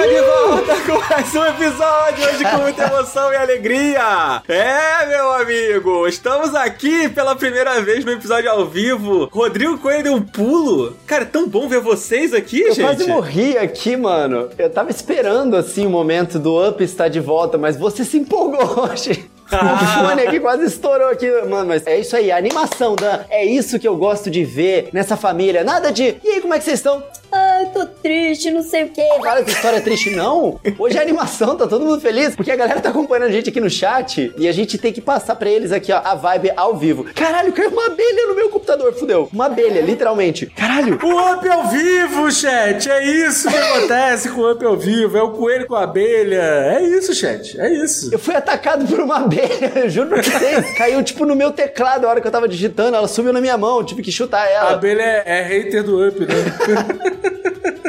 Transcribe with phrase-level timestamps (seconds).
[0.00, 4.42] está de volta com mais um episódio hoje com muita emoção e alegria.
[4.48, 9.28] É, meu amigo, estamos aqui pela primeira vez no episódio ao vivo.
[9.30, 10.96] Rodrigo Coelho deu um pulo.
[11.06, 12.80] Cara, é tão bom ver vocês aqui, eu gente.
[12.80, 14.48] Eu quase morri aqui, mano.
[14.56, 18.84] Eu tava esperando, assim, o momento do Up estar de volta, mas você se empolgou
[18.88, 19.28] hoje.
[19.52, 19.74] Ah.
[19.74, 21.28] O fone aqui quase estourou aqui.
[21.42, 23.20] Mano, mas é isso aí, a animação, Dan.
[23.28, 25.62] É isso que eu gosto de ver nessa família.
[25.62, 26.16] Nada de.
[26.24, 27.02] E aí, como é que vocês estão?
[27.32, 29.06] Ai, tô triste, não sei o quê.
[29.22, 30.60] Fala que história triste, não.
[30.78, 33.60] Hoje é animação, tá todo mundo feliz, porque a galera tá acompanhando a gente aqui
[33.60, 36.76] no chat e a gente tem que passar pra eles aqui, ó, a vibe ao
[36.76, 37.04] vivo.
[37.14, 39.28] Caralho, caiu uma abelha no meu computador, fudeu.
[39.32, 40.46] Uma abelha, literalmente.
[40.46, 40.98] Caralho.
[41.02, 42.90] O Up ao vivo, chat.
[42.90, 45.16] É isso que acontece com o Up ao vivo.
[45.16, 46.40] É o coelho com a abelha.
[46.40, 47.60] É isso, chat.
[47.60, 48.12] É isso.
[48.12, 50.76] Eu fui atacado por uma abelha, eu juro pra vocês.
[50.76, 52.96] Caiu, tipo, no meu teclado a hora que eu tava digitando.
[52.96, 54.70] Ela subiu na minha mão, tive que chutar ela.
[54.70, 56.26] A abelha é, é hater do Up, né?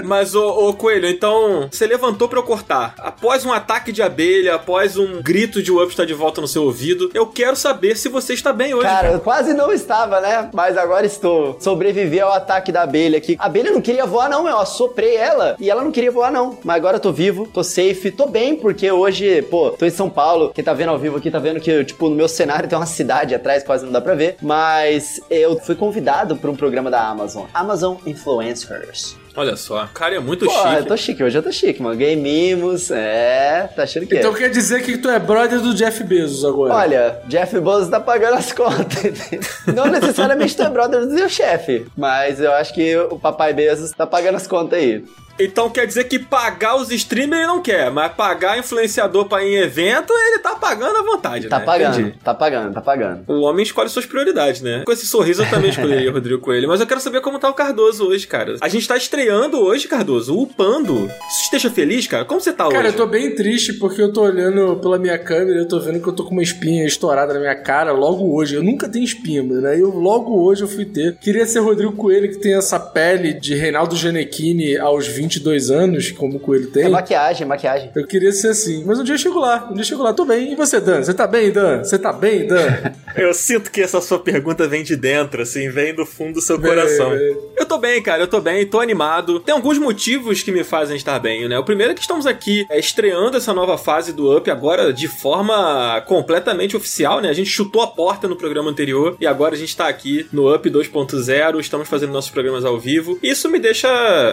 [0.04, 2.96] Mas, ô, ô, Coelho, então você levantou pra eu cortar.
[2.98, 6.64] Após um ataque de abelha, após um grito de Up está de volta no seu
[6.64, 8.88] ouvido, eu quero saber se você está bem hoje.
[8.88, 10.50] Cara, eu quase não estava, né?
[10.54, 11.58] Mas agora estou.
[11.60, 13.38] Sobrevivi ao ataque da abelha aqui.
[13.40, 14.58] A abelha não queria voar, não, meu.
[14.58, 16.58] Eu soprei ela e ela não queria voar, não.
[16.64, 20.10] Mas agora eu tô vivo, tô safe, tô bem, porque hoje, pô, tô em São
[20.10, 20.52] Paulo.
[20.54, 22.86] Quem tá vendo ao vivo aqui tá vendo que, tipo, no meu cenário tem uma
[22.86, 24.36] cidade atrás, quase não dá pra ver.
[24.42, 27.46] Mas eu fui convidado pra um programa da Amazon.
[27.54, 29.21] Amazon Influencers.
[29.36, 30.76] Olha só, o cara é muito Pô, chique.
[30.76, 31.96] eu tô chique, hoje eu tô chique, mano.
[31.96, 33.70] Game Mimos, é.
[33.76, 34.38] Tá achando que Então é.
[34.38, 36.74] quer dizer que tu é brother do Jeff Bezos agora?
[36.74, 39.30] Olha, Jeff Bezos tá pagando as contas.
[39.74, 43.92] Não necessariamente tu é brother do seu chefe, mas eu acho que o papai Bezos
[43.92, 45.04] tá pagando as contas aí.
[45.44, 49.54] Então quer dizer que pagar os streamers ele não quer, mas pagar influenciador pra ir
[49.54, 51.66] em evento, ele tá pagando à vontade, Tá né?
[51.66, 52.18] pagando, Entendi.
[52.24, 53.24] tá pagando, tá pagando.
[53.28, 54.84] O homem escolhe suas prioridades, né?
[54.86, 56.68] Com esse sorriso eu também escolheria o Rodrigo Coelho.
[56.68, 58.56] Mas eu quero saber como tá o Cardoso hoje, cara.
[58.62, 61.06] A gente tá estreando hoje, Cardoso, upando.
[61.06, 62.26] Isso te deixa feliz, cara?
[62.26, 62.88] Como você tá Cara, hoje?
[62.90, 66.02] eu tô bem triste porque eu tô olhando pela minha câmera e eu tô vendo
[66.02, 68.56] que eu tô com uma espinha estourada na minha cara logo hoje.
[68.56, 69.66] Eu nunca tenho espinha, mano.
[69.68, 71.16] Aí eu logo hoje eu fui ter.
[71.18, 76.38] Queria ser Rodrigo Coelho, que tem essa pele de Reinaldo Gianecchini aos 22 anos, como
[76.38, 76.84] o Coelho tem.
[76.84, 77.92] É maquiagem, maquiagem.
[77.96, 78.84] Eu queria ser assim.
[78.86, 79.68] Mas um dia eu chego lá.
[79.70, 80.14] Um dia eu chego lá.
[80.14, 80.52] Tô bem.
[80.52, 81.02] E você, Dan?
[81.02, 81.80] Você tá bem, Dan?
[81.84, 82.58] Você tá bem, Dan?
[83.14, 86.58] Eu sinto que essa sua pergunta vem de dentro, assim, vem do fundo do seu
[86.58, 87.10] Vem, coração.
[87.10, 87.38] vem.
[87.58, 89.38] Eu tô bem, cara, eu tô bem, tô animado.
[89.42, 91.60] Tem alguns motivos que me fazem estar bem, né?
[91.60, 95.10] O primeiro é que estamos aqui é, estreando essa nova fase do Up agora de
[95.10, 97.28] forma completamente oficial, né?
[97.30, 100.54] A gente chutou a porta no programa anterior e agora a gente tá aqui no
[100.54, 103.20] Up 2.0, estamos fazendo nossos programas ao vivo.
[103.22, 103.90] Isso me deixa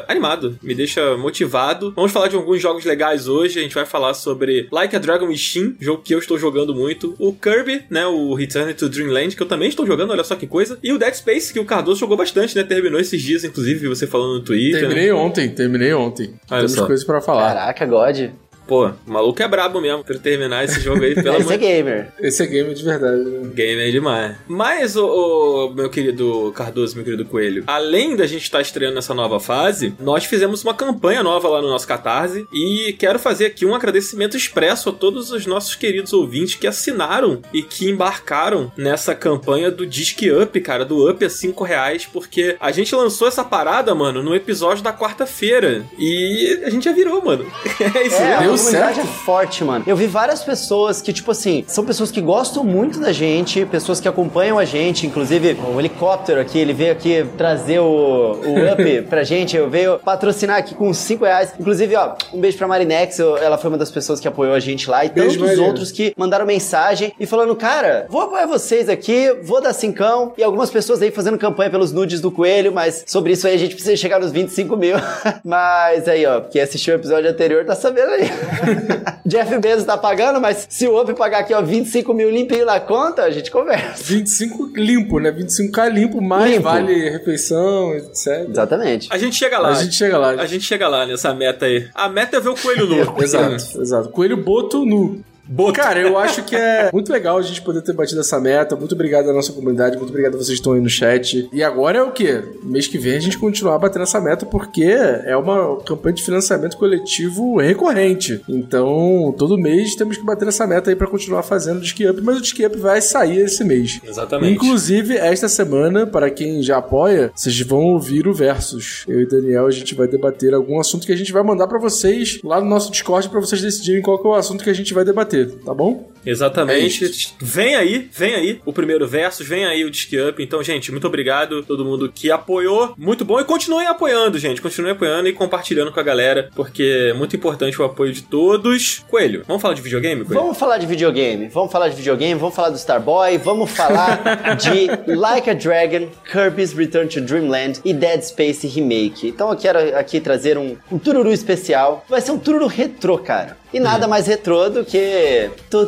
[0.06, 1.92] animado, me deixa motivado.
[1.94, 3.58] Vamos falar de alguns jogos legais hoje.
[3.58, 7.14] A gente vai falar sobre Like a Dragon Shin, jogo que eu estou jogando muito.
[7.18, 8.06] O Kirby, né?
[8.06, 10.78] O Return to Dreamland, que eu também estou jogando, olha só que coisa.
[10.82, 12.62] E o Dead Space, que o Cardoso jogou bastante, né?
[12.62, 14.80] Terminou esses dias, inclusive, você falando no Twitter.
[14.80, 16.34] terminei ontem, terminei ontem.
[16.50, 16.86] Olha Temos só.
[16.86, 17.54] coisas pra falar.
[17.54, 18.30] Caraca, God.
[18.68, 22.12] Pô, o maluco é brabo mesmo pra terminar esse jogo aí, pelo Esse é gamer.
[22.20, 23.16] Esse é game de verdade.
[23.22, 23.50] né?
[23.54, 24.36] Game é demais.
[24.46, 29.40] Mas, o, meu querido Cardoso, meu querido Coelho, além da gente estar estreando nessa nova
[29.40, 33.74] fase, nós fizemos uma campanha nova lá no nosso Catarse e quero fazer aqui um
[33.74, 39.70] agradecimento expresso a todos os nossos queridos ouvintes que assinaram e que embarcaram nessa campanha
[39.70, 43.94] do Disque Up, cara, do Up a 5 reais, porque a gente lançou essa parada,
[43.94, 47.46] mano, no episódio da quarta-feira e a gente já virou, mano.
[47.98, 48.52] É isso É, mesmo.
[48.58, 49.84] Comunidade é forte, mano.
[49.86, 54.00] Eu vi várias pessoas que, tipo assim, são pessoas que gostam muito da gente, pessoas
[54.00, 59.02] que acompanham a gente, inclusive o helicóptero aqui, ele veio aqui trazer o, o up
[59.08, 61.54] pra gente, eu veio patrocinar aqui com 5 reais.
[61.58, 64.60] Inclusive, ó, um beijo pra Marinex, eu- ela foi uma das pessoas que apoiou a
[64.60, 68.88] gente lá, e Beijo, tantos outros que mandaram mensagem e falando, cara, vou apoiar vocês
[68.88, 73.04] aqui, vou dar cincão, e algumas pessoas aí fazendo campanha pelos nudes do coelho, mas
[73.06, 74.96] sobre isso aí a gente precisa chegar nos 25 mil.
[75.44, 78.28] mas aí, ó, quem assistiu o episódio anterior tá sabendo aí.
[79.26, 82.80] Jeff Bezos tá pagando, mas se o Up pagar aqui, ó, 25 mil limpinho na
[82.80, 84.02] conta, a gente conversa.
[84.02, 85.30] 25 limpo, né?
[85.32, 86.64] 25k limpo, mais Limpo.
[86.64, 88.48] vale refeição, etc.
[88.48, 89.08] Exatamente.
[89.10, 89.70] A gente chega lá.
[89.70, 90.30] A gente chega lá.
[90.30, 91.88] A gente chega lá nessa meta aí.
[91.94, 92.98] A meta é ver o coelho nu.
[93.22, 94.08] Exato, exato.
[94.10, 95.22] Coelho boto nu.
[95.48, 95.72] Boto.
[95.72, 98.76] Cara, eu acho que é muito legal a gente poder ter batido essa meta.
[98.76, 101.48] Muito obrigado à nossa comunidade, muito obrigado a vocês que estão aí no chat.
[101.52, 102.42] E agora é o quê?
[102.62, 106.76] Mês que vem a gente continuar batendo essa meta porque é uma campanha de financiamento
[106.76, 108.42] coletivo recorrente.
[108.48, 112.20] Então, todo mês temos que bater essa meta aí pra continuar fazendo o Disque Up,
[112.20, 114.00] mas o Disque Up vai sair esse mês.
[114.04, 114.54] Exatamente.
[114.54, 119.04] Inclusive, esta semana, para quem já apoia, vocês vão ouvir o Versus.
[119.08, 121.78] Eu e Daniel, a gente vai debater algum assunto que a gente vai mandar pra
[121.78, 124.92] vocês lá no nosso Discord pra vocês decidirem qual é o assunto que a gente
[124.94, 126.10] vai debater, tá bom?
[126.24, 127.04] Exatamente.
[127.04, 127.08] É
[127.40, 130.42] vem aí, vem aí o primeiro versus, vem aí o Disque Up.
[130.42, 132.94] Então, gente, muito obrigado a todo mundo que apoiou.
[132.96, 133.40] Muito bom.
[133.40, 134.60] E continuem apoiando, gente.
[134.60, 139.04] Continuem apoiando e compartilhando com a galera, porque é muito importante o apoio de todos.
[139.08, 140.40] Coelho, vamos falar de videogame, Coelho?
[140.40, 144.20] Vamos falar de videogame, vamos falar de videogame, vamos falar do Starboy, vamos falar
[144.56, 149.28] de Like a Dragon, Kirby's Return to Dreamland e Dead Space Remake.
[149.28, 152.04] Então eu quero aqui trazer um, um tururu especial.
[152.08, 153.56] Vai ser um tururu retrô, cara.
[153.72, 155.50] E nada mais retrô do que.
[155.68, 155.86] tu,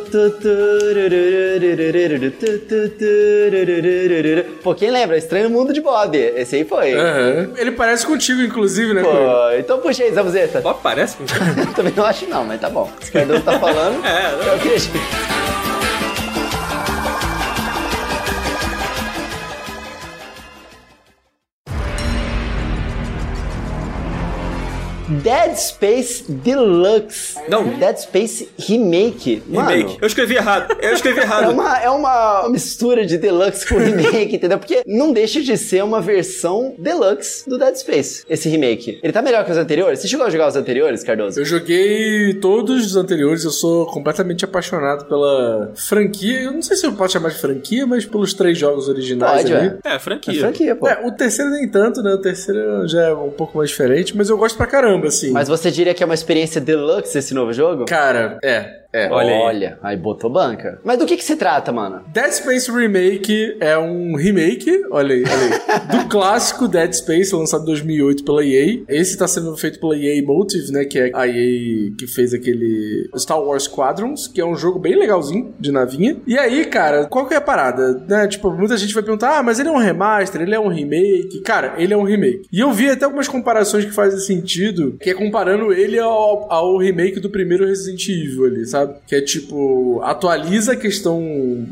[4.63, 5.17] Pô, quem lembra?
[5.17, 6.15] Estranho Mundo de Bob.
[6.17, 6.93] Esse aí foi.
[6.93, 7.53] Aham.
[7.57, 9.17] Ele parece contigo, inclusive, né, Coelho?
[9.19, 10.61] Pô, então puxa aí, Zabuzeta.
[10.63, 11.25] Ó, parece com
[11.75, 12.89] Também não acho não, mas tá bom.
[13.01, 14.97] Se o Cardoso tá falando, É, eu acredito.
[25.23, 27.35] Dead Space Deluxe.
[27.49, 27.63] Não.
[27.77, 29.43] Dead Space Remake.
[29.47, 29.97] Mano, remake.
[30.01, 30.75] Eu escrevi errado.
[30.81, 31.51] Eu escrevi É errado.
[31.51, 34.57] uma, é uma mistura de Deluxe com remake, entendeu?
[34.57, 38.99] Porque não deixa de ser uma versão Deluxe do Dead Space, esse remake.
[39.03, 39.99] Ele tá melhor que os anteriores?
[39.99, 41.39] Você chegou a jogar os anteriores, Cardoso?
[41.39, 46.41] Eu joguei todos os anteriores, eu sou completamente apaixonado pela franquia.
[46.43, 49.53] Eu não sei se eu posso chamar de franquia, mas pelos três jogos originais Pode,
[49.53, 49.67] ali.
[49.83, 49.89] é.
[49.91, 50.39] É, É franquia.
[50.39, 50.87] franquia, pô.
[50.87, 52.13] É, o terceiro nem tanto, né?
[52.13, 55.31] O terceiro já é um pouco mais diferente, mas eu gosto pra caramba, assim.
[55.31, 57.85] Mas você diria que é uma experiência deluxe esse novo jogo?
[57.85, 59.09] Cara, é, é.
[59.09, 59.41] Olha aí.
[59.41, 60.79] Olha, aí botou banca.
[60.83, 62.01] Mas do que que se trata, mano?
[62.07, 67.63] Dead Space Remake é um remake, olha aí, olha aí, do clássico Dead Space, lançado
[67.63, 68.81] em 2008 pela EA.
[68.89, 73.09] Esse tá sendo feito pela EA Motive, né, que é a EA que fez aquele
[73.17, 76.17] Star Wars Squadrons, que é um jogo bem legalzinho de navinha.
[76.27, 77.93] E aí, cara, qual que é a parada?
[78.07, 80.67] Né, tipo, muita gente vai perguntar, ah, mas ele é um remaster, ele é um
[80.67, 81.41] remake.
[81.41, 82.47] Cara, ele é um remake.
[82.51, 86.77] E eu vi até algumas comparações que fazem sentido, que é comparando ele ao, ao
[86.77, 88.80] remake do primeiro Resident Evil ali, sabe?
[89.07, 91.21] Que é tipo, atualiza a questão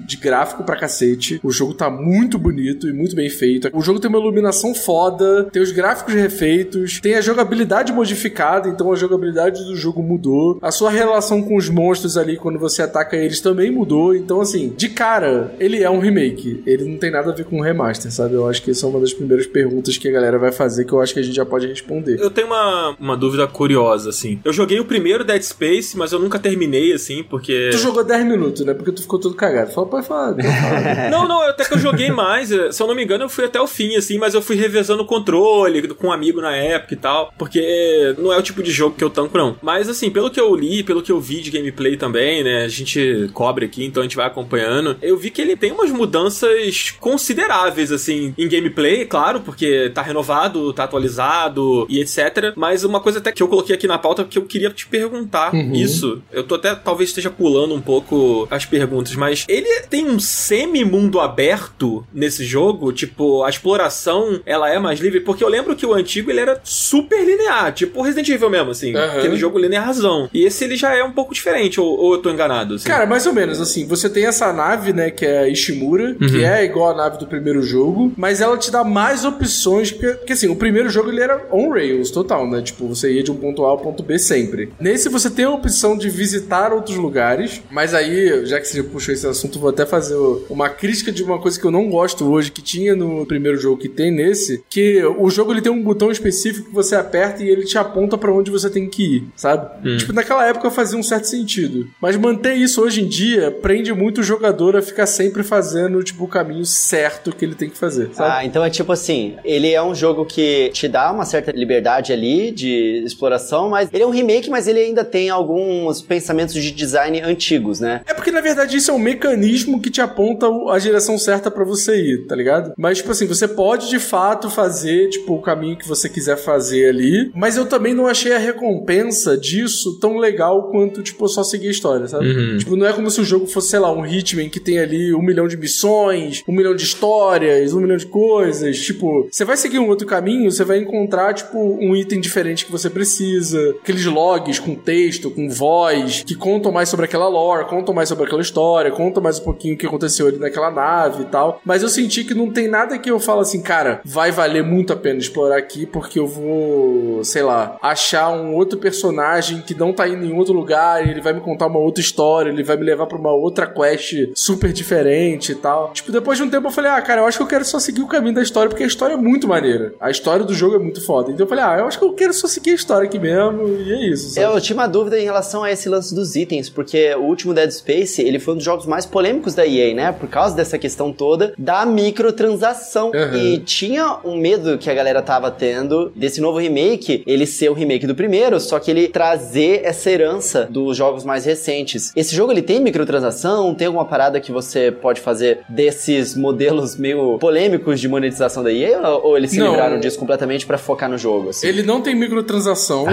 [0.06, 1.40] de gráfico pra cacete.
[1.44, 3.70] O jogo tá muito bonito e muito bem feito.
[3.74, 8.92] O jogo tem uma iluminação foda, tem os gráficos refeitos, tem a jogabilidade modificada, então
[8.92, 10.60] a jogabilidade do jogo mudou.
[10.62, 14.16] A sua relação com os monstros ali, quando você ataca eles, também mudou.
[14.16, 16.64] Então, assim, de cara, ele é um remake.
[16.66, 18.36] Ele não tem nada a ver com um remaster, sabe?
[18.36, 20.94] Eu acho que essa é uma das primeiras perguntas que a galera vai fazer que
[20.94, 22.20] eu acho que a gente já pode responder.
[22.20, 24.40] Eu tenho uma, uma dúvida curiosa, assim.
[24.44, 27.70] Eu joguei o primeiro Dead Space, mas eu nunca terminei, assim, porque.
[27.72, 28.74] Tu jogou 10 minutos, né?
[28.74, 29.72] Porque tu ficou todo cagado.
[29.72, 30.34] Fala, pode falar.
[30.34, 31.10] Pode falar.
[31.10, 32.52] Não, não, até que eu joguei mais.
[32.52, 34.56] eh, Se eu não me engano, eu fui até o fim, assim, mas eu fui
[34.56, 37.34] revezando o controle com um amigo na época e tal.
[37.38, 39.56] Porque não é o tipo de jogo que eu tanco, não.
[39.62, 42.64] Mas, assim, pelo que eu li, pelo que eu vi de gameplay também, né?
[42.64, 44.98] A gente cobre aqui, então a gente vai acompanhando.
[45.02, 50.72] Eu vi que ele tem umas mudanças consideráveis, assim, em gameplay, claro, porque tá renovado,
[50.74, 52.54] tá atualizado e etc.
[52.56, 55.52] Mas uma coisa até que eu coloquei aqui na pauta que eu queria te perguntar
[55.74, 56.22] isso.
[56.32, 61.20] Eu tô até talvez esteja pulando um pouco as perguntas, mas ele tem um semi-mundo
[61.20, 62.92] aberto nesse jogo?
[62.92, 65.20] Tipo, a exploração ela é mais livre?
[65.22, 68.96] Porque eu lembro que o antigo ele era super linear, tipo Resident Evil mesmo, assim.
[68.96, 69.18] Aham.
[69.20, 70.28] Aquele jogo linearzão.
[70.34, 72.76] E esse ele já é um pouco diferente, ou, ou eu tô enganado?
[72.76, 72.88] Assim?
[72.88, 76.28] Cara, mais ou menos, assim, você tem essa nave, né, que é a Ishimura, Uhum.
[76.28, 80.14] que é igual a nave do primeiro jogo, mas ela te dá mais opções, porque,
[80.16, 83.36] porque, assim, o primeiro jogo ele era on-rails total, né, tipo, você ia de um
[83.36, 84.72] ponto A ao ponto B sempre.
[84.80, 89.14] Nesse você tem a opção de visitar outros lugares, mas aí, já que você puxou
[89.14, 90.16] esse assunto, vou até fazer
[90.50, 93.82] uma crítica de uma coisa que eu não gosto hoje, que tinha no primeiro jogo,
[93.82, 97.50] que tem nesse, que o jogo ele tem um botão específico que você aperta e
[97.50, 99.98] ele te aponta pra onde você tem que ir, sabe?
[99.98, 101.88] Tipo, naquela época fazia um certo sentido.
[102.02, 106.24] Mas manter isso hoje em dia prende muito o jogador a ficar sempre fazendo, tipo,
[106.24, 108.32] o caminho certo que ele tem que fazer, sabe?
[108.32, 112.14] Ah, então é tipo assim, ele é um jogo que te dá uma certa liberdade
[112.14, 116.69] ali de exploração, mas ele é um remake, mas ele ainda tem alguns pensamentos de
[116.72, 118.02] design antigos, né?
[118.06, 121.64] É porque, na verdade, isso é um mecanismo que te aponta a direção certa pra
[121.64, 122.74] você ir, tá ligado?
[122.78, 126.90] Mas, tipo assim, você pode de fato fazer, tipo, o caminho que você quiser fazer
[126.90, 127.32] ali.
[127.34, 131.72] Mas eu também não achei a recompensa disso tão legal quanto, tipo, só seguir a
[131.72, 132.58] história, sabe?
[132.58, 135.14] Tipo, não é como se o jogo fosse, sei lá, um Hitman que tem ali
[135.14, 138.80] um milhão de missões, um milhão de histórias, um milhão de coisas.
[138.80, 142.72] Tipo, você vai seguir um outro caminho, você vai encontrar, tipo, um item diferente que
[142.72, 143.76] você precisa.
[143.82, 148.26] Aqueles logs com texto, com voz, que contam mais sobre aquela lore, contam mais sobre
[148.26, 151.62] aquela história, contam mais um pouquinho o que aconteceu ali naquela nave e tal.
[151.64, 154.92] Mas eu senti que não tem nada que eu falo assim, cara, vai valer muito
[154.92, 159.94] a pena explorar aqui, porque eu vou, sei lá, achar um outro personagem que não
[159.94, 162.76] tá indo em outro lugar, e ele vai me contar uma outra história, ele vai
[162.76, 165.92] me levar pra uma outra quest super diferente e tal.
[165.94, 167.80] Tipo, depois de um tempo eu falei, ah, cara, eu acho que eu quero só
[167.80, 169.94] seguir o caminho da história, porque a história é muito maneira.
[170.00, 171.32] A história do jogo é muito foda.
[171.32, 173.66] Então eu falei, ah, eu acho que eu quero só seguir a história aqui mesmo,
[173.68, 174.32] e é isso.
[174.32, 174.46] sabe?
[174.46, 177.70] Eu tinha uma dúvida em relação a esse lance dos itens, porque o último Dead
[177.72, 180.12] Space, ele foi um dos jogos mais polêmicos da EA, né?
[180.12, 183.12] Por causa dessa questão toda da microtransação.
[183.12, 183.38] Uhum.
[183.38, 187.74] E tinha um medo que a galera tava tendo desse novo remake, ele ser o
[187.74, 192.12] remake do primeiro, só que ele trazer essa herança dos jogos mais recentes.
[192.16, 193.74] Esse jogo, ele tem microtransação?
[193.76, 199.02] Tem alguma parada que você pode fazer desses modelos meio polêmicos de monetização da EA?
[199.24, 199.72] Ou eles se Não.
[199.72, 201.68] livraram disso completamente pra focar no jogo, assim?
[201.68, 203.06] Ele não tem microtransação.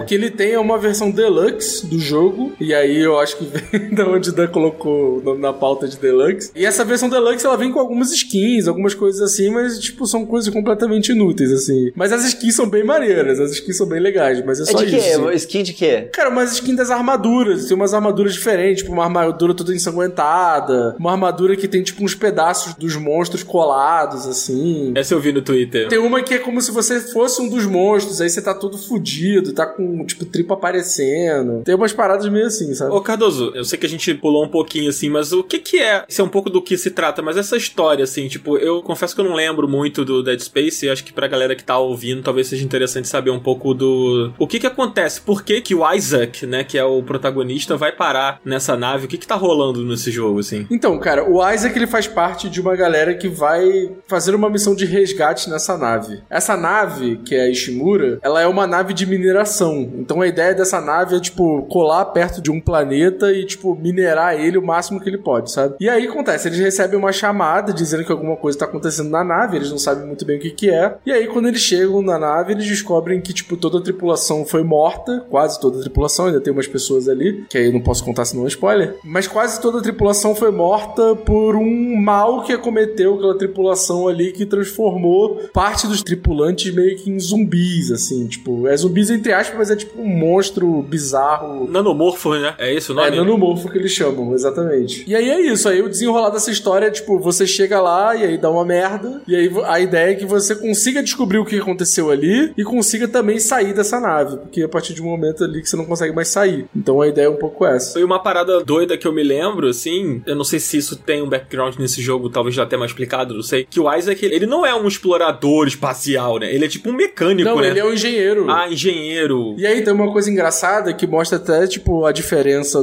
[0.00, 2.52] O que ele tem é uma versão deluxe do jogo.
[2.60, 5.86] E aí eu acho que vem da onde o Dan colocou o nome na pauta
[5.88, 6.50] de deluxe.
[6.54, 10.24] E essa versão deluxe ela vem com algumas skins, algumas coisas assim, mas tipo, são
[10.26, 11.90] coisas completamente inúteis, assim.
[11.94, 14.82] Mas as skins são bem maneiras, as skins são bem legais, mas é É só
[14.82, 15.06] de isso.
[15.06, 15.28] assim.
[15.28, 15.34] quê?
[15.36, 16.08] Skin de quê?
[16.12, 17.66] Cara, umas skins das armaduras.
[17.66, 20.94] Tem umas armaduras diferentes, tipo uma armadura toda ensanguentada.
[20.98, 24.92] Uma armadura que tem, tipo, uns pedaços dos monstros colados, assim.
[24.94, 25.88] Essa eu vi no Twitter.
[25.88, 28.76] Tem uma que é como se você fosse um dos monstros, aí você tá todo
[28.78, 31.62] fudido, tá com, tipo, tripa aparecendo.
[31.64, 32.92] Tem umas paradas meio assim, sabe?
[32.92, 35.80] Ô Cardoso, eu sei que a gente pulou um pouquinho assim, mas o que que
[35.80, 36.04] é?
[36.08, 39.14] Isso é um pouco do que se trata, mas essa história assim, tipo, eu confesso
[39.14, 41.78] que eu não lembro muito do Dead Space, e acho que pra galera que tá
[41.78, 45.74] ouvindo, talvez seja interessante saber um pouco do o que que acontece, por que que
[45.74, 49.34] o Isaac, né, que é o protagonista, vai parar nessa nave, o que que tá
[49.34, 50.66] rolando nesse jogo assim?
[50.70, 54.74] Então, cara, o Isaac ele faz parte de uma galera que vai fazer uma missão
[54.74, 56.20] de resgate nessa nave.
[56.30, 59.90] Essa nave, que é a Ishimura, ela é uma nave de mineração.
[59.96, 64.38] Então a ideia dessa nave é, tipo, colar perto de um planeta e, tipo, minerar
[64.38, 65.74] ele o máximo que ele pode, sabe?
[65.80, 69.56] E aí acontece, eles recebem uma chamada dizendo que alguma coisa tá acontecendo na nave,
[69.56, 70.96] eles não sabem muito bem o que que é.
[71.04, 74.62] E aí quando eles chegam na nave, eles descobrem que, tipo, toda a tripulação foi
[74.62, 78.04] morta, quase toda a tripulação, ainda tem umas pessoas ali, que aí eu não posso
[78.04, 82.52] contar senão é spoiler, mas quase toda a tripulação foi morta por um mal que
[82.52, 88.66] acometeu aquela tripulação ali que transformou parte dos tripulantes meio que em zumbis, assim, tipo,
[88.66, 91.68] é zumbis entre aspas, mas é tipo um monstro bizarro.
[91.68, 92.41] Nanomorfo, né?
[92.58, 93.08] É esse o nome?
[93.08, 95.04] É nanomorfo que eles chamam, exatamente.
[95.06, 98.24] E aí é isso, aí o desenrolar dessa história é tipo, você chega lá e
[98.24, 101.58] aí dá uma merda, e aí a ideia é que você consiga descobrir o que
[101.58, 105.60] aconteceu ali e consiga também sair dessa nave, porque a partir de um momento ali
[105.62, 106.66] que você não consegue mais sair.
[106.74, 107.92] Então a ideia é um pouco essa.
[107.92, 111.22] Foi uma parada doida que eu me lembro, assim, eu não sei se isso tem
[111.22, 114.46] um background nesse jogo, talvez já até mais explicado, não sei, que o Isaac, ele
[114.46, 116.52] não é um explorador espacial, né?
[116.52, 117.68] Ele é tipo um mecânico, Não, né?
[117.68, 118.50] ele é um engenheiro.
[118.50, 119.54] Ah, engenheiro.
[119.58, 122.31] E aí tem uma coisa engraçada que mostra até, tipo, a diferença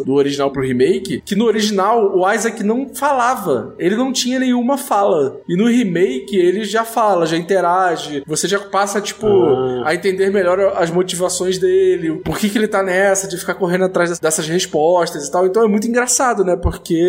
[0.04, 3.74] do original pro remake, que no original o Isaac não falava.
[3.78, 5.42] Ele não tinha nenhuma fala.
[5.48, 8.24] E no remake ele já fala, já interage.
[8.26, 9.28] Você já passa, tipo,
[9.84, 13.86] a entender melhor as motivações dele, por que que ele tá nessa, de ficar correndo
[13.86, 15.46] atrás dessas respostas e tal.
[15.46, 16.56] Então é muito engraçado, né?
[16.56, 17.00] Porque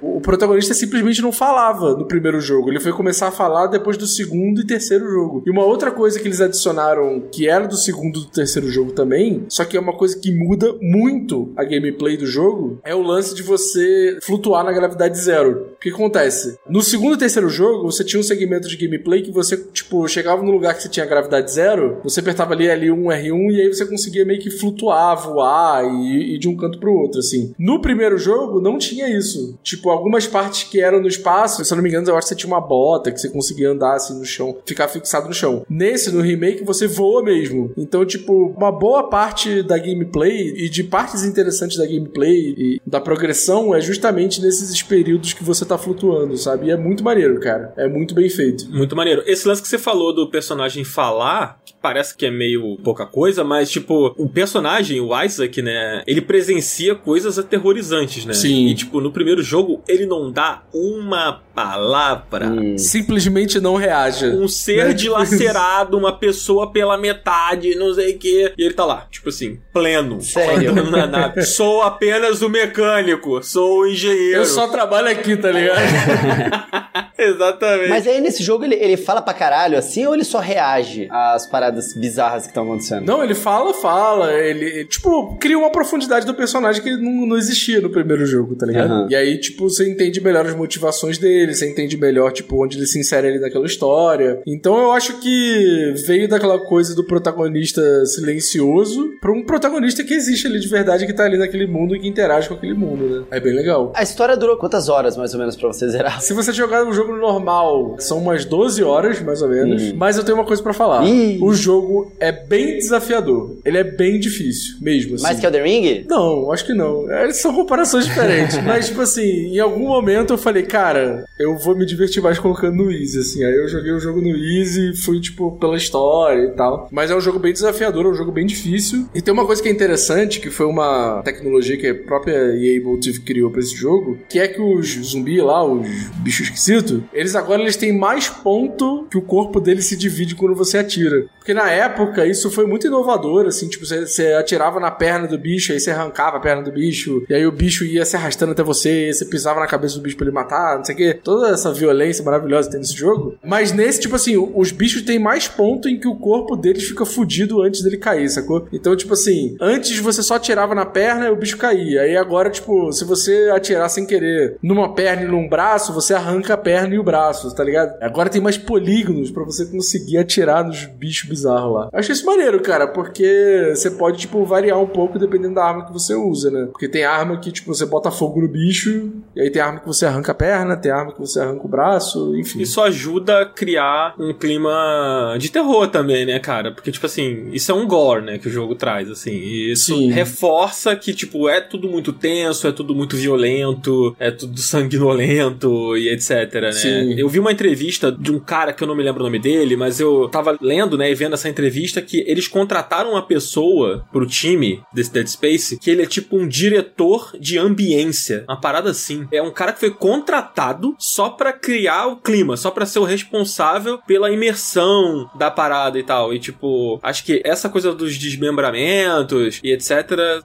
[0.00, 2.70] o protagonista simplesmente não falava no primeiro jogo.
[2.70, 5.42] Ele foi começar a falar depois do segundo e terceiro jogo.
[5.46, 8.92] E uma outra coisa que eles adicionaram, que era do segundo e do terceiro jogo
[8.92, 13.02] também, só que é uma coisa que muda muito a gameplay do jogo, é o
[13.02, 15.75] lance de você flutuar na gravidade zero.
[15.86, 16.58] Que acontece?
[16.68, 20.42] No segundo e terceiro jogo, você tinha um segmento de gameplay que você, tipo, chegava
[20.42, 23.86] no lugar que você tinha gravidade zero, você apertava ali L1, R1 e aí você
[23.86, 27.54] conseguia meio que flutuar, voar e ir de um canto pro outro, assim.
[27.56, 29.56] No primeiro jogo, não tinha isso.
[29.62, 32.28] Tipo, algumas partes que eram no espaço, se eu não me engano, eu acho que
[32.30, 35.64] você tinha uma bota que você conseguia andar assim no chão, ficar fixado no chão.
[35.70, 37.70] Nesse, no remake, você voa mesmo.
[37.76, 43.00] Então, tipo, uma boa parte da gameplay e de partes interessantes da gameplay e da
[43.00, 46.66] progressão é justamente nesses períodos que você tá flutuando, sabe?
[46.66, 47.72] E é muito maneiro, cara.
[47.76, 48.68] É muito bem feito.
[48.70, 49.22] Muito maneiro.
[49.26, 53.44] Esse lance que você falou do personagem falar, que parece que é meio pouca coisa,
[53.44, 58.34] mas, tipo, o personagem, o Isaac, né, ele presencia coisas aterrorizantes, né?
[58.34, 58.66] Sim.
[58.68, 62.46] E, tipo, no primeiro jogo, ele não dá uma palavra.
[62.48, 62.76] Hum.
[62.78, 64.26] Simplesmente não reage.
[64.26, 64.92] Um ser Né?
[64.94, 68.52] dilacerado, uma pessoa pela metade, não sei o quê.
[68.56, 70.20] E ele tá lá, tipo assim, pleno.
[70.20, 70.74] Sério?
[70.90, 71.42] na nave.
[71.42, 74.38] Sou apenas o mecânico, sou o engenheiro.
[74.40, 77.06] Eu só trabalho aqui, tá ligado?
[77.18, 77.88] Exatamente.
[77.88, 81.46] Mas aí nesse jogo ele, ele fala pra caralho assim ou ele só reage às
[81.46, 83.06] paradas bizarras que estão acontecendo?
[83.06, 84.32] Não, ele fala, fala.
[84.32, 88.66] Ele, tipo, cria uma profundidade do personagem que não, não existia no primeiro jogo, tá
[88.66, 88.90] ligado?
[88.90, 89.06] Aham.
[89.10, 92.86] E aí, tipo, você entende melhor as motivações dele, você entende melhor, tipo, onde ele
[92.86, 94.40] se insere ali naquela história.
[94.46, 100.46] Então eu acho que veio daquela coisa do protagonista silencioso pra um protagonista que existe
[100.46, 103.24] ali de verdade, que tá ali naquele mundo e que interage com aquele mundo, né?
[103.30, 103.92] É bem legal.
[103.94, 106.20] A história durou quantas horas mais ou menos menos pra você zerar.
[106.20, 109.92] Se você jogar um jogo normal, são umas 12 horas, mais ou menos.
[109.92, 111.06] Mas eu tenho uma coisa pra falar.
[111.06, 111.38] Ih.
[111.40, 113.56] O jogo é bem desafiador.
[113.64, 115.14] Ele é bem difícil, mesmo.
[115.14, 115.22] Assim.
[115.22, 116.06] Mais que Elden Ring?
[116.08, 117.10] Não, acho que não.
[117.10, 118.58] É, São comparações diferentes.
[118.64, 122.76] Mas, tipo assim, em algum momento eu falei, cara, eu vou me divertir mais colocando
[122.76, 123.44] no Easy, assim.
[123.44, 126.88] Aí eu joguei o jogo no Easy, fui, tipo, pela história e tal.
[126.90, 129.06] Mas é um jogo bem desafiador, é um jogo bem difícil.
[129.14, 132.82] E tem uma coisa que é interessante, que foi uma tecnologia que a própria EA
[132.82, 137.34] Motive criou pra esse jogo, que é que os zumbis lá, os bichos esquisitos, eles
[137.34, 141.26] agora eles têm mais ponto que o corpo deles se divide quando você atira.
[141.38, 145.38] Porque na época isso foi muito inovador, assim, tipo, você, você atirava na perna do
[145.38, 148.52] bicho, aí você arrancava a perna do bicho, e aí o bicho ia se arrastando
[148.52, 151.20] até você, você pisava na cabeça do bicho pra ele matar, não sei o quê.
[151.22, 153.38] Toda essa violência maravilhosa que tem nesse jogo.
[153.44, 157.06] Mas nesse, tipo assim, os bichos têm mais ponto em que o corpo deles fica
[157.06, 158.66] fudido antes dele cair, sacou?
[158.72, 162.02] Então, tipo assim, antes você só atirava na perna e o bicho caía.
[162.02, 166.54] Aí agora, tipo, se você atirar sem querer numa perna e num braço, você arranca
[166.54, 167.94] a perna e o braço, tá ligado?
[168.00, 171.88] Agora tem mais polígonos pra você conseguir atirar nos bichos bizarros lá.
[171.92, 175.84] Eu achei isso maneiro, cara, porque você pode, tipo, variar um pouco dependendo da arma
[175.84, 176.66] que você usa, né?
[176.70, 179.86] Porque tem arma que, tipo, você bota fogo no bicho, e aí tem arma que
[179.86, 182.60] você arranca a perna, tem arma que você arranca o braço, enfim.
[182.60, 186.72] Isso ajuda a criar um clima de terror também, né, cara?
[186.72, 189.32] Porque, tipo assim, isso é um gore, né, que o jogo traz, assim.
[189.32, 190.10] E isso Sim.
[190.10, 196.08] reforça que, tipo, é tudo muito tenso, é tudo muito violento, é tudo sanguinolento e
[196.08, 196.72] etc, né?
[196.72, 197.14] Sim.
[197.18, 199.76] Eu vi uma entrevista de um cara que eu não me lembro o nome dele,
[199.76, 204.26] mas eu tava lendo, né, e vendo essa entrevista que eles contrataram uma pessoa pro
[204.26, 208.44] time desse Dead Space que ele é tipo um diretor de ambiência.
[208.48, 209.26] Uma parada assim.
[209.32, 213.04] É um cara que foi contratado só pra criar o clima, só pra ser o
[213.04, 216.32] responsável pela imersão da parada e tal.
[216.34, 219.86] E tipo, acho que essa coisa dos desmembramentos e etc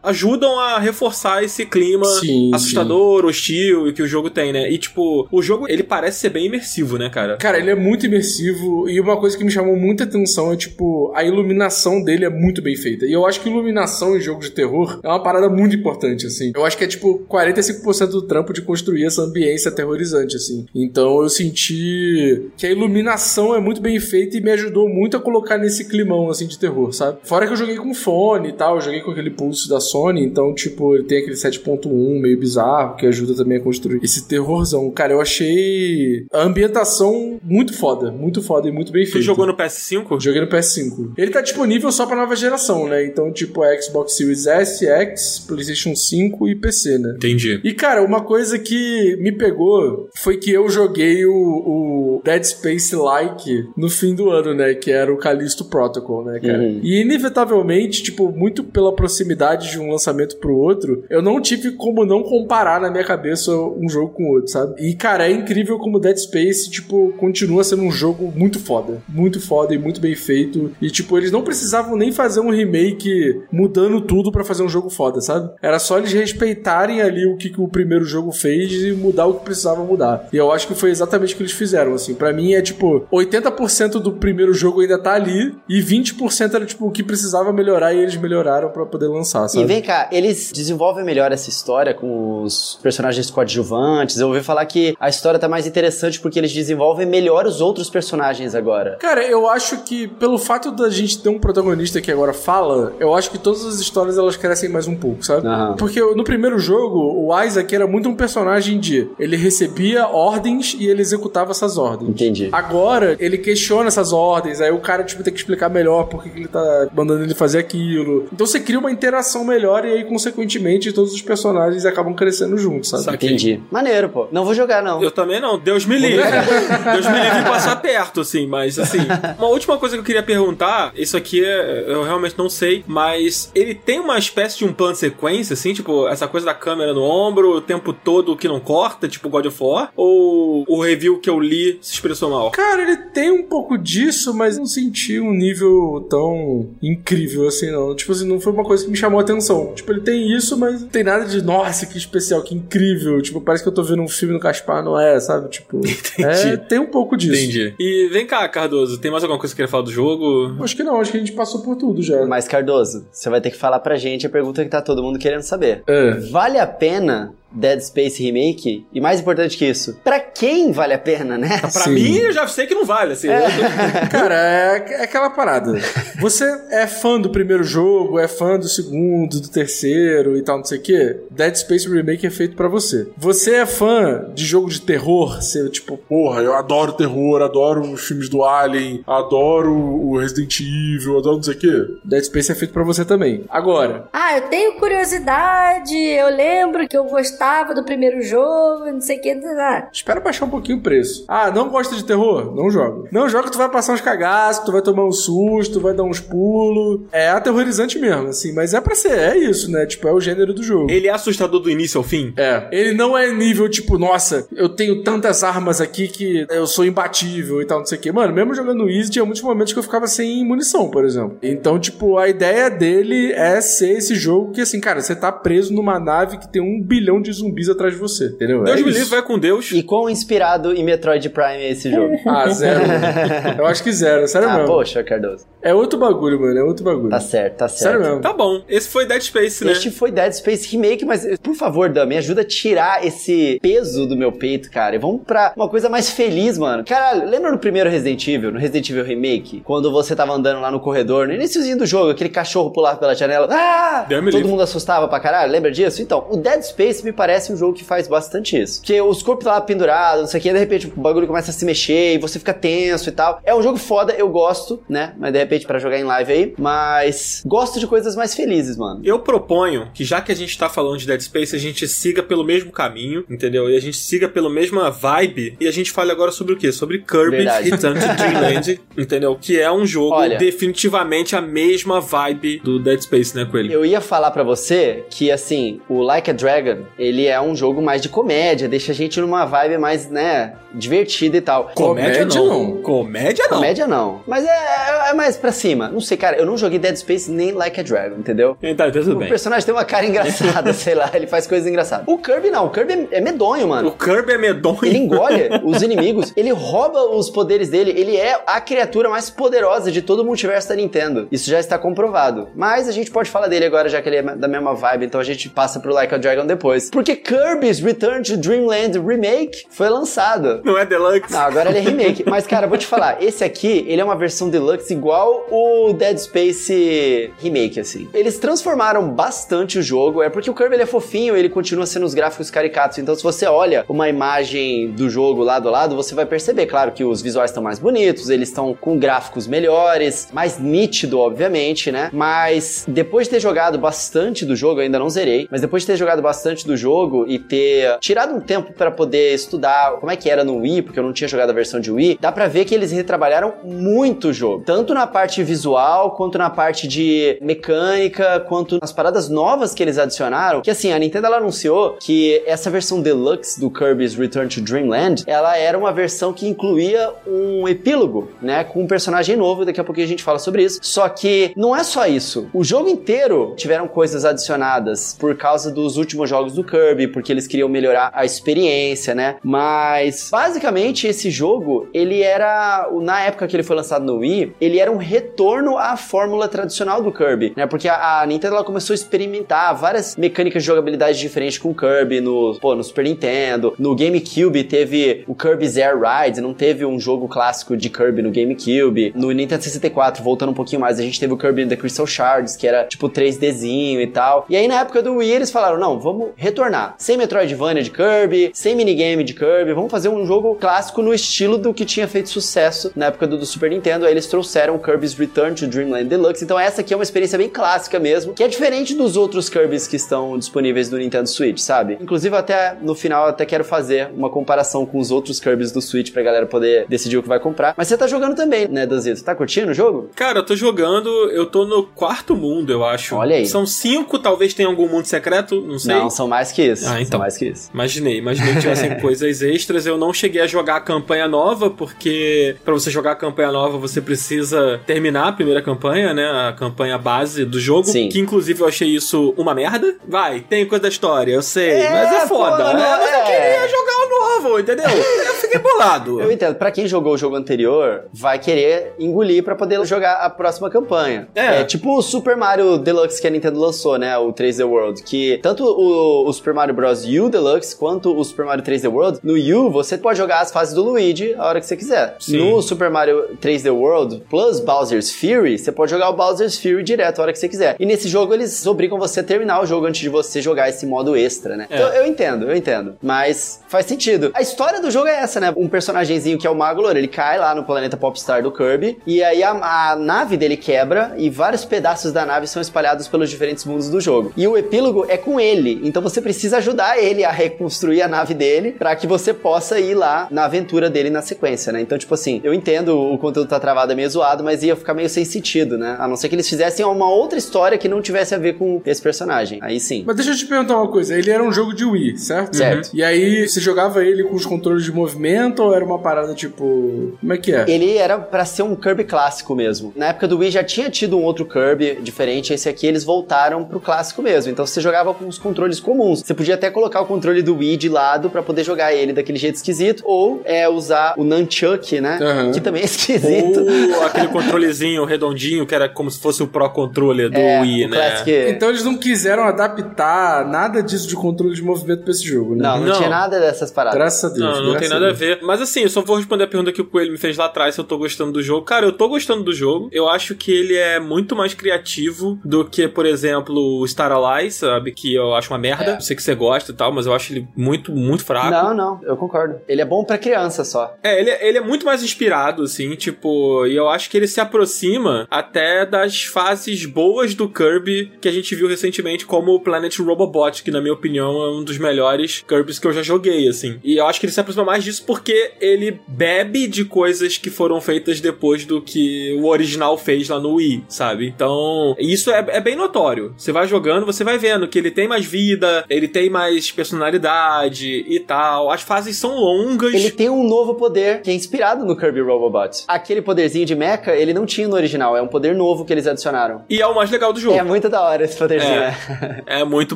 [0.04, 4.61] ajudam a reforçar esse clima Sim, assustador, hostil que o jogo tem, né?
[4.70, 7.38] E tipo, o jogo ele parece ser bem imersivo, né, cara?
[7.38, 11.12] Cara, ele é muito imersivo e uma coisa que me chamou muita atenção é, tipo,
[11.16, 13.06] a iluminação dele é muito bem feita.
[13.06, 16.52] E eu acho que iluminação em jogos de terror é uma parada muito importante, assim.
[16.56, 20.66] Eu acho que é, tipo, 45% do trampo de construir essa ambiência aterrorizante, assim.
[20.74, 25.20] Então eu senti que a iluminação é muito bem feita e me ajudou muito a
[25.20, 27.20] colocar nesse climão, assim, de terror, sabe?
[27.24, 30.24] Fora que eu joguei com fone e tal, eu joguei com aquele pulse da Sony,
[30.24, 34.92] então, tipo, ele tem aquele 7.1 meio bizarro que ajuda também a construir esse terrorzão.
[34.92, 39.20] Cara, eu achei a ambientação muito foda, muito foda e muito bem feita.
[39.20, 40.20] Tu jogou no PS5?
[40.20, 41.14] Joguei no PS5.
[41.18, 43.06] Ele tá disponível só pra nova geração, né?
[43.06, 47.14] Então, tipo, é Xbox Series S, X, PlayStation 5 e PC, né?
[47.16, 47.60] Entendi.
[47.64, 52.96] E, cara, uma coisa que me pegou foi que eu joguei o, o Dead Space
[52.96, 54.74] Like no fim do ano, né?
[54.74, 56.60] Que era o Callisto Protocol, né, cara?
[56.60, 56.82] Uhum.
[56.84, 62.06] E, inevitavelmente, tipo, muito pela proximidade de um lançamento pro outro, eu não tive como
[62.06, 64.82] não comparar na minha cabeça um jogo com o outro, sabe?
[64.82, 69.02] E, cara, é incrível como Dead Space, tipo, continua sendo um jogo muito foda.
[69.08, 70.72] Muito foda e muito bem feito.
[70.82, 74.90] E, tipo, eles não precisavam nem fazer um remake mudando tudo pra fazer um jogo
[74.90, 75.52] foda, sabe?
[75.62, 79.36] Era só eles respeitarem ali o que, que o primeiro jogo fez e mudar o
[79.36, 80.28] que precisava mudar.
[80.32, 82.14] E eu acho que foi exatamente o que eles fizeram, assim.
[82.14, 86.88] Pra mim é, tipo, 80% do primeiro jogo ainda tá ali e 20% era, tipo,
[86.88, 89.64] o que precisava melhorar e eles melhoraram pra poder lançar, sabe?
[89.64, 94.21] E vem cá, eles desenvolvem melhor essa história com os personagens coadjuvantes.
[94.22, 97.90] Eu ouvi falar que a história tá mais interessante porque eles desenvolvem melhor os outros
[97.90, 98.98] personagens agora.
[99.00, 103.14] Cara, eu acho que pelo fato da gente ter um protagonista que agora fala, eu
[103.14, 105.48] acho que todas as histórias elas crescem mais um pouco, sabe?
[105.48, 105.76] Aham.
[105.78, 110.88] Porque no primeiro jogo, o Isaac era muito um personagem de ele recebia ordens e
[110.88, 112.10] ele executava essas ordens.
[112.10, 112.50] Entendi.
[112.52, 116.30] Agora, ele questiona essas ordens, aí o cara, tipo, tem que explicar melhor por que
[116.30, 118.28] que ele tá mandando ele fazer aquilo.
[118.32, 122.90] Então você cria uma interação melhor e aí, consequentemente, todos os personagens acabam crescendo juntos,
[122.90, 123.16] sabe?
[123.16, 123.62] Entendi.
[123.72, 124.28] Maneiro, pô.
[124.32, 125.02] Não vou jogar, não.
[125.02, 126.22] Eu também não, Deus me livre.
[126.94, 129.00] Deus me livre de passar perto, assim, mas assim.
[129.38, 133.52] Uma última coisa que eu queria perguntar, isso aqui é- eu realmente não sei, mas
[133.56, 136.94] ele tem uma espécie de um plano de sequência, assim, tipo, essa coisa da câmera
[136.94, 139.92] no ombro o tempo todo que não corta, tipo God of War?
[139.96, 142.52] Ou o review que eu li se expressou mal?
[142.52, 147.96] Cara, ele tem um pouco disso, mas não senti um nível tão incrível assim, não.
[147.96, 149.74] Tipo assim, não foi uma coisa que me chamou a atenção.
[149.76, 153.22] Tipo, ele tem isso, mas não tem nada de, nossa, que especial, que incrível.
[153.22, 155.50] Tipo, parece que eu tô vendo um filme no Caspar, não é, sabe?
[155.50, 155.82] Tipo,
[156.20, 157.42] é, tem um pouco disso.
[157.42, 157.74] Entendi.
[157.80, 160.56] E vem cá, Cardoso, tem mais alguma coisa que você queria falar do jogo?
[160.64, 162.26] Acho que não, acho que a gente passou por tudo já.
[162.26, 165.20] Mas, Cardoso, você vai ter que falar pra gente a pergunta que tá todo mundo
[165.20, 165.84] querendo saber.
[165.88, 166.12] É.
[166.32, 171.00] Vale a pena Dead Space Remake, e mais importante que isso, pra quem vale a
[171.00, 171.58] pena, né?
[171.60, 171.92] Pra Sim.
[171.94, 173.28] mim, eu já sei que não vale, assim.
[173.28, 175.74] eu tô- Cara, é, é aquela parada.
[176.20, 180.66] Você é fã do primeiro jogo, é fã do segundo, do terceiro e tal, não
[180.66, 181.20] sei o quê.
[181.30, 183.08] Dead Space Remake é feito pra você.
[183.18, 188.02] Você é fã de jogo de terror, você, tipo, porra, eu adoro terror, adoro os
[188.08, 191.86] filmes do Alien, adoro o Resident Evil, adoro não sei o quê.
[192.06, 193.44] Dead Space é feito pra você também.
[193.50, 197.06] Agora, Ah, eu tenho curiosidade, eu lembro que eu
[197.42, 199.32] gostava do primeiro jogo, não sei o que.
[199.32, 201.26] Ah, espera baixar um pouquinho o preço.
[201.28, 202.54] Ah, não gosta de terror?
[202.56, 203.10] Não joga.
[203.12, 206.20] Não joga, tu vai passar uns cagaços, tu vai tomar um susto, vai dar uns
[206.20, 207.02] pulos.
[207.12, 209.86] É aterrorizante mesmo, assim, mas é pra ser, é isso, né?
[209.88, 210.92] Tipo, é o gênero do jogo.
[210.92, 212.32] Ele é assustador do início ao fim.
[212.38, 212.68] É.
[212.72, 217.62] Ele não é nível tipo, nossa, eu tenho tantas armas aqui que eu sou imbatível
[217.62, 218.12] e tal, não sei o quê.
[218.12, 221.38] Mano, mesmo jogando Easy, tinha muitos momentos que eu ficava sem munição, por exemplo.
[221.42, 225.74] Então, tipo, a ideia dele é ser esse jogo que, assim, cara, você tá preso
[225.74, 228.64] numa nave que tem um bilhão de zumbis atrás de você, entendeu?
[228.64, 229.72] Deus é me livre, vai com Deus.
[229.72, 232.12] E quão inspirado em Metroid Prime é esse jogo?
[232.32, 232.82] Ah, zero.
[233.60, 234.68] eu acho que zero, sério ah, mesmo.
[234.68, 235.46] poxa, Cardoso.
[235.62, 237.10] É outro bagulho, mano, é outro bagulho.
[237.10, 237.82] Tá certo, tá certo.
[237.82, 238.22] Sério mesmo.
[238.22, 239.74] Tá bom, esse foi Dead Space, né?
[239.74, 244.08] Este foi Dead Space Remake, mas por favor, Dan, me ajuda a tirar esse peso
[244.08, 244.96] do meu peito, cara.
[244.96, 246.84] E vamos pra uma coisa mais feliz, mano.
[246.86, 249.62] Caralho, lembra no primeiro Resident Evil, no Resident Evil Remake?
[249.62, 253.14] Quando você tava andando lá no corredor, no iníciozinho do jogo, aquele cachorro pulava pela
[253.14, 253.48] janela.
[253.52, 254.06] Ah!
[254.08, 254.44] Todo livre.
[254.44, 256.02] mundo assustava pra caralho, lembra disso?
[256.02, 258.80] Então, o Dead Space me parece um jogo que faz bastante isso.
[258.80, 261.54] Porque os corpos lá pendurados, não sei o que, de repente o bagulho começa a
[261.54, 263.40] se mexer e você fica tenso e tal.
[263.46, 265.14] É um jogo foda, eu gosto, né?
[265.20, 266.54] Mas de repente pra jogar em live aí.
[266.58, 269.02] Mas gosto de coisas mais felizes, mano.
[269.04, 272.24] Eu proponho que já que a gente tá falando de Dead Space, a gente siga
[272.24, 273.70] pelo mesmo caminho, entendeu?
[273.70, 275.58] E a gente siga pela mesma vibe.
[275.60, 276.72] E a gente fale agora sobre o quê?
[276.72, 277.70] Sobre Kirby Verdade.
[277.70, 279.38] Return to Dreamland, entendeu?
[279.40, 280.40] Que é um jogo Olha.
[280.40, 283.72] definitivamente a mesma vibe do Dead Space, né, Coelho?
[283.72, 287.82] Eu ia falar pra você que, assim, o Like a Dragon, ele é um jogo
[287.82, 291.72] mais de comédia, deixa a gente numa vibe mais, né, divertida e tal.
[291.76, 292.64] Comédia, Comédia não.
[292.76, 292.82] não.
[292.82, 293.58] Comédia não.
[293.58, 294.22] Comédia não.
[294.28, 295.90] Mas é, é- é mais pra cima.
[295.90, 298.58] Não sei, cara, eu não joguei Dead Space nem Like a Dragon, entendeu?
[298.78, 299.28] Tá, tudo O bem.
[299.30, 302.06] personagem tem uma cara engraçada, sei lá, ele faz coisas engraçadas.
[302.08, 303.92] O Kirby não, o Kirby é medonho, O mano.
[303.92, 304.80] Kirby é medonho.
[304.84, 309.92] Ele engole os inimigos, ele rouba os poderes dele, ele é a criatura mais poderosa
[309.92, 311.28] de todo o multiverso da Nintendo.
[311.32, 312.50] Isso já está comprovado.
[312.56, 315.20] Mas a gente pode falar dele agora, já que ele é da mesma vibe, então
[315.20, 316.90] a gente passa pro Like a Dragon depois.
[317.02, 320.62] Porque Kirby's Return to Dreamland Remake foi lançado.
[320.64, 321.34] Não é Deluxe.
[321.34, 322.24] Não, agora ele é remake.
[322.30, 326.16] Mas, cara, vou te falar, esse aqui, ele é uma versão deluxe igual o Dead
[326.20, 328.08] Space Remake, assim.
[328.14, 332.06] Eles transformaram bastante o jogo, é porque o Kirby ele é fofinho, ele continua sendo
[332.06, 333.00] os gráficos caricatos.
[333.00, 336.92] Então, se você olha uma imagem do jogo lado a lado, você vai perceber, claro,
[336.92, 342.12] que os visuais estão mais bonitos, eles estão com gráficos melhores, mais nítido, obviamente, né?
[342.14, 345.98] Mas depois de ter jogado bastante do jogo, ainda não zerei, mas depois de ter
[345.98, 346.91] jogado bastante do jogo
[347.28, 351.00] e ter tirado um tempo pra poder estudar como é que era no Wii, porque
[351.00, 354.30] eu não tinha jogado a versão de Wii, dá pra ver que eles retrabalharam muito
[354.30, 359.74] o jogo, tanto na parte visual quanto na parte de mecânica, quanto nas paradas novas
[359.74, 360.62] que eles adicionaram.
[360.62, 365.24] Que assim, a Nintendo ela anunciou que essa versão deluxe do Kirby's Return to Dreamland,
[365.28, 369.84] ela era uma versão que incluía um epílogo, né, com um personagem novo, daqui a
[369.84, 370.80] pouquinho a gente fala sobre isso.
[370.82, 372.50] Só que não é só isso.
[372.54, 377.48] O jogo inteiro tiveram coisas adicionadas por causa dos últimos jogos do Kirby, porque eles
[377.48, 379.36] queriam melhorar a experiência, né?
[379.44, 384.80] Mas basicamente esse jogo, ele era na época que ele foi lançado no Wii, ele
[384.80, 387.68] era um retorno à fórmula tradicional do Kirby, né?
[387.68, 391.76] Porque a, a Nintendo ela começou a experimentar várias mecânicas de jogabilidade diferentes com o
[391.76, 396.86] Kirby no, pô, no Super Nintendo, no GameCube teve o Kirby's Air Ride, não teve
[396.86, 399.12] um jogo clássico de Kirby no GameCube.
[399.16, 402.56] No Nintendo 64, voltando um pouquinho mais, a gente teve o Kirby the Crystal Shards,
[402.56, 404.46] que era tipo 3Dzinho e tal.
[404.50, 406.61] E aí na época do Wii eles falaram: "Não, vamos retornar.
[406.98, 411.58] Sem Metroidvania de Kirby, sem minigame de Kirby, vamos fazer um jogo clássico no estilo
[411.58, 414.06] do que tinha feito sucesso na época do, do Super Nintendo".
[414.06, 416.44] Aí eles trouxeram Kirby's Return to Dreamland Deluxe.
[416.44, 419.88] Então essa aqui é uma experiência bem clássica mesmo, que é diferente dos outros Kirbys
[419.88, 421.98] que estão disponíveis no Nintendo Switch, sabe?
[422.00, 425.82] Inclusive até no final eu até quero fazer uma comparação com os outros Kirbys do
[425.82, 427.74] Switch pra galera poder decidir o que vai comprar.
[427.78, 429.24] Mas você tá jogando também, né, Danzito?
[429.24, 430.10] Tá curtindo o jogo?
[430.16, 433.16] Cara, eu tô jogando, eu tô no quarto mundo, eu acho.
[433.16, 433.46] Olha aí.
[433.46, 435.96] São cinco, talvez tenha algum mundo secreto, não sei.
[435.96, 436.88] Não, são mais que isso.
[436.88, 437.20] Ah, então.
[437.20, 437.70] Mais que isso.
[437.74, 439.86] Imaginei, imaginei que tivessem coisas extras.
[439.86, 443.78] Eu não cheguei a jogar a campanha nova, porque pra você jogar a campanha nova
[443.78, 446.26] você precisa terminar a primeira campanha, né?
[446.26, 447.86] A campanha base do jogo.
[447.86, 448.10] Sim.
[448.10, 449.96] Que inclusive eu achei isso uma merda.
[450.08, 452.58] Vai, tem coisa da história, eu sei, É, mas é foda.
[452.58, 453.24] pô, não, é, mas eu é.
[453.24, 454.10] queria jogar o
[454.44, 454.86] novo, entendeu?
[455.32, 456.22] Eu fiquei bolado.
[456.22, 456.56] Eu entendo.
[456.56, 461.28] Pra quem jogou o jogo anterior, vai querer engolir pra poder jogar a próxima campanha.
[461.36, 461.64] É.
[461.64, 464.18] tipo o Super Mario Deluxe que a Nintendo lançou, né?
[464.18, 465.04] O 3D World.
[465.04, 467.06] Que tanto o, o Super Mario Bros.
[467.06, 470.74] U Deluxe quanto o Super Mario 3D World, no U você pode jogar as fases
[470.74, 472.16] do Luigi a hora que você quiser.
[472.20, 472.38] Sim.
[472.38, 477.20] No Super Mario 3D World Plus Bowser's Fury, você pode jogar o Bowser's Fury direto
[477.20, 477.76] a hora que você quiser.
[477.80, 480.84] E nesse jogo eles obrigam você a terminar o jogo antes de você jogar esse
[480.86, 481.68] modo extra, né?
[481.70, 481.76] É.
[481.76, 482.96] Então eu entendo, eu entendo.
[483.04, 484.32] Mas faz sentido.
[484.34, 485.54] A história do jogo é essa, né?
[485.56, 488.98] Um personagemzinho que é o Mago Louro, ele cai lá no planeta Popstar do Kirby,
[489.06, 493.30] e aí a, a nave dele quebra, e vários pedaços da nave são espalhados pelos
[493.30, 494.34] diferentes mundos do jogo.
[494.36, 498.34] E o epílogo é com ele, então você precisa ajudar ele a reconstruir a nave
[498.34, 501.82] dele, pra que você possa ir lá na aventura dele na sequência, né?
[501.82, 504.94] Então, tipo assim, eu entendo o conteúdo tá travado, é meio zoado, mas ia ficar
[504.94, 505.96] meio sem sentido, né?
[506.00, 508.82] A não ser que eles fizessem uma outra história que não tivesse a ver com
[508.86, 509.60] esse personagem.
[509.62, 510.04] Aí sim.
[510.06, 511.18] Mas deixa eu te perguntar uma coisa.
[511.18, 512.56] Ele era um jogo de Wii, certo?
[512.56, 512.90] Certo.
[512.94, 517.18] E aí, você jogava ele com os controles de movimento ou era uma parada tipo.
[517.20, 517.66] Como é que é?
[517.68, 519.94] Ele era pra ser um Kirby clássico mesmo.
[519.96, 523.64] Na época do Wii já tinha tido um outro Kirby diferente, esse aqui eles voltaram
[523.64, 524.52] pro clássico mesmo.
[524.52, 526.21] Então você jogava com os controles comuns.
[526.24, 529.38] Você podia até colocar o controle do Wii de lado pra poder jogar ele daquele
[529.38, 532.20] jeito esquisito, ou é usar o Nunchuck, né?
[532.22, 532.52] Aham.
[532.52, 533.60] Que também é esquisito.
[533.96, 537.88] Ou aquele controlezinho redondinho que era como se fosse o Pro Controller do é, Wii,
[537.88, 537.98] né?
[537.98, 538.32] Classic...
[538.50, 542.64] Então eles não quiseram adaptar nada disso de controle de movimento pra esse jogo, né?
[542.64, 542.96] Não, não, Não.
[542.96, 543.98] tinha nada dessas paradas.
[543.98, 544.58] Graças a Deus.
[544.58, 545.40] Não, não tem nada a ver.
[545.42, 547.76] Mas assim, eu só vou responder a pergunta que o Coelho me fez lá atrás
[547.76, 548.66] se eu tô gostando do jogo.
[548.66, 549.90] Cara, eu tô gostando do jogo.
[549.92, 554.56] Eu acho que ele é muito mais criativo do que, por exemplo, o Star Allies,
[554.56, 554.92] sabe?
[554.92, 555.92] Que eu acho uma merda.
[555.92, 556.00] É.
[556.12, 558.50] Sei que você gosta e tal, mas eu acho ele muito, muito fraco.
[558.50, 559.62] Não, não, eu concordo.
[559.66, 560.94] Ele é bom pra criança só.
[561.02, 564.42] É, ele, ele é muito mais inspirado, assim, tipo, e eu acho que ele se
[564.42, 569.98] aproxima até das fases boas do Kirby que a gente viu recentemente, como o Planet
[570.00, 573.80] Robobot, que na minha opinião é um dos melhores Kirbys que eu já joguei, assim.
[573.82, 577.50] E eu acho que ele se aproxima mais disso porque ele bebe de coisas que
[577.50, 581.28] foram feitas depois do que o original fez lá no Wii, sabe?
[581.28, 583.34] Então, isso é, é bem notório.
[583.38, 588.06] Você vai jogando, você vai vendo que ele tem mais vida, ele tem mais personalidade
[588.08, 588.72] e tal.
[588.72, 589.94] As fases são longas.
[589.94, 592.84] Ele tem um novo poder que é inspirado no Kirby Robobot.
[592.88, 596.08] Aquele poderzinho de mecha, ele não tinha no original, é um poder novo que eles
[596.08, 596.64] adicionaram.
[596.70, 597.58] E é o mais legal do jogo.
[597.58, 598.80] É muito da hora esse poderzinho, É.
[598.80, 599.42] né?
[599.62, 599.96] É muito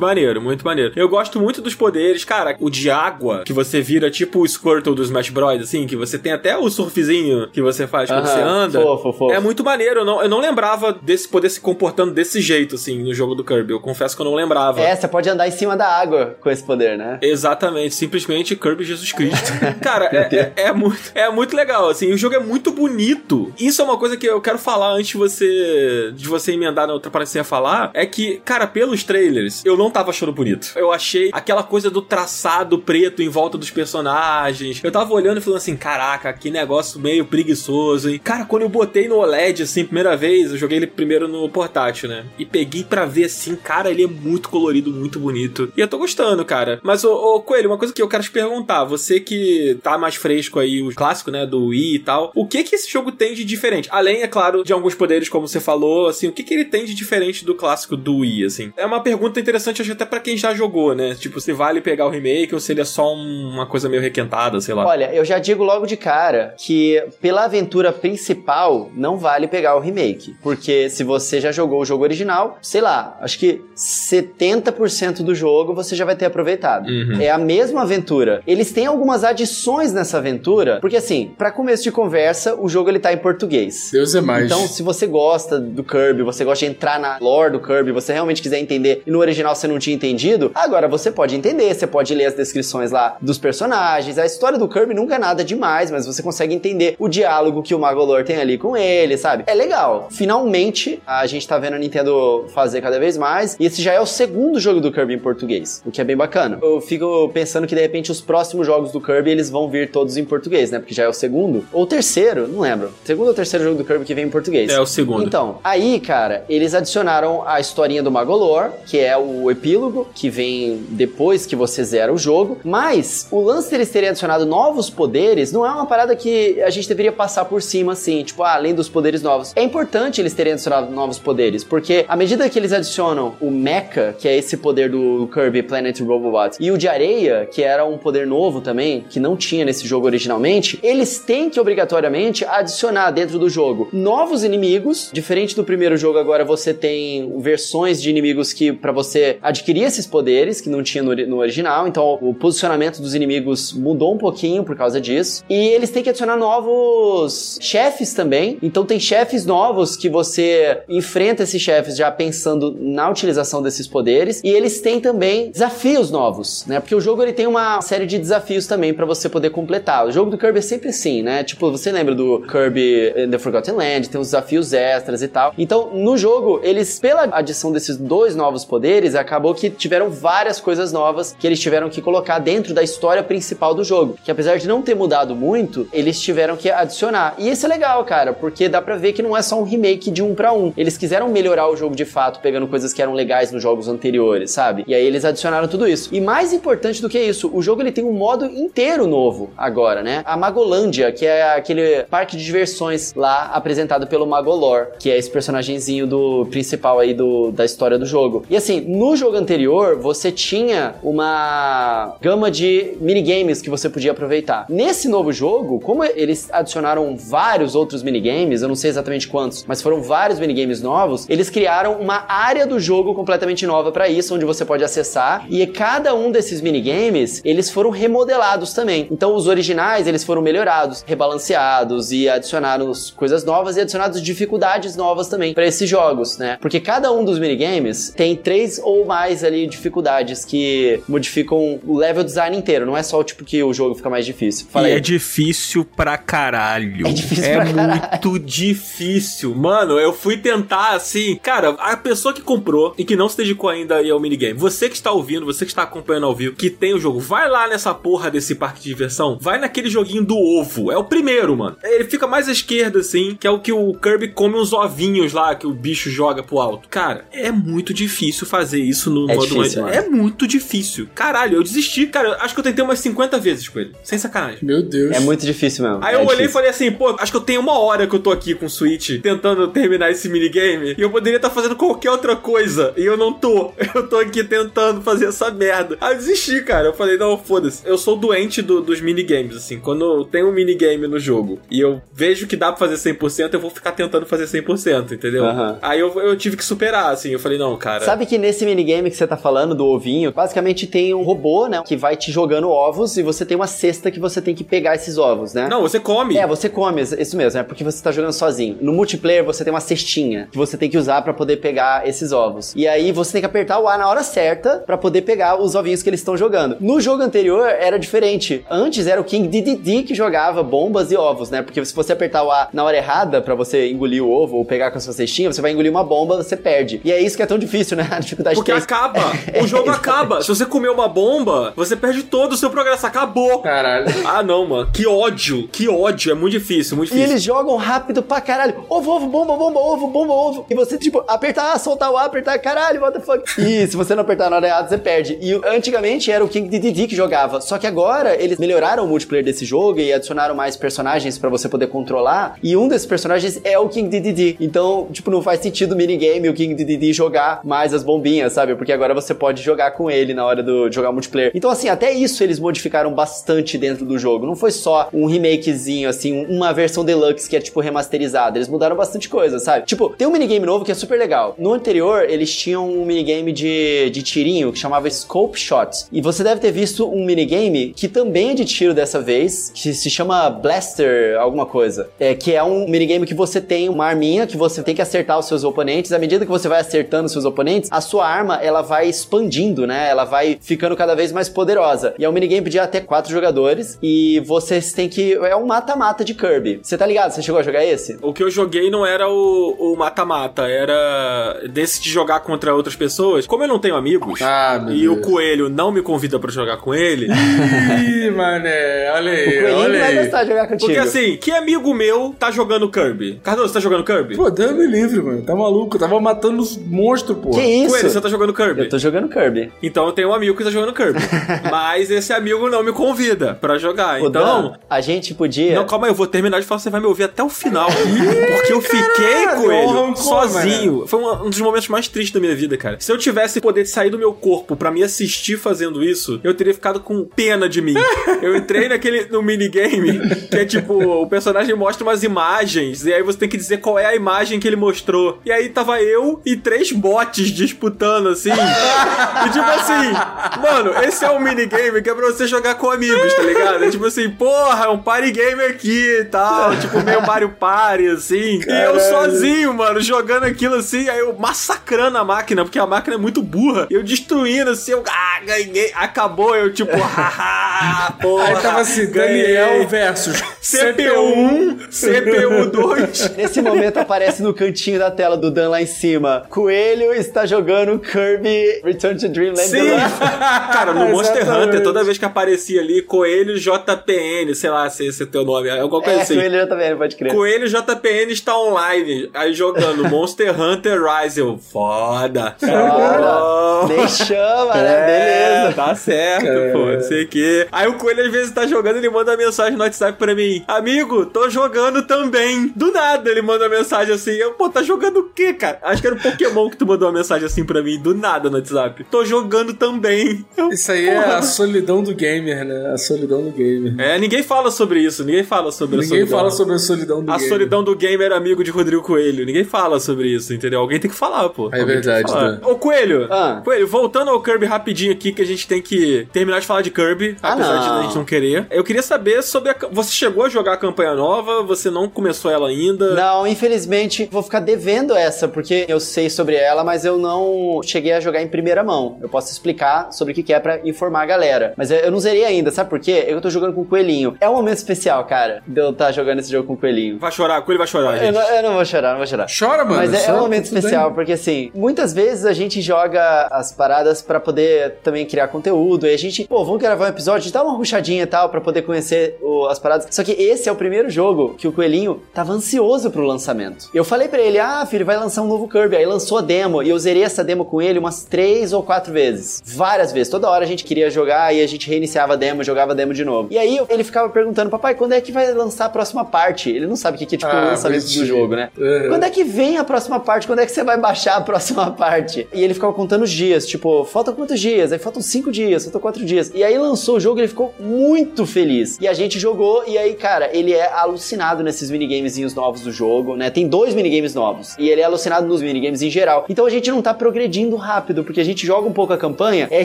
[0.00, 0.92] maneiro, muito maneiro.
[0.96, 4.94] Eu gosto muito dos poderes, cara, o de água, que você vira tipo o Squirtle
[4.94, 8.34] dos Smash Bros, assim, que você tem até o surfzinho que você faz quando Aham,
[8.34, 8.80] você anda.
[8.82, 9.32] fofo, fofo.
[9.32, 13.02] É muito maneiro, eu não, eu não lembrava desse poder se comportando desse jeito, assim,
[13.02, 13.72] no jogo do Kirby.
[13.72, 14.80] Eu confesso que eu não lembrava.
[14.80, 17.18] É, você pode andar em cima da água com esse poder, né?
[17.22, 19.52] Exatamente, simplesmente Kirby Jesus Cristo.
[19.80, 23.52] Cara, é, é, é muito, é muito legal, assim, o jogo é muito bonito.
[23.58, 26.92] Isso é uma coisa que eu quero falar antes de você de você emendar na
[26.92, 30.32] outra parte que você ia falar, é que, cara, pelos trailers, eu não tava achando
[30.32, 30.72] bonito.
[30.76, 34.80] Eu achei aquela coisa do traçado preto em volta dos personagens.
[34.82, 38.20] Eu tava olhando e falando assim, caraca, que negócio meio preguiçoso, hein?
[38.22, 42.08] Cara, quando eu botei no OLED, assim, primeira vez, eu joguei ele primeiro no portátil,
[42.08, 42.24] né?
[42.38, 45.72] E peguei pra ver, assim, cara, ele é muito colorido, muito bonito.
[45.76, 46.80] E eu tô gostando, cara.
[46.82, 50.14] Mas, ô, ô Coelho, uma coisa que eu quero te perguntar, você que tá mais
[50.14, 53.34] fresco aí, o clássico, né, do Wii e tal, o que que esse jogo tem
[53.34, 53.88] de diferente?
[53.92, 56.84] Além, é claro, de alguns poderes, como você falou, assim, o que que ele tem
[56.84, 58.72] de diferente do clássico do Wii, assim?
[58.76, 61.14] É uma pergunta interessante, acho até pra quem já jogou, né?
[61.14, 64.02] Tipo, se vale pegar o remake ou se ele é só um- uma coisa meio
[64.02, 64.86] requentada, sei lá.
[64.86, 69.80] Olha, eu já digo logo de cara que pela aventura principal não vale pegar o
[69.80, 70.34] remake.
[70.42, 75.65] Porque se você já jogou o jogo original, sei lá, acho que 70% do jogo
[75.74, 76.88] você já vai ter aproveitado.
[76.88, 77.20] Uhum.
[77.20, 78.42] É a mesma aventura.
[78.46, 82.98] Eles têm algumas adições nessa aventura, porque assim, pra começo de conversa, o jogo ele
[82.98, 83.90] tá em português.
[83.92, 84.46] Deus é mais.
[84.46, 88.12] Então, se você gosta do Kirby, você gosta de entrar na lore do Kirby, você
[88.12, 91.86] realmente quiser entender e no original você não tinha entendido, agora você pode entender, você
[91.86, 94.18] pode ler as descrições lá dos personagens.
[94.18, 97.74] A história do Kirby nunca é nada demais, mas você consegue entender o diálogo que
[97.74, 99.44] o Magolor tem ali com ele, sabe?
[99.46, 100.08] É legal.
[100.10, 104.00] Finalmente, a gente tá vendo a Nintendo fazer cada vez mais, e esse já é
[104.00, 106.58] o segundo jogo do Kirby em português, o que é bem bacana.
[106.62, 110.16] Eu fico pensando que de repente os próximos jogos do Kirby eles vão vir todos
[110.16, 110.78] em português, né?
[110.78, 112.90] Porque já é o segundo ou o terceiro, não lembro.
[113.04, 114.70] Segundo ou terceiro jogo do Kirby que vem em português.
[114.70, 115.24] É o segundo.
[115.24, 120.84] Então, aí, cara, eles adicionaram a historinha do Magolor, que é o epílogo, que vem
[120.90, 122.58] depois que você zera o jogo.
[122.64, 126.88] Mas o lance deles terem adicionado novos poderes não é uma parada que a gente
[126.88, 129.52] deveria passar por cima, assim, tipo, ah, além dos poderes novos.
[129.56, 134.14] É importante eles terem adicionado novos poderes, porque à medida que eles adicionam o Mecha,
[134.18, 137.98] que é esse poder do Kirby Planet Robobot, e o de areia, que era um
[137.98, 143.38] poder novo também, que não tinha nesse jogo originalmente, eles têm que obrigatoriamente adicionar dentro
[143.38, 145.10] do jogo novos inimigos.
[145.12, 150.06] Diferente do primeiro jogo, agora você tem versões de inimigos que para você adquirir esses
[150.06, 151.86] poderes que não tinha no, no original.
[151.86, 155.44] Então o posicionamento dos inimigos mudou um pouquinho por causa disso.
[155.48, 158.58] E eles têm que adicionar novos chefes também.
[158.62, 164.40] Então tem chefes novos que você enfrenta esses chefes já pensando na utilização desses poderes.
[164.44, 166.80] E eles têm também desafios novos, né?
[166.80, 170.06] Porque o jogo ele tem uma série de desafios também para você poder completar.
[170.06, 171.44] O jogo do Kirby é sempre assim, né?
[171.44, 175.54] Tipo, você lembra do Kirby in the Forgotten Land, tem os desafios extras e tal.
[175.58, 180.92] Então, no jogo, eles, pela adição desses dois novos poderes, acabou que tiveram várias coisas
[180.92, 184.16] novas que eles tiveram que colocar dentro da história principal do jogo.
[184.24, 187.34] Que apesar de não ter mudado muito, eles tiveram que adicionar.
[187.38, 190.10] E isso é legal, cara, porque dá pra ver que não é só um remake
[190.10, 190.72] de um para um.
[190.76, 194.50] Eles quiseram melhorar o jogo de fato, pegando coisas que eram legais nos jogos anteriores,
[194.50, 194.84] sabe?
[194.86, 196.08] E aí eles adicionaram tudo isso.
[196.12, 200.02] E mais importante do que isso, o jogo ele tem um modo inteiro novo agora,
[200.02, 200.22] né?
[200.24, 205.30] A Magolândia, que é aquele parque de diversões lá apresentado pelo Magolor, que é esse
[205.30, 208.44] personagemzinho do principal aí do, da história do jogo.
[208.48, 214.66] E assim, no jogo anterior, você tinha uma gama de minigames que você podia aproveitar.
[214.68, 219.82] Nesse novo jogo, como eles adicionaram vários outros minigames, eu não sei exatamente quantos, mas
[219.82, 224.44] foram vários minigames novos, eles criaram uma área do jogo completamente nova para isso, onde
[224.44, 225.15] você pode acessar,
[225.48, 229.06] e cada um desses minigames, eles foram remodelados também.
[229.10, 235.28] Então os originais, eles foram melhorados, rebalanceados e adicionaram coisas novas e adicionados dificuldades novas
[235.28, 236.58] também para esses jogos, né?
[236.60, 242.24] Porque cada um dos minigames tem três ou mais ali dificuldades que modificam o level
[242.24, 244.66] design inteiro, não é só o tipo que o jogo fica mais difícil.
[244.70, 244.98] Fala e aí.
[244.98, 247.06] é difícil pra caralho.
[247.06, 248.00] É difícil é pra caralho.
[248.10, 249.54] muito difícil.
[249.54, 253.70] Mano, eu fui tentar assim, cara, a pessoa que comprou e que não se dedicou
[253.70, 256.92] ainda ao minigame, você que está ouvindo, você que está acompanhando ao vivo, que tem
[256.92, 260.90] o jogo, vai lá nessa porra desse parque de diversão, vai naquele joguinho do ovo.
[260.90, 261.76] É o primeiro, mano.
[261.84, 265.32] Ele fica mais à esquerda, assim, que é o que o Kirby come uns ovinhos
[265.32, 266.88] lá que o bicho joga pro alto.
[266.88, 269.96] Cara, é muito difícil fazer isso no é modo difícil, mais...
[269.96, 271.08] É muito difícil.
[271.14, 272.36] Caralho, eu desisti, cara.
[272.40, 273.92] Acho que eu tentei umas 50 vezes com ele.
[274.02, 274.58] Sem sacanagem.
[274.62, 275.14] Meu Deus.
[275.14, 276.04] É muito difícil mesmo.
[276.04, 276.36] Aí é eu difícil.
[276.36, 278.54] olhei e falei assim, pô, acho que eu tenho uma hora que eu tô aqui
[278.54, 282.34] com o Switch tentando terminar esse minigame e eu poderia estar tá fazendo qualquer outra
[282.34, 283.72] coisa e eu não tô.
[283.94, 285.96] Eu tô aqui tentando fazer essa merda.
[286.00, 286.88] Aí eu desisti, cara.
[286.88, 287.82] Eu falei, não, foda-se.
[287.84, 289.78] Eu sou doente do, dos minigames, assim.
[289.78, 293.60] Quando tem um minigame no jogo e eu vejo que dá pra fazer 100%, eu
[293.60, 295.44] vou ficar tentando fazer 100%, entendeu?
[295.44, 295.78] Aham.
[295.82, 297.30] Aí eu, eu tive que superar, assim.
[297.30, 298.04] Eu falei, não, cara.
[298.04, 301.82] Sabe que nesse minigame que você tá falando do ovinho, basicamente tem um robô, né,
[301.84, 304.94] que vai te jogando ovos e você tem uma cesta que você tem que pegar
[304.94, 305.68] esses ovos, né?
[305.68, 306.36] Não, você come.
[306.36, 308.78] É, você come, isso mesmo, é porque você tá jogando sozinho.
[308.80, 312.32] No multiplayer você tem uma cestinha que você tem que usar pra poder pegar esses
[312.32, 312.72] ovos.
[312.74, 315.74] E aí você tem que apertar o A na hora certa pra poder pegar os
[315.74, 316.76] ovinhos que eles estão jogando.
[316.80, 318.64] No jogo anterior era diferente.
[318.70, 321.62] Antes era o King Dedede que jogava bombas e ovos, né?
[321.62, 324.64] Porque se você apertar o A na hora errada pra você engolir o ovo ou
[324.64, 327.00] pegar com a sua cestinha, você vai engolir uma bomba, você perde.
[327.04, 328.06] E é isso que é tão difícil, né?
[328.16, 328.84] A dificuldade Porque 3.
[328.84, 329.20] acaba.
[329.62, 330.42] O jogo acaba.
[330.42, 333.06] Se você comer uma bomba, você perde todo o seu progresso.
[333.06, 333.60] Acabou.
[333.60, 334.06] Caralho.
[334.26, 334.90] Ah, não, mano.
[334.92, 335.68] Que ódio.
[335.68, 336.30] Que ódio.
[336.30, 337.30] É muito difícil, muito E difícil.
[337.32, 338.84] eles jogam rápido pra caralho.
[338.88, 340.66] Ovo, ovo, bomba, bomba, ovo, bomba, ovo.
[340.70, 343.44] E você, tipo, apertar A, soltar o A, apertar caralho, what the fuck.
[343.60, 345.38] E se você não apertar na hora você perde.
[345.40, 347.60] E antigamente era o King Dedede que jogava.
[347.60, 351.68] Só que agora eles melhoraram o multiplayer desse jogo e adicionaram mais personagens pra você
[351.68, 352.58] poder controlar.
[352.62, 354.56] E um desses personagens é o King Dedede.
[354.60, 358.74] Então, tipo, não faz sentido o minigame o King Dedede jogar mais as bombinhas, sabe?
[358.74, 361.50] Porque agora você pode jogar com ele na hora do, de jogar multiplayer.
[361.54, 364.46] Então, assim, até isso eles modificaram bastante dentro do jogo.
[364.46, 368.58] Não foi só um remakezinho, assim, uma versão deluxe que é, tipo, remasterizada.
[368.58, 369.86] Eles mudaram bastante coisa, sabe?
[369.86, 371.54] Tipo, tem um minigame novo que é super legal.
[371.58, 374.22] No anterior, eles tinham um minigame de, de
[374.56, 376.06] tirinho que chamava Scope Shot.
[376.10, 379.92] E você deve ter visto um minigame que também é de tiro dessa vez, que
[379.92, 382.08] se chama Blaster alguma coisa.
[382.18, 385.38] É, que é um minigame que você tem uma arminha que você tem que acertar
[385.38, 386.12] os seus oponentes.
[386.12, 389.86] À medida que você vai acertando os seus oponentes, a sua arma, ela vai expandindo,
[389.86, 390.08] né?
[390.08, 392.14] Ela vai ficando cada vez mais poderosa.
[392.18, 395.34] E é um minigame de até quatro jogadores e vocês têm que...
[395.34, 396.80] É um mata-mata de Kirby.
[396.82, 397.32] Você tá ligado?
[397.32, 398.16] Você chegou a jogar esse?
[398.22, 403.46] O que eu joguei não era o mata-mata, era desse de jogar contra outras pessoas.
[403.46, 405.18] Como eu não tenho amigos Ah, meu e Deus.
[405.18, 407.26] o coelho não me convida pra jogar com ele,
[408.06, 410.22] Ih, mané, olha O aí, Coelhinho olha vai aí.
[410.24, 410.86] gostar de jogar contigo.
[410.92, 413.40] porque assim, que amigo meu tá jogando Kirby?
[413.42, 414.36] Cardoso, você tá jogando Kirby?
[414.36, 415.42] Pô, Deus me livre, mano.
[415.42, 415.96] Tá maluco?
[415.96, 417.50] Eu tava matando os monstros, pô.
[417.50, 417.88] Que isso?
[417.90, 418.80] Coelho, você tá jogando Kirby?
[418.82, 419.72] Eu tô jogando Kirby.
[419.82, 421.18] Então eu tenho um amigo que tá jogando Kirby.
[421.70, 424.20] Mas esse amigo não me convida pra jogar.
[424.20, 424.62] Ô, então.
[424.70, 425.74] Dan, a gente podia...
[425.74, 427.88] Não, calma aí, eu vou terminar de falar, você vai me ouvir até o final.
[428.56, 431.06] porque eu fiquei caralho, com ele arrancou, sozinho.
[431.06, 432.96] Foi um, um dos momentos mais tristes da minha vida, cara.
[433.00, 436.74] Se eu tivesse poder sair do meu corpo pra me assistir fazendo isso, eu teria
[436.74, 437.94] ficado com pena de mim.
[438.42, 440.18] eu entrei naquele no minigame
[440.50, 443.98] que é tipo, o personagem mostra umas imagens e aí você tem que dizer qual
[443.98, 445.40] é a imagem que ele mostrou.
[445.44, 448.50] E aí tava eu e três bots disputando assim.
[448.50, 453.34] e tipo assim, mano, esse é um minigame que é pra você jogar com amigos,
[453.34, 453.84] tá ligado?
[453.84, 456.76] É tipo assim, porra, é um party game aqui e tal.
[456.76, 458.60] Tipo, meio Mario Party, assim.
[458.66, 463.16] E eu sozinho, mano, jogando aquilo assim, aí eu massacrando a máquina, porque a máquina
[463.16, 463.86] é muito burra.
[463.90, 465.92] Eu destruindo assim, eu, ah, ganhei.
[465.94, 468.48] Acabou, eu tipo, haha, porra.
[468.48, 469.54] Aí tava assim, ganhei.
[469.54, 473.34] Daniel versus CPU1, CPU2.
[473.38, 476.44] Nesse momento aparece no cantinho da tela do Dan lá em cima.
[476.50, 479.68] Coelho está jogando Kirby Return to Dreamland.
[479.68, 479.86] Sim!
[480.72, 481.68] Cara, no Monster Exatamente.
[481.68, 485.44] Hunter, toda vez que aparecia ali, Coelho JPN, sei lá se esse é o teu
[485.44, 486.34] nome, é alguma coisa É, assim.
[486.34, 487.32] Coelho vendo, pode crer.
[487.32, 491.40] Coelho JPN está online, aí jogando Monster Hunter Rise.
[491.40, 492.56] Eu, foda.
[492.62, 493.86] Ora, Oh.
[494.24, 495.06] chama, É, né?
[495.06, 495.76] Beleza.
[495.76, 496.72] Tá certo, Cara.
[496.72, 497.66] pô, não sei o quê.
[497.72, 500.64] Aí o Coelho às vezes tá jogando, ele manda uma mensagem no WhatsApp pra mim:
[500.66, 502.72] Amigo, tô jogando também.
[502.74, 505.78] Do nada ele manda uma mensagem assim: eu, Pô, tá jogando o quê, cara?
[505.82, 508.48] Acho que era o Pokémon que tu mandou uma mensagem assim pra mim, do nada
[508.50, 509.04] no WhatsApp.
[509.10, 510.44] Tô jogando também.
[510.56, 511.36] Eu, Isso aí é porra.
[511.38, 512.90] a solidão do gamer, né?
[512.92, 513.94] A solidão do gamer.
[513.98, 516.38] É, ninguém fala sobre isso, ninguém fala sobre a Ninguém solidão.
[516.38, 517.48] fala sobre a solidão do A gamer.
[517.48, 519.44] solidão do gamer amigo de Rodrigo Coelho.
[519.44, 520.80] Ninguém fala sobre isso, entendeu?
[520.80, 521.68] Alguém tem que falar, pô.
[521.72, 522.58] É Alguém verdade, tá.
[522.62, 523.26] Ô, Coelho.
[523.30, 523.60] Ah.
[523.64, 526.90] Coelho, voltando ao Kirby rapidinho aqui, que a gente tem que terminar de falar de
[526.90, 527.98] Kirby, Ah, apesar de não.
[527.98, 528.66] a gente não querer.
[528.70, 529.76] Eu queria saber sobre a...
[529.90, 531.62] Você chegou a jogar a campanha nova?
[531.62, 533.14] Você não começou ela ainda?
[533.14, 538.12] Não, infelizmente vou ficar devendo essa, porque eu sei sobre ela, mas eu não cheguei
[538.12, 539.18] a jogar em primeira mão.
[539.20, 541.74] Eu posso explicar sobre o que que é pra informar a galera.
[541.76, 543.24] Mas eu eu não zerei ainda, sabe por quê?
[543.26, 544.36] Eu tô jogando com o Coelhinho.
[544.40, 547.18] É um momento especial, cara, de eu estar jogando esse jogo com o Coelhinho.
[547.18, 548.34] Vai chorar, Coelho vai chorar, Eu gente.
[548.34, 549.46] não, eu não vou chorar, não vou chorar.
[549.58, 549.96] Chora, mano.
[549.96, 550.78] Mas é, é um momento tudo bem.
[550.78, 553.85] especial, porque assim, muitas vezes a gente joga as paradas
[554.26, 556.06] pra poder também criar conteúdo.
[556.06, 558.82] E a gente, pô, vamos gravar um episódio, dá uma ruchadinha e tal pra poder
[558.82, 560.06] conhecer o- as paradas.
[560.10, 563.88] Só que esse é o primeiro jogo que o Coelhinho tava ansioso pro lançamento.
[563.94, 565.96] Eu falei pra ele, ah, filho, vai lançar um novo Kirby.
[565.96, 569.12] Aí lançou a demo e eu zerei essa demo com ele umas três ou quatro
[569.12, 569.62] vezes.
[569.64, 570.28] Várias vezes.
[570.30, 573.12] Toda hora a gente queria jogar e a gente reiniciava a demo, jogava a demo
[573.12, 573.48] de novo.
[573.50, 576.70] E aí ele ficava perguntando, papai, quando é que vai lançar a próxima parte?
[576.70, 578.70] Ele não sabe o que é tipo Ah, o lançamento do jogo, né?
[578.76, 579.08] Uhum.
[579.08, 580.46] Quando é que vem a próxima parte?
[580.46, 582.46] Quando é que você vai baixar a próxima parte?
[582.52, 584.92] E ele ficava contando os dias, tipo, faltam quantos dias?
[584.92, 586.50] Aí faltam cinco dias, faltam quatro dias.
[586.54, 588.98] E aí lançou o jogo e ele ficou muito feliz.
[589.00, 593.36] E a gente jogou, e aí, cara, ele é alucinado nesses minigamezinhos novos do jogo,
[593.36, 593.50] né?
[593.50, 594.74] Tem dois minigames novos.
[594.78, 596.44] E ele é alucinado nos minigames em geral.
[596.48, 599.68] Então a gente não tá progredindo rápido, porque a gente joga um pouco a campanha,
[599.70, 599.84] e a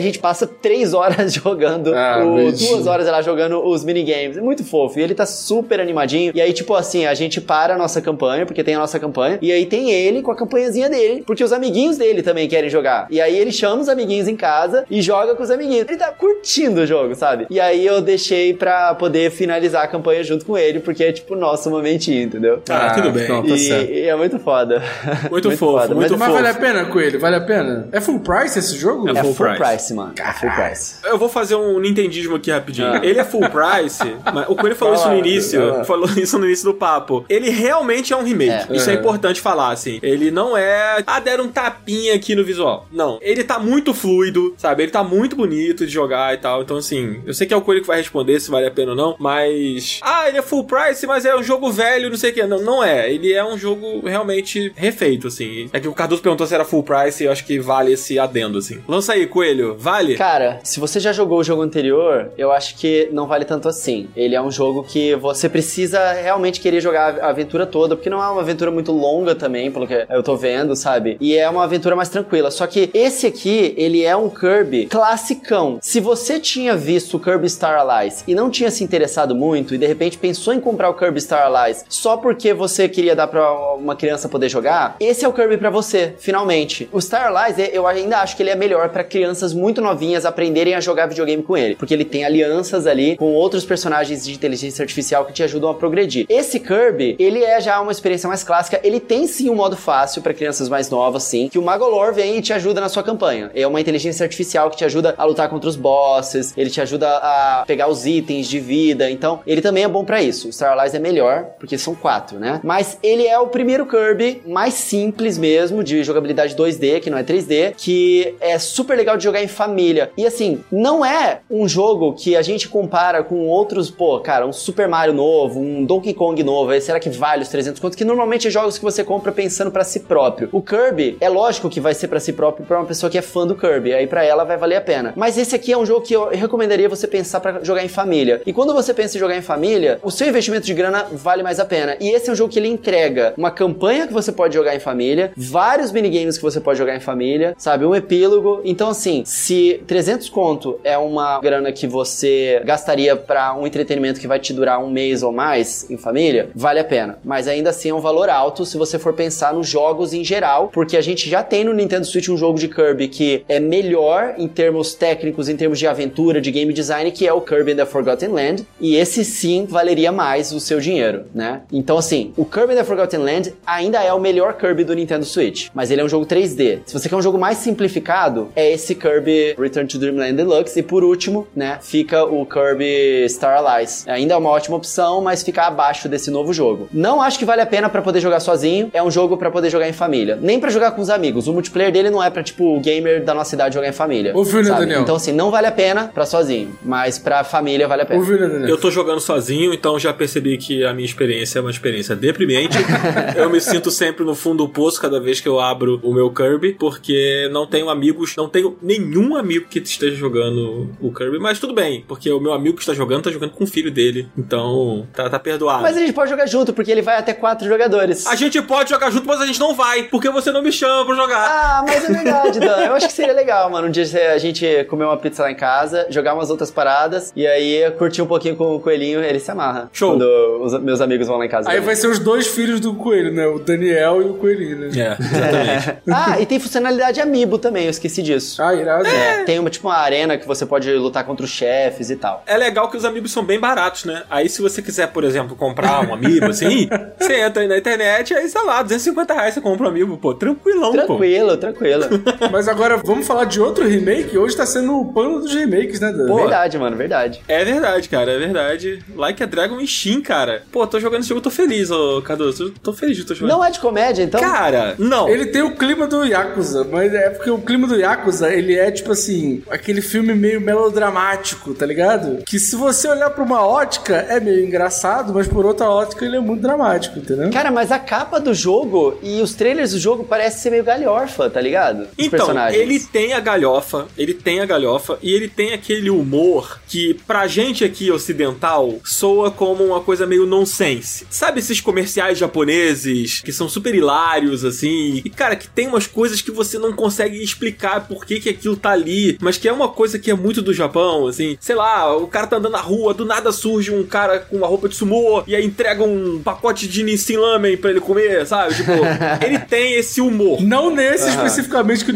[0.00, 4.36] gente passa três horas jogando, Ah, o- duas horas lá jogando os minigames.
[4.36, 4.98] É muito fofo.
[4.98, 6.32] E ele tá super animadinho.
[6.34, 9.38] E aí, tipo assim, a gente para a nossa campanha, porque tem a nossa campanha.
[9.42, 13.06] E aí tem ele com a campanhazinha dele, porque os amiguinhos dele também querem jogar.
[13.10, 15.86] E aí ele chama os amiguinhos em casa e joga com os amiguinhos.
[15.88, 17.46] Ele tá curtindo o jogo, sabe?
[17.50, 21.34] E aí eu deixei pra poder finalizar a campanha junto com ele, porque é tipo
[21.34, 22.62] nosso momentinho, entendeu?
[22.68, 23.28] Ah, tudo bem.
[23.28, 24.82] Não, tá e, e é muito foda.
[25.30, 26.32] Muito fofo, muito mas Mas fofo.
[26.32, 27.20] vale a pena, Coelho?
[27.20, 27.88] Vale a pena?
[27.92, 29.08] É full price esse jogo?
[29.08, 29.58] É É full full, price.
[29.62, 29.94] price.
[29.94, 30.14] mano.
[30.18, 30.94] É full price.
[31.04, 32.88] Eu vou fazer um nintendismo aqui rapidinho.
[32.92, 33.00] Ah.
[33.02, 34.02] Ele é full price,
[34.32, 35.84] mas o Coelho falou isso no início, lá.
[35.84, 37.24] falou isso no início do papo.
[37.28, 38.72] Ele realmente é um remake.
[38.72, 38.76] É.
[38.76, 38.96] Isso é É.
[38.96, 39.98] importante falar, assim.
[40.02, 42.86] Ele não é, ah, deram um tapinha aqui no visual.
[42.92, 43.18] Não.
[43.22, 44.82] Ele tá muito fluido, sabe?
[44.82, 46.62] Ele tá muito bonito de jogar e tal.
[46.62, 48.90] Então, assim, eu sei que é o Coelho que vai responder se vale a pena
[48.90, 50.00] ou não, mas.
[50.02, 52.42] Ah, ele é full price, mas é um jogo velho, não sei o que.
[52.44, 53.12] Não, não é.
[53.12, 55.68] Ele é um jogo realmente refeito, assim.
[55.72, 58.18] É que o Cardoso perguntou se era full price e eu acho que vale esse
[58.18, 58.80] adendo, assim.
[58.86, 59.76] Lança aí, Coelho.
[59.78, 60.16] Vale?
[60.16, 64.08] Cara, se você já jogou o jogo anterior, eu acho que não vale tanto assim.
[64.16, 68.22] Ele é um jogo que você precisa realmente querer jogar a aventura toda, porque não
[68.22, 71.16] é uma aventura muito longa também, pelo que eu tô vendo, sabe?
[71.20, 72.50] E é uma aventura mais tranquila.
[72.50, 75.78] Só que esse aqui, ele é um Kirby classicão.
[75.80, 79.78] Se você tinha visto o Kirby Star Allies e não tinha se interessado muito e
[79.78, 83.52] de repente pensou em comprar o Kirby Star Allies só porque você queria dar pra
[83.74, 86.88] uma criança poder jogar, esse é o Kirby pra você, finalmente.
[86.92, 90.74] O Star Allies, eu ainda acho que ele é melhor pra crianças muito novinhas aprenderem
[90.74, 94.82] a jogar videogame com ele, porque ele tem alianças ali com outros personagens de inteligência
[94.82, 96.26] artificial que te ajudam a progredir.
[96.28, 100.22] Esse Kirby, ele é já uma experiência mais clássica, ele tem sim um modo fácil
[100.22, 103.50] pra crianças mais novas, sim, que o Magolor vem e te ajuda na sua campanha.
[103.54, 107.08] É uma inteligência artificial que te ajuda a lutar contra os bosses, ele te ajuda
[107.08, 110.48] a pegar os itens de vida, então ele também é bom pra isso.
[110.48, 112.60] O Star Allies é melhor, porque são quatro, né?
[112.62, 117.22] Mas ele é o primeiro Kirby mais simples mesmo, de jogabilidade 2D, que não é
[117.22, 120.10] 3D, que é super legal de jogar em família.
[120.16, 124.52] E assim, não é um jogo que a gente compara com outros, pô, cara, um
[124.52, 127.96] Super Mario novo, um Donkey Kong novo, será que vale os 300 contos?
[127.96, 130.48] Que normalmente é jogos que você compra pensando pra si próprio.
[130.52, 133.22] O Kirby, é lógico que vai ser pra si próprio pra uma pessoa que é
[133.22, 135.12] fã do Kirby, aí pra ela vai valer a pena.
[135.16, 138.42] Mas esse aqui é um jogo que eu recomendaria você pensar pra jogar em família.
[138.46, 141.60] E quando você pensa em jogar em família, o seu investimento de grana vale mais
[141.60, 141.96] a pena.
[142.00, 144.80] E esse é um jogo que ele entrega uma campanha que você pode jogar em
[144.80, 147.84] família, vários minigames que você pode jogar em família, sabe?
[147.84, 148.60] Um epílogo.
[148.64, 154.26] Então, assim, se 300 conto é uma grana que você gastaria pra um entretenimento que
[154.26, 157.18] vai te durar um mês ou mais em família, vale a pena.
[157.24, 160.70] Mas ainda assim é um valor alto se você for pensar nos jogos em geral,
[160.72, 164.34] porque a gente já tem no Nintendo Switch um jogo de Kirby que é melhor
[164.38, 167.76] em termos técnicos, em termos de aventura, de game design, que é o Kirby in
[167.76, 171.62] the Forgotten Land, e esse sim valeria mais o seu dinheiro, né?
[171.72, 175.24] Então assim, o Kirby in the Forgotten Land ainda é o melhor Kirby do Nintendo
[175.24, 176.80] Switch, mas ele é um jogo 3D.
[176.86, 180.82] Se você quer um jogo mais simplificado, é esse Kirby Return to Dreamland Deluxe, e
[180.82, 184.06] por último, né, fica o Kirby Star Allies.
[184.08, 186.88] Ainda é uma ótima opção, mas fica abaixo desse novo jogo.
[186.92, 189.70] Não acho que vale a pena para poder jogar sozinho, é um jogo para poder
[189.70, 190.38] jogar em família.
[190.40, 191.46] Nem para jogar com os amigos.
[191.46, 192.80] O multiplayer dele não é para tipo o
[193.12, 194.32] gamer da nossa idade jogar em família.
[194.34, 194.80] Ouviu, né, sabe?
[194.80, 195.02] Daniel?
[195.02, 198.20] Então assim, não vale a pena para sozinho, mas para família vale a pena.
[198.20, 198.68] Ouviu, né, Daniel?
[198.68, 202.76] Eu tô jogando sozinho, então já percebi que a minha experiência é uma experiência deprimente.
[203.36, 206.30] eu me sinto sempre no fundo do poço cada vez que eu abro o meu
[206.30, 211.58] Kirby, porque não tenho amigos, não tenho nenhum amigo que esteja jogando o Kirby, mas
[211.58, 214.28] tudo bem, porque o meu amigo que está jogando tá jogando com o filho dele,
[214.36, 215.82] então tá, tá perdoado.
[215.82, 218.26] Mas a gente pode jogar junto, porque ele vai até quatro jogadores.
[218.26, 221.04] A gente pode jogar junto, mas a gente não vai, porque você não me chama
[221.04, 221.44] pra jogar.
[221.44, 222.76] Ah, mas é verdade, Dan.
[222.86, 223.88] Eu acho que seria legal, mano.
[223.88, 227.46] Um dia a gente comer uma pizza lá em casa, jogar umas outras paradas, e
[227.46, 229.88] aí curtir um pouquinho com o coelhinho, ele se amarra.
[229.92, 230.12] Show.
[230.12, 230.24] Quando
[230.62, 231.68] os meus amigos vão lá em casa.
[231.68, 231.86] Aí também.
[231.86, 233.46] vai ser os dois filhos do coelho, né?
[233.46, 234.86] O Daniel e o coelhinho, né?
[234.86, 236.02] É, exatamente.
[236.12, 238.62] Ah, e tem funcionalidade amiibo também, eu esqueci disso.
[238.62, 239.06] Ah, irado.
[239.06, 242.42] É, tem uma, tipo uma arena que você pode lutar contra os chefes e tal.
[242.46, 244.22] É legal que os amigos são bem baratos, né?
[244.30, 246.88] Aí se você quiser, por exemplo, comprar um amiibo assim,
[247.18, 250.34] você entra aí na internet, aí sei lá, 250 reais você compra um amiibo, pô,
[250.34, 251.06] tranquilão, pô.
[251.06, 252.04] Tranquilo, tranquilo.
[252.50, 254.36] Mas agora vamos falar de outro remake.
[254.36, 256.26] Hoje tá sendo o pano dos remakes, né, Dan?
[256.26, 256.36] Pô.
[256.36, 257.40] verdade, mano, verdade.
[257.48, 259.02] É verdade, cara, é verdade.
[259.14, 260.62] Like a Dragon e Shin, cara.
[260.72, 262.52] Pô, tô jogando esse jogo, tô feliz, ô Cadu.
[262.52, 263.50] Tô, tô feliz de tô jogando.
[263.56, 264.40] Não é de comédia, então?
[264.40, 265.28] Cara, não.
[265.28, 268.90] Ele tem o clima do Yakuza, mas é porque o clima do Yakuza, ele é
[268.90, 270.60] tipo assim, aquele filme meio
[271.02, 272.42] melodramático, tá ligado?
[272.44, 276.36] Que se você olhar pra uma ótica, é meio engraçado, mas por outra ótica ele
[276.36, 277.50] é muito dramático, entendeu?
[277.50, 281.48] Cara, mas a capa do jogo e os trailers do jogo parecem ser meio galhofa,
[281.50, 282.02] tá ligado?
[282.02, 282.81] Os Então, personagens.
[282.82, 287.46] Ele tem a galhofa, ele tem a galhofa e ele tem aquele humor que pra
[287.46, 291.26] gente aqui ocidental soa como uma coisa meio nonsense.
[291.30, 295.22] Sabe esses comerciais japoneses que são super hilários assim?
[295.24, 298.76] E cara, que tem umas coisas que você não consegue explicar por que que aquilo
[298.76, 301.56] tá ali, mas que é uma coisa que é muito do Japão, assim.
[301.60, 304.66] Sei lá, o cara tá andando na rua, do nada surge um cara com uma
[304.66, 308.74] roupa de sumô e aí entrega um pacote de Nissin Lamen pra ele comer, sabe?
[308.74, 308.92] Tipo,
[309.44, 310.60] ele tem esse humor.
[310.60, 312.14] Não nesse especificamente, que o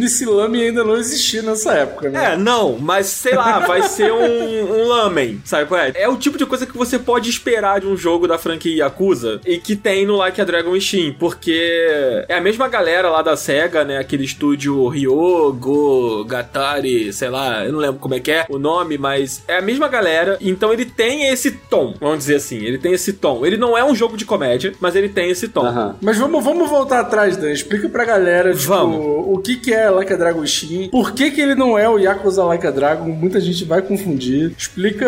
[0.57, 2.33] Nissilame ainda não existia nessa época, né?
[2.33, 5.93] É, não, mas sei lá, vai ser um, um lamen, sabe qual é?
[5.95, 9.41] É o tipo de coisa que você pode esperar de um jogo da franquia Yakuza
[9.45, 13.37] e que tem no Like a Dragon Steam, porque é a mesma galera lá da
[13.37, 13.99] SEGA, né?
[13.99, 18.99] Aquele estúdio Ryogo, Gatari, sei lá, eu não lembro como é que é o nome,
[18.99, 22.93] mas é a mesma galera, então ele tem esse tom, vamos dizer assim, ele tem
[22.93, 23.45] esse tom.
[23.45, 25.67] Ele não é um jogo de comédia, mas ele tem esse tom.
[25.67, 25.97] Aham.
[26.01, 27.51] Mas vamos, vamos voltar atrás, Dan.
[27.51, 28.97] Explica pra galera, tipo, Vamos.
[28.99, 31.99] o que que é Like a Dragon Shin, por que que ele não é o
[31.99, 34.53] Yakuza Like a Dragon, muita gente vai confundir.
[34.57, 35.07] Explica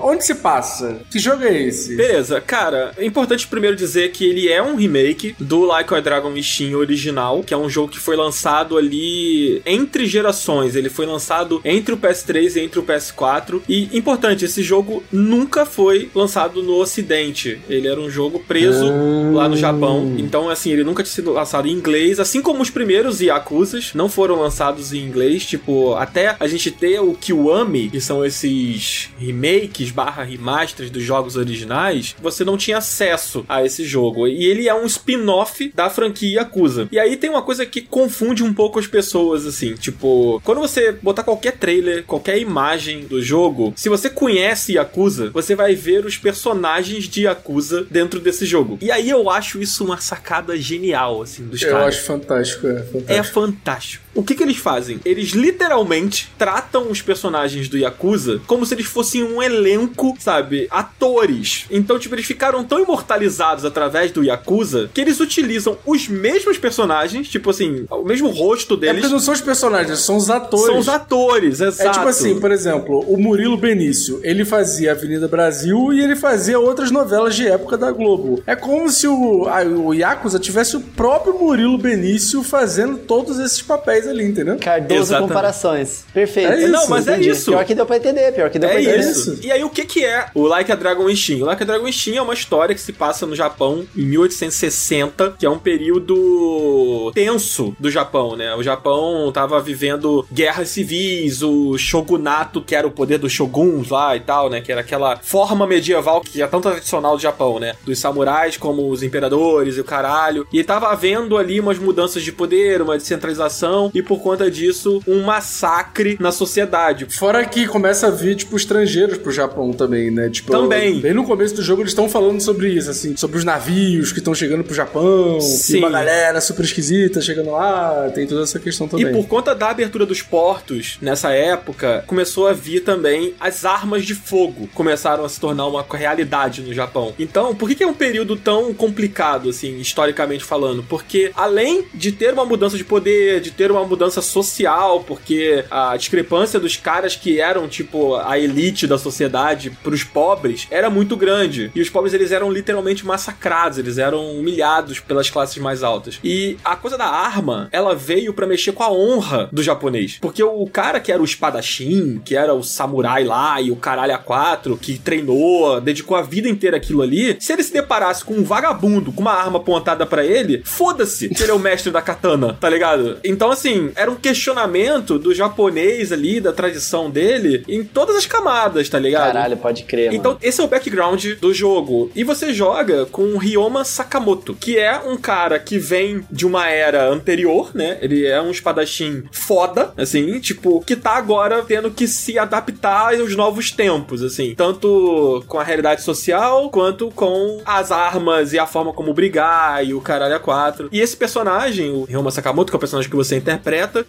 [0.00, 1.96] onde se passa, que jogo é esse?
[1.96, 6.32] Beleza, cara, é importante primeiro dizer que ele é um remake do Like a Dragon
[6.42, 10.74] Steam original, que é um jogo que foi lançado ali entre gerações.
[10.74, 13.60] Ele foi lançado entre o PS3 e entre o PS4.
[13.68, 17.60] E importante, esse jogo nunca foi lançado no Ocidente.
[17.68, 18.86] Ele era um jogo preso
[19.32, 20.14] lá no Japão.
[20.18, 24.08] Então, assim, ele nunca tinha sido lançado em inglês, assim como os primeiros Yakuzas não
[24.08, 24.61] foram lançados
[24.92, 25.44] em inglês.
[25.44, 31.36] Tipo, até a gente ter o Kiwami, que são esses remakes barra remasters dos jogos
[31.36, 34.26] originais, você não tinha acesso a esse jogo.
[34.28, 36.88] E ele é um spin-off da franquia Yakuza.
[36.92, 39.74] E aí tem uma coisa que confunde um pouco as pessoas, assim.
[39.74, 45.54] Tipo, quando você botar qualquer trailer, qualquer imagem do jogo, se você conhece Yakuza, você
[45.54, 48.78] vai ver os personagens de Yakuza dentro desse jogo.
[48.80, 51.96] E aí eu acho isso uma sacada genial, assim, dos Eu caras.
[51.96, 53.12] acho fantástico, é fantástico.
[53.12, 54.04] É fantástico.
[54.14, 55.00] O que que eles fazem?
[55.04, 60.66] Eles literalmente tratam os personagens do Yakuza como se eles fossem um elenco, sabe?
[60.70, 61.64] Atores.
[61.70, 67.28] Então, tipo, eles ficaram tão imortalizados através do Yakuza que eles utilizam os mesmos personagens,
[67.28, 69.00] tipo assim, o mesmo rosto É deles.
[69.00, 70.66] porque não são os personagens, são os atores.
[70.66, 71.88] São os atores, exato.
[71.88, 76.58] É tipo assim, por exemplo, o Murilo Benício, ele fazia Avenida Brasil e ele fazia
[76.58, 78.42] outras novelas de época da Globo.
[78.46, 83.62] É como se o, a- o Yakuza tivesse o próprio Murilo Benício fazendo todos esses
[83.62, 84.56] papéis ali, entendeu?
[84.58, 85.28] Cardoso Exatamente.
[85.28, 86.04] comparações.
[86.12, 86.52] Perfeito.
[86.52, 87.30] É isso, Não, mas é Entendi.
[87.30, 87.50] isso.
[87.50, 88.98] Pior que deu pra entender, pior que deu É pra entender.
[89.00, 89.38] isso.
[89.42, 91.42] E aí, o que que é o Like a Dragon Ishin?
[91.42, 95.34] O Like a Dragon Ishin é uma história que se passa no Japão em 1860,
[95.38, 98.54] que é um período tenso do Japão, né?
[98.54, 104.16] O Japão tava vivendo guerras civis, o shogunato, que era o poder dos shoguns lá
[104.16, 104.60] e tal, né?
[104.60, 107.74] Que era aquela forma medieval que é tão tradicional do Japão, né?
[107.84, 110.46] Dos samurais como os imperadores e o caralho.
[110.52, 115.22] E tava havendo ali umas mudanças de poder, uma descentralização, e por conta disso, um
[115.22, 117.06] massacre na sociedade.
[117.10, 120.30] Fora que começa a vir, tipo, estrangeiros pro Japão também, né?
[120.30, 121.00] Tipo, Também.
[121.00, 124.18] Bem no começo do jogo eles estão falando sobre isso, assim, sobre os navios que
[124.18, 125.78] estão chegando pro Japão, Sim.
[125.78, 129.06] uma galera super esquisita chegando lá, tem toda essa questão também.
[129.06, 134.04] E por conta da abertura dos portos, nessa época, começou a vir também as armas
[134.04, 134.68] de fogo.
[134.74, 137.14] Começaram a se tornar uma realidade no Japão.
[137.18, 140.82] Então, por que, que é um período tão complicado, assim, historicamente falando?
[140.82, 145.96] Porque, além de ter uma mudança de poder, de ter uma mudança social, porque a
[145.96, 151.70] discrepância dos caras que eram, tipo, a elite da sociedade pros pobres era muito grande.
[151.74, 156.18] E os pobres, eles eram literalmente massacrados, eles eram humilhados pelas classes mais altas.
[156.22, 160.18] E a coisa da arma, ela veio pra mexer com a honra do japonês.
[160.20, 164.14] Porque o cara que era o espadachim, que era o samurai lá e o caralho
[164.14, 168.34] a quatro, que treinou, dedicou a vida inteira aquilo ali, se ele se deparasse com
[168.34, 172.02] um vagabundo com uma arma apontada pra ele, foda-se que ele é o mestre da
[172.02, 173.18] katana, tá ligado?
[173.24, 178.88] Então, assim, era um questionamento do japonês ali, da tradição dele, em todas as camadas,
[178.88, 179.32] tá ligado?
[179.32, 180.40] Caralho, pode crer, Então, mano.
[180.42, 182.10] esse é o background do jogo.
[182.14, 186.68] E você joga com o Ryoma Sakamoto, que é um cara que vem de uma
[186.68, 187.98] era anterior, né?
[188.00, 193.34] Ele é um espadachim foda, assim, tipo, que tá agora tendo que se adaptar aos
[193.36, 194.54] novos tempos, assim.
[194.54, 199.94] Tanto com a realidade social, quanto com as armas e a forma como brigar e
[199.94, 200.88] o caralho a quatro.
[200.92, 203.61] E esse personagem, o Ryoma Sakamoto, que é o personagem que você interpreta,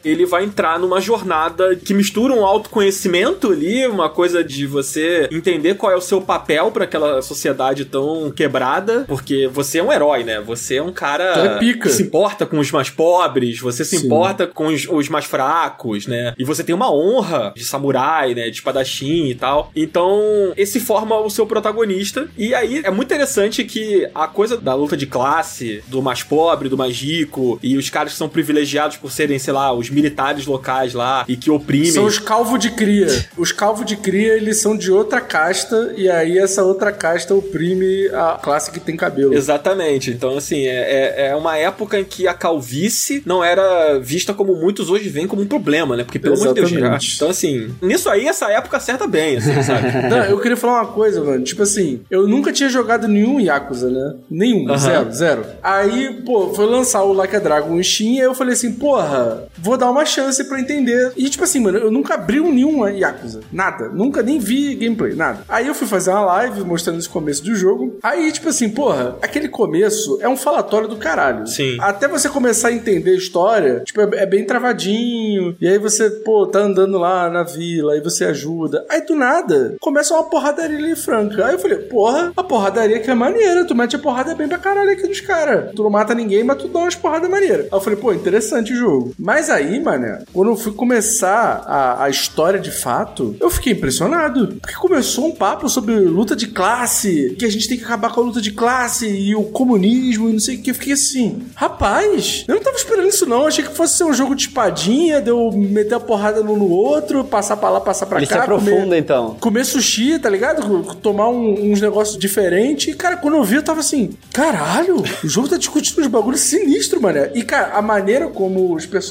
[0.04, 5.76] ele vai entrar numa jornada que mistura um autoconhecimento ali, uma coisa de você entender
[5.76, 10.24] qual é o seu papel pra aquela sociedade tão quebrada, porque você é um herói,
[10.24, 10.41] né?
[10.41, 11.88] Você é um cara é pica.
[11.88, 14.06] que se importa com os mais pobres, você se Sim.
[14.06, 16.34] importa com os, os mais fracos, né?
[16.38, 18.49] E você tem uma honra de samurai, né?
[18.49, 19.72] De espadachim e tal.
[19.76, 22.28] Então, esse forma o seu protagonista.
[22.38, 26.70] E aí é muito interessante que a coisa da luta de classe, do mais pobre,
[26.70, 30.46] do mais rico, e os caras que são privilegiados por serem, sei lá, os militares
[30.46, 31.91] locais lá e que oprimem.
[31.91, 33.08] São os calvos de cria.
[33.38, 38.08] Os calvos de cria, eles são de outra casta, e aí essa outra casta oprime
[38.10, 39.34] a classe que tem cabelo.
[39.34, 40.12] Exatamente.
[40.12, 44.56] Então, assim, é, é, é uma época em que a calvície não era vista como
[44.56, 46.04] muitos hoje veem como um problema, né?
[46.04, 47.14] Porque, pelo amor de Deus.
[47.16, 49.91] Então, assim, nisso aí, essa época acerta bem, assim, sabe?
[50.10, 51.44] Não, eu queria falar uma coisa, mano.
[51.44, 54.16] Tipo assim, eu nunca tinha jogado nenhum Yakuza, né?
[54.30, 54.78] Nenhum, Aham.
[54.78, 55.46] zero, zero.
[55.62, 58.72] Aí, pô, foi lançar o Like a Dragon em Steam, e aí eu falei assim,
[58.74, 59.23] porra,
[59.58, 61.12] vou dar uma chance pra entender.
[61.16, 63.42] E tipo assim, mano, eu nunca abri um nenhum Yakuza.
[63.52, 63.90] Nada.
[63.90, 65.44] Nunca nem vi gameplay, nada.
[65.48, 67.98] Aí eu fui fazer uma live mostrando esse começo do jogo.
[68.04, 71.48] Aí, tipo assim, porra, aquele começo é um falatório do caralho.
[71.48, 71.78] Sim.
[71.80, 75.56] Até você começar a entender a história, tipo, é, é bem travadinho.
[75.60, 78.86] E aí você, pô, tá andando lá na vila, aí você ajuda.
[78.90, 81.46] Aí do nada, começa uma porradaria ali franca.
[81.46, 83.66] Aí eu falei, porra, a porradaria que é maneira.
[83.66, 85.72] Tu mete a porrada bem pra caralho aqui dos caras.
[85.76, 87.66] Tu não mata ninguém, mas tu dá umas porradas maneiras.
[87.66, 89.12] Aí eu falei, pô, interessante o jogo.
[89.18, 94.55] Mas aí, mané, quando eu fui começar a, a história de fato, eu fiquei impressionado.
[94.61, 98.22] Porque começou um papo sobre luta de classe, que a gente tem que acabar com
[98.22, 100.72] a luta de classe e o comunismo e não sei o que.
[100.72, 103.41] Eu fiquei assim, rapaz, eu não tava esperando isso não.
[103.41, 106.57] Eu achei que fosse ser um jogo de espadinha, de eu meter a porrada um
[106.57, 108.43] no outro, passar pra lá, passar pra Ele se cá.
[108.43, 109.36] aprofunda, comer- então.
[109.39, 110.84] comer sushi, tá ligado?
[111.01, 112.93] Tomar um- uns negócios diferentes.
[112.93, 116.41] E, cara, quando eu vi, eu tava assim, caralho, o jogo tá discutindo uns bagulhos
[116.41, 117.32] sinistros, mané.
[117.36, 119.03] E, cara, a maneira como os personagens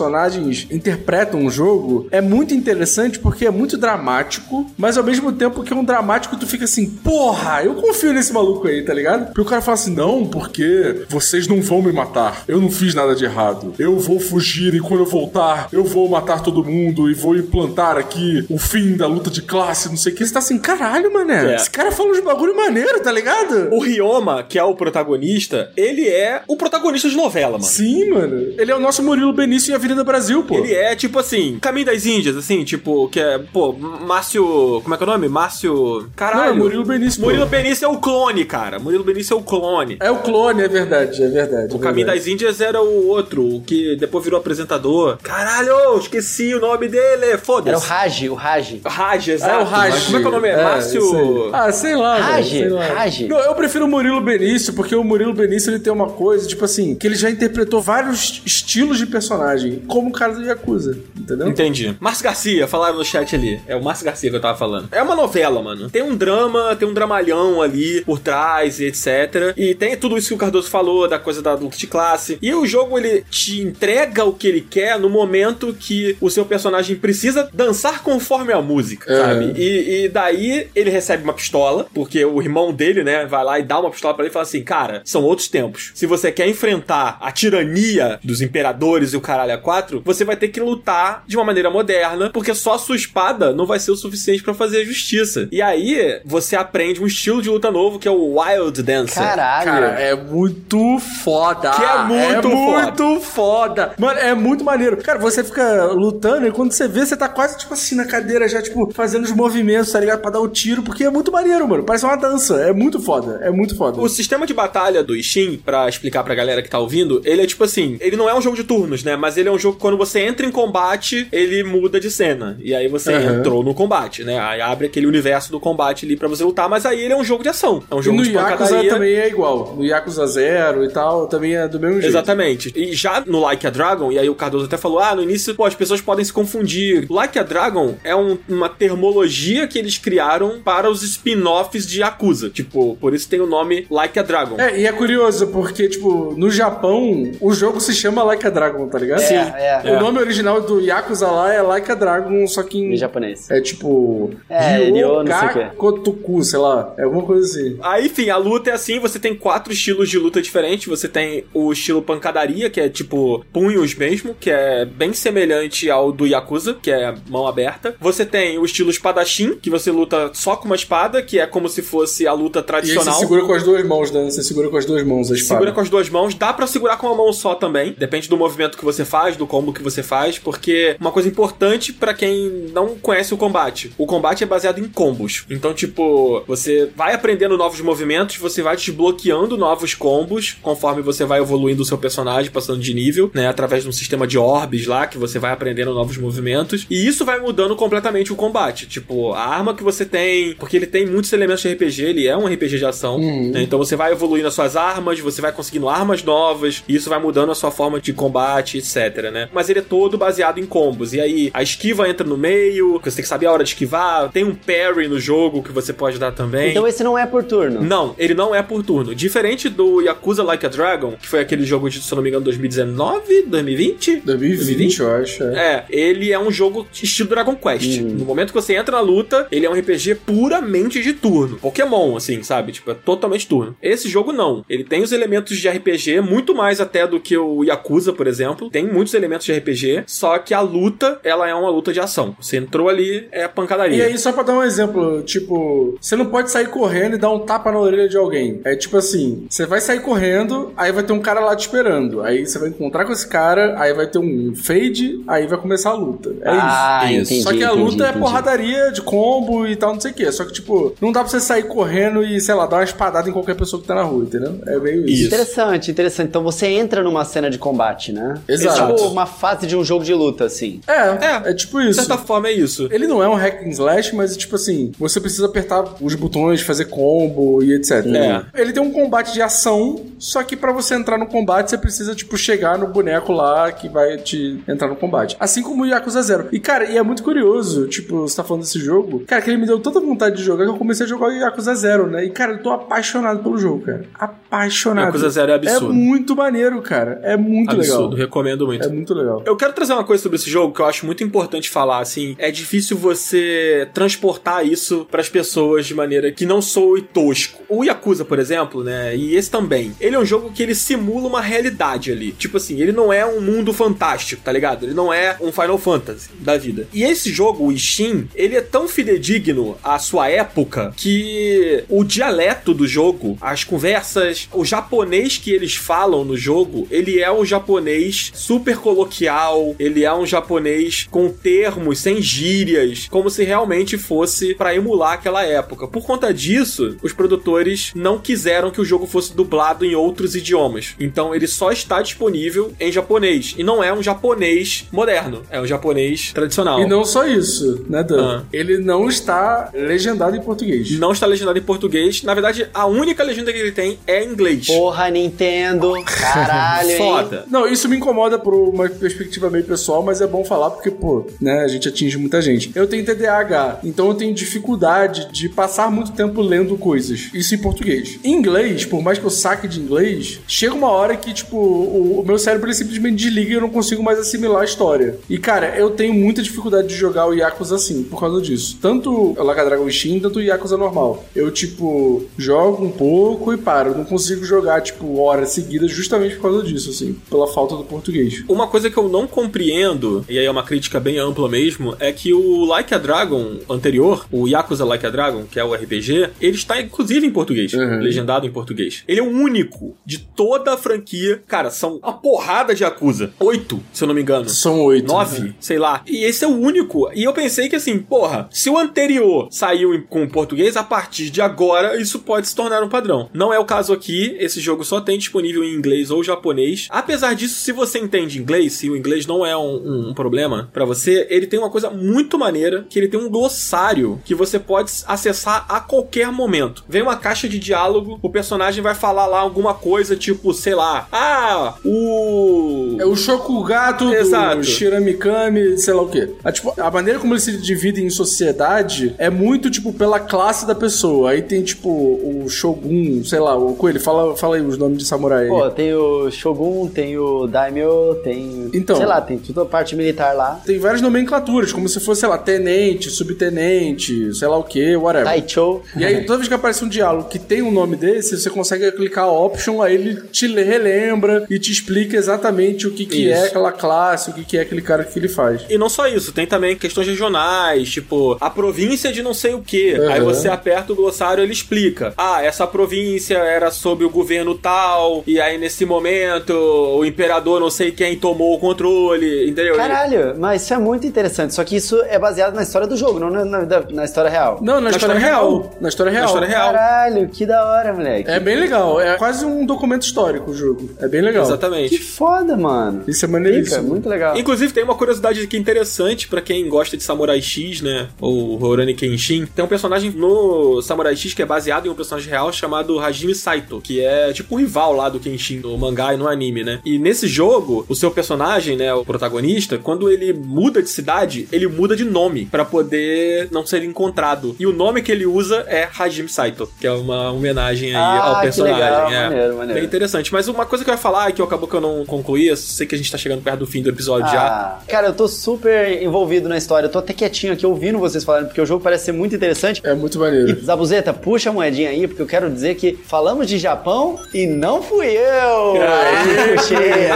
[0.70, 5.72] interpretam o jogo é muito interessante porque é muito dramático, mas ao mesmo tempo que
[5.72, 9.26] é um dramático, tu fica assim, porra, eu confio nesse maluco aí, tá ligado?
[9.26, 12.44] Porque o cara fala assim, não, porque vocês não vão me matar.
[12.46, 13.74] Eu não fiz nada de errado.
[13.78, 17.96] Eu vou fugir e quando eu voltar, eu vou matar todo mundo e vou implantar
[17.96, 20.24] aqui o fim da luta de classe, não sei o que.
[20.24, 21.52] Você tá assim, caralho, mané.
[21.52, 21.56] É.
[21.56, 23.72] Esse cara fala uns bagulho maneiro, tá ligado?
[23.72, 27.64] O Ryoma, que é o protagonista, ele é o protagonista de novela, mano.
[27.64, 28.36] Sim, mano.
[28.58, 30.56] Ele é o nosso Murilo Benício Avenida Brasil, pô.
[30.56, 34.80] Ele é tipo assim, Caminho das Índias, assim, tipo, que é, pô, Márcio.
[34.82, 35.28] Como é que é o nome?
[35.28, 36.08] Márcio.
[36.14, 36.42] Caralho.
[36.42, 37.26] Não, é Murilo Benício, pô.
[37.26, 38.78] Murilo Benício é o clone, cara.
[38.78, 39.96] Murilo Benício é o clone.
[40.00, 41.74] É o clone, é verdade, é verdade.
[41.74, 45.18] O Caminho das Índias era o outro, o que depois virou apresentador.
[45.22, 47.26] Caralho, esqueci o nome dele.
[47.26, 47.86] Era o Foda-se.
[47.86, 48.80] Raj, o Raj.
[48.84, 49.52] Raj, exato.
[49.52, 50.04] É o Raj.
[50.06, 50.48] Como é que é o nome?
[50.48, 51.50] É, Márcio.
[51.52, 52.86] Ah, sei lá, Raj, sei lá.
[52.86, 53.20] Raj.
[53.28, 56.64] Não, eu prefiro o Murilo Benício, porque o Murilo Benício ele tem uma coisa, tipo
[56.64, 59.71] assim, que ele já interpretou vários estilos de personagem.
[59.80, 61.48] Como o cara do Yakuza, entendeu?
[61.48, 61.96] Entendi.
[62.00, 63.60] Márcio Garcia, falaram no chat ali.
[63.66, 64.88] É o Márcio Garcia que eu tava falando.
[64.92, 65.90] É uma novela, mano.
[65.90, 69.54] Tem um drama, tem um dramalhão ali por trás e etc.
[69.56, 72.38] E tem tudo isso que o Cardoso falou, da coisa da luta de classe.
[72.40, 76.44] E o jogo, ele te entrega o que ele quer no momento que o seu
[76.44, 79.20] personagem precisa dançar conforme a música, É.
[79.20, 79.52] sabe?
[79.56, 83.62] E, e daí ele recebe uma pistola, porque o irmão dele, né, vai lá e
[83.62, 85.90] dá uma pistola pra ele e fala assim: Cara, são outros tempos.
[85.94, 90.36] Se você quer enfrentar a tirania dos imperadores e o caralho a quatro, você vai
[90.36, 93.90] ter que lutar de uma maneira moderna, porque só a sua espada não vai ser
[93.90, 95.48] o suficiente pra fazer a justiça.
[95.50, 99.22] E aí você aprende um estilo de luta novo que é o Wild Dancer.
[99.22, 99.64] Caralho.
[99.64, 101.70] Cara, é muito foda.
[101.70, 103.92] Que é muito é muito foda.
[103.98, 104.96] Mano, é muito maneiro.
[104.98, 108.48] Cara, você fica lutando e quando você vê, você tá quase, tipo assim, na cadeira,
[108.48, 110.20] já, tipo, fazendo os movimentos, tá ligado?
[110.20, 111.84] Pra dar o tiro, porque é muito maneiro, mano.
[111.84, 112.56] Parece uma dança.
[112.62, 113.40] É muito foda.
[113.42, 114.00] É muito foda.
[114.00, 117.46] O sistema de batalha do Steam, pra explicar pra galera que tá ouvindo, ele é
[117.46, 119.16] tipo assim, ele não é um jogo de turnos, né?
[119.16, 122.56] Mas ele é um jogo que quando você entra em combate, ele muda de cena.
[122.60, 123.38] E aí você Aham.
[123.40, 124.38] entrou no combate, né?
[124.38, 127.24] Aí abre aquele universo do combate ali pra você lutar, mas aí ele é um
[127.24, 127.82] jogo de ação.
[127.90, 129.74] É um E jogo no de Yakuza também é igual.
[129.76, 132.06] No Yakuza Zero e tal, também é do mesmo jeito.
[132.06, 132.72] Exatamente.
[132.74, 135.54] E já no Like a Dragon, e aí o Cardoso até falou: ah, no início,
[135.54, 137.06] pô, as pessoas podem se confundir.
[137.10, 142.50] Like a Dragon é um- uma termologia que eles criaram para os spin-offs de Yakuza.
[142.50, 144.56] Tipo, por isso tem o nome Like a Dragon.
[144.60, 148.86] É, e é curioso, porque, tipo, no Japão, o jogo se chama Like a Dragon,
[148.88, 149.20] tá ligado?
[149.20, 149.41] Sim.
[149.42, 152.92] É, O nome original do Yakuza lá é Like a Dragon, só que em...
[152.92, 153.50] Em japonês.
[153.50, 154.30] É tipo...
[154.48, 155.76] É, Ryo, não sei o quê.
[155.76, 156.94] Kotoku, sei lá.
[156.96, 157.78] É alguma coisa assim.
[157.82, 160.86] Aí, enfim, a luta é assim, você tem quatro estilos de luta diferentes.
[160.86, 166.12] Você tem o estilo pancadaria, que é tipo punhos mesmo, que é bem semelhante ao
[166.12, 167.94] do Yakuza, que é mão aberta.
[168.00, 171.68] Você tem o estilo espadachim, que você luta só com uma espada, que é como
[171.68, 173.14] se fosse a luta E aí você tradicional.
[173.14, 174.24] segura com as duas mãos, né?
[174.24, 175.58] Você segura com as duas mãos a espada.
[175.60, 177.94] Segura com as duas mãos, dá pra segurar com uma mão só também.
[177.98, 181.92] Depende do movimento que você faz, do combo que você faz, porque uma coisa importante
[181.92, 183.92] pra quem não conhece o combate.
[183.98, 185.44] O combate é baseado em combos.
[185.50, 191.40] Então, tipo, você vai aprendendo novos movimentos, você vai desbloqueando novos combos conforme você vai
[191.40, 195.06] evoluindo o seu personagem, passando de nível, né, através de um sistema de orbes lá
[195.06, 196.86] que você vai aprendendo novos movimentos.
[196.90, 198.86] E isso vai mudando completamente o combate.
[198.86, 202.36] Tipo, a arma que você tem, porque ele tem muitos elementos de RPG, ele é
[202.36, 203.62] um RPG de ação, né?
[203.62, 207.20] Então você vai evoluindo as suas armas, você vai conseguindo armas novas, e isso vai
[207.20, 209.48] mudando a sua forma de combate, etc, né?
[209.52, 211.12] Mas ele é todo baseado em combos.
[211.12, 214.30] E aí a esquiva entra no meio, você tem que saber a hora de esquivar,
[214.30, 216.70] tem um parry no jogo que você pode dar também.
[216.70, 217.82] Então esse não é por turno.
[217.82, 219.14] Não, ele não é por turno.
[219.14, 222.28] Diferente do Yakuza Like a Dragon, que foi aquele jogo de, se eu não me
[222.28, 224.16] engano, 2019, 2020?
[224.20, 225.42] 2020, eu acho.
[225.44, 225.72] É.
[225.72, 228.00] É, ele é um jogo estilo Dragon Quest.
[228.00, 231.56] No momento que você entra na luta, ele é um RPG puramente de turno.
[231.58, 232.72] Pokémon, assim, sabe?
[232.72, 233.76] Tipo, é totalmente turno.
[233.82, 234.64] Esse jogo não.
[234.68, 238.70] Ele tem os elementos de RPG, muito mais até do que o Yakuza, por exemplo.
[238.70, 242.36] Tem muitos elementos de RPG, só que a luta, ela é uma luta de ação.
[242.40, 243.98] Você entrou ali, é pancadaria.
[243.98, 247.30] E aí, só pra dar um exemplo, tipo, você não pode sair correndo e dar
[247.30, 248.60] um tapa na orelha de alguém.
[248.64, 252.22] É tipo assim, você vai sair correndo, aí vai ter um cara lá te esperando.
[252.22, 255.90] Aí você vai encontrar com esse cara, aí vai ter um fade, aí vai começar
[255.90, 256.30] a luta.
[256.42, 257.32] É ah, isso.
[257.32, 257.42] entendi.
[257.42, 258.20] Só que a entendi, luta é entendi.
[258.20, 260.30] porradaria de combo e tal, não sei o que.
[260.30, 263.28] Só que, tipo, não dá pra você sair correndo e, sei lá, dar uma espadada
[263.28, 264.60] em qualquer pessoa que tá na rua, entendeu?
[264.66, 265.12] É meio isso.
[265.12, 265.26] Isso.
[265.26, 266.28] Interessante, interessante.
[266.28, 268.34] Então você entra numa cena de combate, né?
[268.48, 268.91] Exato.
[268.92, 270.80] É tipo uma fase de um jogo de luta, assim.
[270.86, 272.00] É, é, tipo De isso.
[272.00, 272.88] certa forma é isso.
[272.90, 276.60] Ele não é um hack and slash, mas tipo assim, você precisa apertar os botões,
[276.60, 278.04] fazer combo e etc.
[278.06, 278.60] É.
[278.60, 282.14] Ele tem um combate de ação, só que pra você entrar no combate você precisa
[282.14, 285.36] tipo chegar no boneco lá que vai te entrar no combate.
[285.38, 286.48] Assim como o Yakuza Zero.
[286.52, 289.58] E cara, e é muito curioso, tipo, você tá falando desse jogo, cara, que ele
[289.58, 292.24] me deu tanta vontade de jogar que eu comecei a jogar o Yakuza Zero, né?
[292.24, 294.04] E cara, eu tô apaixonado pelo jogo, cara.
[294.14, 295.06] Apaixonado.
[295.06, 295.90] Yakuza Zero é absurdo.
[295.92, 297.20] É muito maneiro, cara.
[297.22, 298.18] É muito Absurdo, legal.
[298.18, 298.81] recomendo muito.
[298.84, 299.42] É muito legal.
[299.46, 302.34] Eu quero trazer uma coisa sobre esse jogo que eu acho muito importante falar, assim,
[302.38, 307.62] é difícil você transportar isso pras pessoas de maneira que não soe tosco.
[307.68, 311.28] O Yakuza, por exemplo, né, e esse também, ele é um jogo que ele simula
[311.28, 312.32] uma realidade ali.
[312.32, 314.84] Tipo assim, ele não é um mundo fantástico, tá ligado?
[314.84, 316.88] Ele não é um Final Fantasy da vida.
[316.92, 322.74] E esse jogo, o Steam, ele é tão fidedigno à sua época que o dialeto
[322.74, 328.30] do jogo, as conversas, o japonês que eles falam no jogo, ele é um japonês
[328.34, 334.74] super coloquial, ele é um japonês com termos, sem gírias, como se realmente fosse pra
[334.74, 335.86] emular aquela época.
[335.86, 340.94] Por conta disso, os produtores não quiseram que o jogo fosse dublado em outros idiomas.
[340.98, 343.54] Então ele só está disponível em japonês.
[343.56, 346.80] E não é um japonês moderno, é um japonês tradicional.
[346.80, 348.38] E não só isso, né, Dan?
[348.38, 348.42] Ah.
[348.52, 350.98] Ele não está legendado em português.
[350.98, 352.22] Não está legendado em português.
[352.22, 354.66] Na verdade, a única legenda que ele tem é em inglês.
[354.66, 355.92] Porra, Nintendo.
[356.04, 356.96] Caralho, hein?
[356.98, 357.44] Foda.
[357.50, 361.26] Não, isso me incomoda pro uma perspectiva meio pessoal, mas é bom falar porque, pô,
[361.40, 362.72] né, a gente atinge muita gente.
[362.74, 367.30] Eu tenho TDAH, então eu tenho dificuldade de passar muito tempo lendo coisas.
[367.34, 368.18] Isso em português.
[368.24, 372.20] Em inglês, por mais que eu saque de inglês, chega uma hora que, tipo, o,
[372.20, 375.18] o meu cérebro simplesmente desliga e eu não consigo mais assimilar a história.
[375.28, 378.78] E, cara, eu tenho muita dificuldade de jogar o Yakuza assim, por causa disso.
[378.80, 381.24] Tanto o Like a Dragon Shin, tanto o Yakuza normal.
[381.34, 383.90] Eu, tipo, jogo um pouco e paro.
[383.90, 387.84] Eu não consigo jogar, tipo, horas seguidas justamente por causa disso, assim, pela falta do
[387.84, 388.44] português.
[388.52, 392.12] Uma coisa que eu não compreendo, e aí é uma crítica bem ampla mesmo, é
[392.12, 396.30] que o Like a Dragon anterior, o Yakuza Like a Dragon, que é o RPG,
[396.40, 398.00] ele está inclusive em português, Uhum.
[398.00, 399.02] legendado em português.
[399.08, 401.42] Ele é o único de toda a franquia.
[401.46, 403.32] Cara, são uma porrada de Yakuza.
[403.40, 404.48] Oito, se eu não me engano.
[404.48, 405.06] São oito.
[405.08, 406.02] Nove, sei lá.
[406.06, 407.10] E esse é o único.
[407.14, 411.30] E eu pensei que assim, porra, se o anterior saiu em- com português, a partir
[411.30, 413.28] de agora isso pode se tornar um padrão.
[413.32, 414.36] Não é o caso aqui.
[414.38, 416.86] Esse jogo só tem disponível em inglês ou japonês.
[416.90, 420.68] Apesar disso, se você entende inglês, se o inglês não é um, um- um problema
[420.72, 424.58] pra você, ele tem uma coisa muito maneira, que ele tem um glossário que você
[424.58, 426.84] pode acessar a qualquer momento.
[426.88, 431.06] Vem uma caixa de diálogo, o personagem vai falar lá alguma coisa, tipo, sei lá,
[431.12, 432.96] ah, o...
[433.00, 434.56] É o Shokugato Exato.
[434.58, 436.30] do Shiramikami, sei lá o quê.
[436.44, 440.66] A, tipo, a maneira como eles se dividem em sociedade é muito, tipo, pela classe
[440.66, 441.30] da pessoa.
[441.30, 445.04] Aí tem, tipo, o Shogun, sei lá, o Coelho, fala, fala aí os nomes de
[445.04, 445.44] samurai.
[445.44, 445.48] aí.
[445.48, 448.70] Pô, tem o Shogun, tem o Daimyo, tem.
[448.72, 448.96] Então.
[448.96, 450.60] Sei lá, tem toda a parte militar lá.
[450.64, 453.10] Tem várias nomenclaturas, como se fosse, sei lá, tenente,
[453.56, 455.26] subtenente, sei lá o que, whatever.
[455.26, 455.82] Taicho.
[455.96, 458.90] E aí, toda vez que aparece um diálogo que tem um nome desse, você consegue
[458.92, 463.46] clicar option, aí ele te le- relembra e te explica exatamente o que, que é
[463.46, 465.62] aquela classe, o que, que é aquele cara que ele faz.
[465.68, 469.60] E não só isso, tem também questões regionais, tipo, a província de não sei o
[469.62, 469.94] que.
[469.94, 470.08] Uhum.
[470.08, 472.12] Aí você aperta o glossário ele explica.
[472.16, 477.70] Ah, essa província era sob o governo tal, e aí nesse momento o imperador não
[477.70, 479.74] sei quem tomou o controle, entendeu?
[479.76, 481.54] Caralho, mas isso é muito interessante.
[481.54, 484.58] Só que isso é baseado na história do jogo, não na, na- na história real.
[484.62, 485.50] Não, na, história, história real.
[485.60, 485.76] real.
[485.80, 486.22] Na história real.
[486.22, 486.72] Na história real.
[486.72, 488.30] Caralho, que da hora, moleque.
[488.30, 489.00] É bem legal.
[489.00, 490.90] É quase um documento histórico o jogo.
[491.00, 491.42] É bem legal.
[491.44, 491.98] Que Exatamente.
[491.98, 493.02] foda, mano.
[493.06, 493.88] Isso é Fica, maneiríssimo.
[493.88, 494.36] muito legal.
[494.36, 498.08] Inclusive, tem uma curiosidade aqui interessante pra quem gosta de Samurai X, né?
[498.20, 499.46] Ou Rurouni Kenshin.
[499.46, 503.34] Tem um personagem no Samurai X que é baseado em um personagem real chamado Hajime
[503.34, 506.80] Saito, que é tipo o rival lá do Kenshin no mangá e no anime, né?
[506.84, 511.68] E nesse jogo, o seu personagem, né, o protagonista, quando ele muda de cidade, ele
[511.68, 514.56] muda de nome pra poder não ser encontrado.
[514.58, 518.24] E o nome que ele usa é Hajime Saito, que é uma homenagem aí Ah,
[518.24, 518.74] ao que personagem.
[518.80, 519.22] legal, é.
[519.28, 519.74] maneiro, maneiro.
[519.74, 520.32] Bem interessante.
[520.32, 522.86] Mas uma coisa que eu ia falar, que acabou que eu não concluí, eu sei
[522.88, 524.42] que a gente tá chegando perto do fim do episódio já.
[524.42, 526.86] Ah, cara, eu tô super envolvido na história.
[526.86, 529.80] Eu tô até quietinho aqui ouvindo vocês falarem, porque o jogo parece ser muito interessante.
[529.84, 530.60] É muito E maneiro.
[530.64, 534.82] Zabuzeta, puxa a moedinha aí, porque eu quero dizer que falamos de Japão e não
[534.82, 535.80] fui eu!
[535.80, 537.10] Aê, Puxei!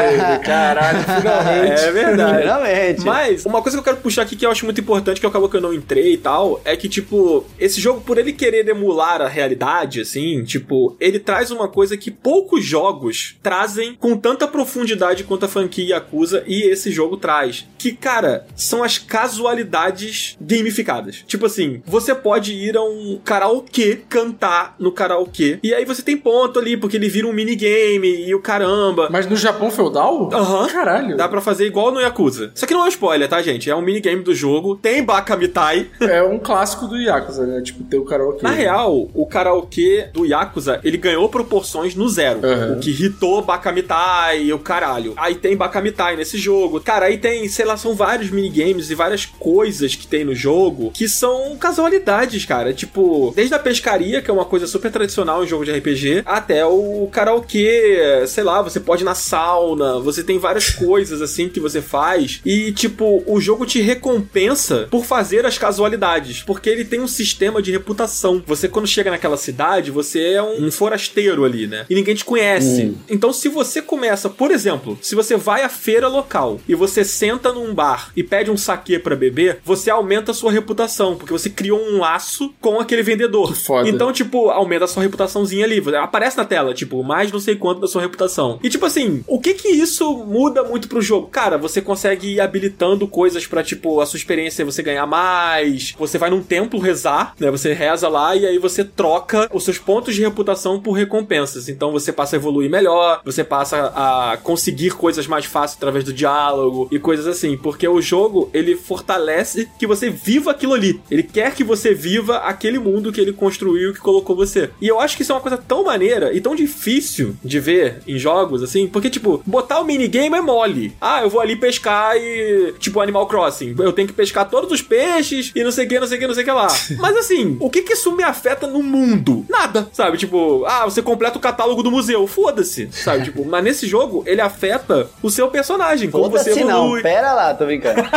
[0.77, 1.81] Caralho, finalmente.
[1.81, 2.43] É verdade.
[2.43, 3.05] Finalmente.
[3.05, 5.49] Mas, uma coisa que eu quero puxar aqui que eu acho muito importante, que acabou
[5.49, 9.23] que eu não entrei e tal, é que, tipo, esse jogo, por ele querer emular
[9.23, 15.25] a realidade, assim, tipo, ele traz uma coisa que poucos jogos trazem com tanta profundidade
[15.25, 17.67] quanto a franquia Yakuza e esse jogo traz.
[17.79, 21.25] Que, cara, são as casualidades gamificadas.
[21.27, 26.17] Tipo assim, você pode ir a um karaokê, cantar no karaokê, e aí você tem
[26.17, 29.09] ponto ali, porque ele vira um minigame e o caramba.
[29.11, 30.31] Mas no Japão feudal?
[30.33, 30.66] Aham.
[30.69, 31.17] Caralho.
[31.17, 32.51] Dá pra fazer igual no Yakuza.
[32.55, 33.71] Isso aqui não é um spoiler, tá, gente?
[33.71, 34.77] É um minigame do jogo.
[34.77, 35.89] Tem Bakamitai.
[36.17, 37.61] É um clássico do Yakuza, né?
[37.61, 38.43] Tipo, ter o karaokê.
[38.43, 42.41] Na real, o karaokê do Yakuza, ele ganhou proporções no zero.
[42.43, 42.75] Uhum.
[42.75, 45.15] O que hitou Bakamitai e o caralho.
[45.17, 46.81] Aí tem Bakamitai nesse jogo.
[46.81, 50.91] Cara, aí tem, sei lá, são vários minigames e várias coisas que tem no jogo
[50.93, 52.73] que são casualidades, cara.
[52.73, 56.65] Tipo, desde a pescaria, que é uma coisa super tradicional em jogo de RPG, até
[56.65, 61.61] o karaokê, sei lá, você pode ir na sauna, você tem várias coisas assim que
[61.61, 67.01] você faz e, tipo, o jogo te recompensa por fazer as casualidades, porque ele tem
[67.01, 68.43] um sistema de reputação.
[68.47, 71.85] Você, quando chega naquela cidade, você é um, forasteiro ali, né?
[71.89, 72.95] E ninguém te conhece.
[73.09, 77.53] Então, se você começa, por exemplo, se você vai à feira local e você senta
[77.53, 81.51] num bar e pede um saquê pra beber, você aumenta a sua reputação, porque você
[81.51, 83.53] criou um laço com aquele vendedor.
[83.53, 83.89] Que foda.
[83.89, 85.83] Então, tipo, aumenta a sua reputaçãozinha ali.
[85.97, 88.59] Aparece na tela, tipo, mais não sei quanto da sua reputação.
[88.63, 91.29] E, tipo assim, o que que isso muda muito pro jogo?
[91.29, 95.95] Cara, você consegue ir habilitando coisas pra, tipo, a sua experiência você ganhar mais.
[95.99, 97.51] Você vai num templo rezar, né?
[97.51, 101.69] Você reza lá e aí você troca os seus pontos de reputação por recompensas.
[101.69, 106.13] Então você passa a evoluir melhor, você passa a conseguir coisas mais fáceis através do
[106.13, 107.57] diálogo e coisas assim.
[107.57, 111.01] Porque o jogo, ele fortalece que você viva aquilo ali.
[111.11, 114.71] Ele quer que você viva aquele mundo que ele construiu, que colocou você.
[114.81, 118.03] E eu acho que isso é uma coisa tão maneira e tão difícil de ver
[118.07, 120.95] em jogos, assim, porque, tipo, botar o minigame é mole.
[121.01, 122.75] Ah, eu vou ali pescar e.
[122.79, 123.75] Tipo Animal Crossing.
[123.79, 126.21] Eu tenho que pescar todos os peixes e não sei o que, não sei o
[126.21, 126.69] que, não sei o que lá.
[126.99, 129.45] Mas assim, o que que isso me afeta no mundo?
[129.49, 130.17] Nada, sabe?
[130.19, 132.27] Tipo, ah, você completa o catálogo do museu.
[132.27, 133.25] Foda-se, sabe?
[133.25, 136.11] tipo, mas nesse jogo, ele afeta o seu personagem.
[136.11, 137.03] Como você Foda-se não, evolui.
[137.03, 138.03] pera lá, tô brincando.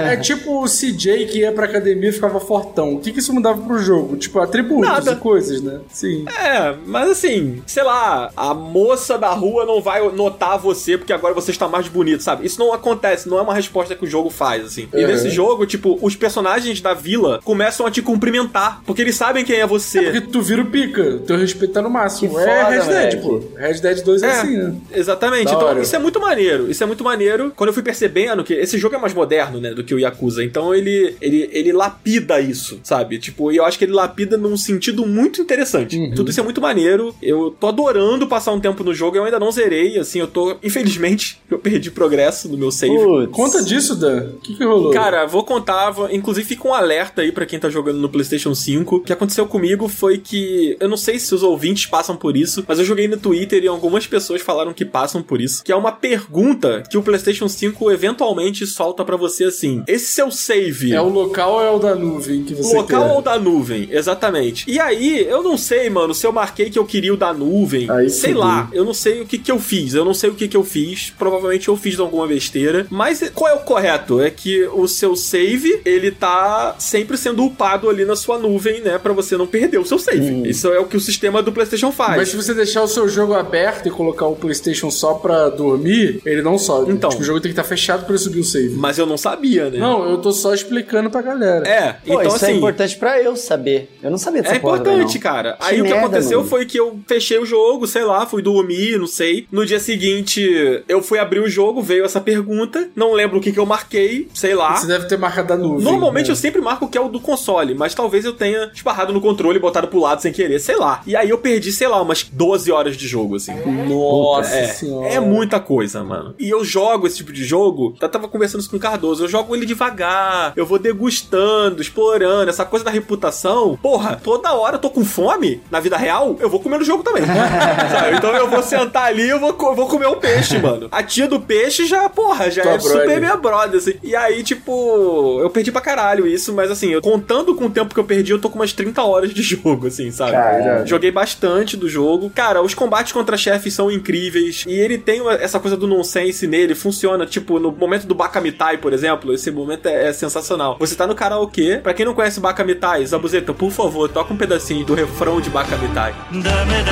[0.00, 2.94] É tipo o CJ que ia pra academia e ficava fortão.
[2.94, 4.16] O que, que isso mudava pro jogo?
[4.16, 5.12] Tipo, atributos Nada.
[5.12, 5.80] e coisas, né?
[5.90, 6.24] Sim.
[6.28, 11.34] É, mas assim, sei lá, a moça da rua não vai notar você porque agora
[11.34, 12.46] você está mais bonito, sabe?
[12.46, 14.88] Isso não acontece, não é uma resposta que o jogo faz, assim.
[14.92, 15.06] E Uhum.
[15.06, 19.56] nesse jogo, tipo, os personagens da vila começam a te cumprimentar, porque eles sabem quem
[19.56, 20.02] é você.
[20.02, 22.34] Porque tu vira o pica, teu respeito tá no máximo.
[22.34, 23.42] Que é foda, Red Dead, pô.
[23.56, 24.74] Red Dead 2 é, É, assim, né?
[24.92, 25.46] exatamente.
[25.46, 25.80] Da então, hora.
[25.80, 26.70] isso é muito maneiro.
[26.70, 27.52] Isso é muito maneiro.
[27.56, 30.42] Quando eu fui percebendo que esse jogo é mais moderno, né, do que o Yakuza.
[30.44, 33.18] Então ele, ele, ele lapida isso, sabe?
[33.18, 35.96] Tipo, e eu acho que ele lapida num sentido muito interessante.
[35.96, 36.12] Uhum.
[36.14, 37.14] Tudo isso é muito maneiro.
[37.22, 39.16] Eu tô adorando passar um tempo no jogo.
[39.16, 40.56] Eu ainda não zerei, assim, eu tô.
[40.62, 42.94] Infelizmente, eu perdi progresso no meu save.
[42.96, 43.32] Putz.
[43.32, 44.30] Conta disso, Dan.
[44.36, 44.90] O que, que rolou?
[44.92, 48.54] Cara, vou contar, vou- inclusive fica um alerta aí pra quem tá jogando no PlayStation
[48.54, 48.96] 5.
[48.96, 52.64] O que aconteceu comigo foi que eu não sei se os ouvintes passam por isso,
[52.68, 55.76] mas eu joguei no Twitter e algumas pessoas falaram que passam por isso, que é
[55.76, 61.00] uma pergunta que o PlayStation 5 eventualmente solta pra você assim: esse seu save É
[61.00, 63.12] o local ou é o da nuvem que você local quer?
[63.14, 64.70] ou da nuvem, exatamente.
[64.70, 67.90] E aí, eu não sei, mano, se eu marquei que eu queria o da nuvem,
[67.90, 70.34] Aí sei lá, eu não sei o que que eu fiz, eu não sei o
[70.34, 74.20] que que eu fiz, provavelmente eu fiz alguma besteira, mas qual é o correto?
[74.20, 78.98] É que o seu save, ele tá sempre sendo upado ali na sua nuvem, né,
[78.98, 80.48] Pra você não perder o seu save.
[80.48, 82.16] Isso é o que o sistema do PlayStation faz.
[82.16, 86.20] Mas se você deixar o seu jogo aberto e colocar o PlayStation só pra dormir,
[86.24, 86.90] ele não sobe.
[86.92, 87.10] Então.
[87.10, 88.70] Tipo, o jogo tem que estar fechado pra ele subir o save.
[88.70, 89.78] Mas eu não sabia, né?
[89.78, 91.68] Não, eu tô só explicando pra galera.
[91.68, 92.52] É, Pô, então isso assim.
[92.52, 93.90] é importante pra eu saber.
[94.02, 95.20] Eu não sabia dessa É também, importante, não.
[95.20, 95.52] cara.
[95.60, 96.48] Que Aí o que merda, aconteceu mano.
[96.50, 99.46] foi que eu fechei o jogo, sei lá, fui dormir, não sei.
[99.50, 102.88] No dia seguinte, eu fui abrir o jogo, veio essa pergunta.
[102.94, 104.76] Não lembro o que, que eu marquei, sei lá.
[104.76, 105.82] Você deve ter marcado a nuvem.
[105.84, 106.32] Normalmente né?
[106.32, 109.20] eu sempre marco o que é o do console, mas talvez eu tenha esparrado no
[109.20, 111.02] controle e botado pro lado sem querer, sei lá.
[111.04, 113.52] E aí eu perdi, sei lá, umas 12 horas de jogo, assim.
[113.88, 115.08] Nossa É, senhora.
[115.08, 116.32] é muita coisa, mano.
[116.38, 117.96] E eu jogo esse tipo de jogo.
[118.00, 119.24] Eu tava conversando isso com o Cardoso.
[119.24, 120.52] Eu jogo ele devagar.
[120.54, 122.48] Eu vou degustando, explorando.
[122.50, 123.76] Essa coisa da reputação.
[123.82, 126.36] Porra, toda hora eu tô com fome na vida real.
[126.38, 127.24] Eu vou comer no jogo também.
[127.90, 128.16] sabe?
[128.16, 130.88] Então eu vou sentar ali e eu vou, eu vou comer um peixe, mano.
[130.92, 133.00] A a tia do peixe já, porra, já Tua é brother.
[133.00, 133.94] super minha brother, assim.
[134.02, 137.92] E aí, tipo, eu perdi pra caralho isso, mas assim, eu, contando com o tempo
[137.94, 140.32] que eu perdi, eu tô com umas 30 horas de jogo, assim, sabe?
[140.32, 140.86] Caramba.
[140.86, 142.30] Joguei bastante do jogo.
[142.30, 144.64] Cara, os combates contra chefes são incríveis.
[144.66, 147.26] E ele tem essa coisa do nonsense nele, funciona.
[147.26, 150.76] Tipo, no momento do Bakamitai, por exemplo, esse momento é, é sensacional.
[150.78, 154.84] Você tá no karaokê, pra quem não conhece Bakamitai, Zabuzeta, por favor, toca um pedacinho
[154.84, 156.14] do refrão de Bakamitai.
[156.30, 156.84] Dame, dame,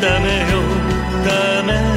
[0.00, 0.28] dame,
[1.24, 1.93] dame, dame.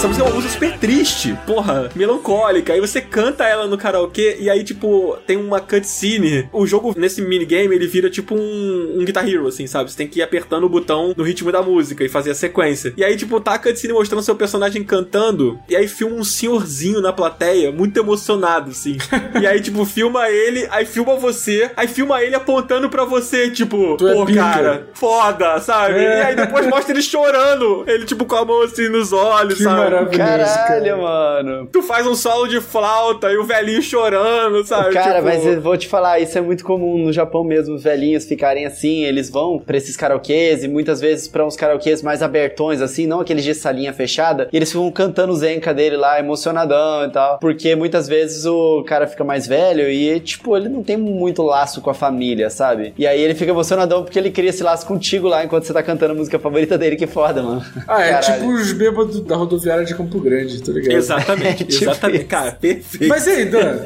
[0.00, 2.72] Essa música é uma música super triste, porra, melancólica.
[2.72, 6.48] Aí você canta ela no karaokê e aí, tipo, tem uma cutscene.
[6.54, 9.90] O jogo, nesse minigame, ele vira tipo um, um Guitar Hero, assim, sabe?
[9.90, 12.94] Você tem que ir apertando o botão no ritmo da música e fazer a sequência.
[12.96, 15.60] E aí, tipo, tá a cutscene mostrando seu personagem cantando.
[15.68, 18.96] E aí filma um senhorzinho na plateia, muito emocionado, assim.
[19.38, 23.98] e aí, tipo, filma ele, aí filma você, aí filma ele apontando pra você, tipo,
[23.98, 25.98] Tu é pô, pica." cara, foda, sabe?
[25.98, 26.20] É.
[26.20, 27.84] E aí depois mostra ele chorando.
[27.86, 29.89] Ele, tipo, com a mão assim nos olhos, Que sabe?
[29.90, 30.96] Maravilhoso, Caralho, cara.
[30.96, 31.66] mano.
[31.72, 34.92] Tu faz um solo de flauta e o velhinho chorando, sabe?
[34.94, 37.82] Cara, Tipo, mas eu vou te falar, isso é muito comum no Japão mesmo, os
[37.82, 42.22] velhinhos ficarem assim, eles vão pra esses karaokês e muitas vezes pra uns karaokês mais
[42.22, 46.18] abertões, assim, não aqueles de salinha fechada, e eles ficam cantando o zenka dele lá,
[46.18, 50.82] emocionadão e tal, porque muitas vezes o cara fica mais velho e, tipo, ele não
[50.82, 52.94] tem muito laço com a família, sabe?
[52.98, 55.82] E aí ele fica emocionadão porque ele cria esse laço contigo lá enquanto você tá
[55.82, 57.62] cantando a música favorita dele, que foda, mano.
[57.86, 58.34] Ah, é Caralho.
[58.40, 60.92] tipo os bêbados da rodoviária de Campo Grande, tá ligado?
[60.96, 62.18] Exatamente, É tipo exatamente.
[62.20, 62.26] isso.
[62.28, 63.08] Cara, perfeito.
[63.08, 63.78] Mas e aí, Dan?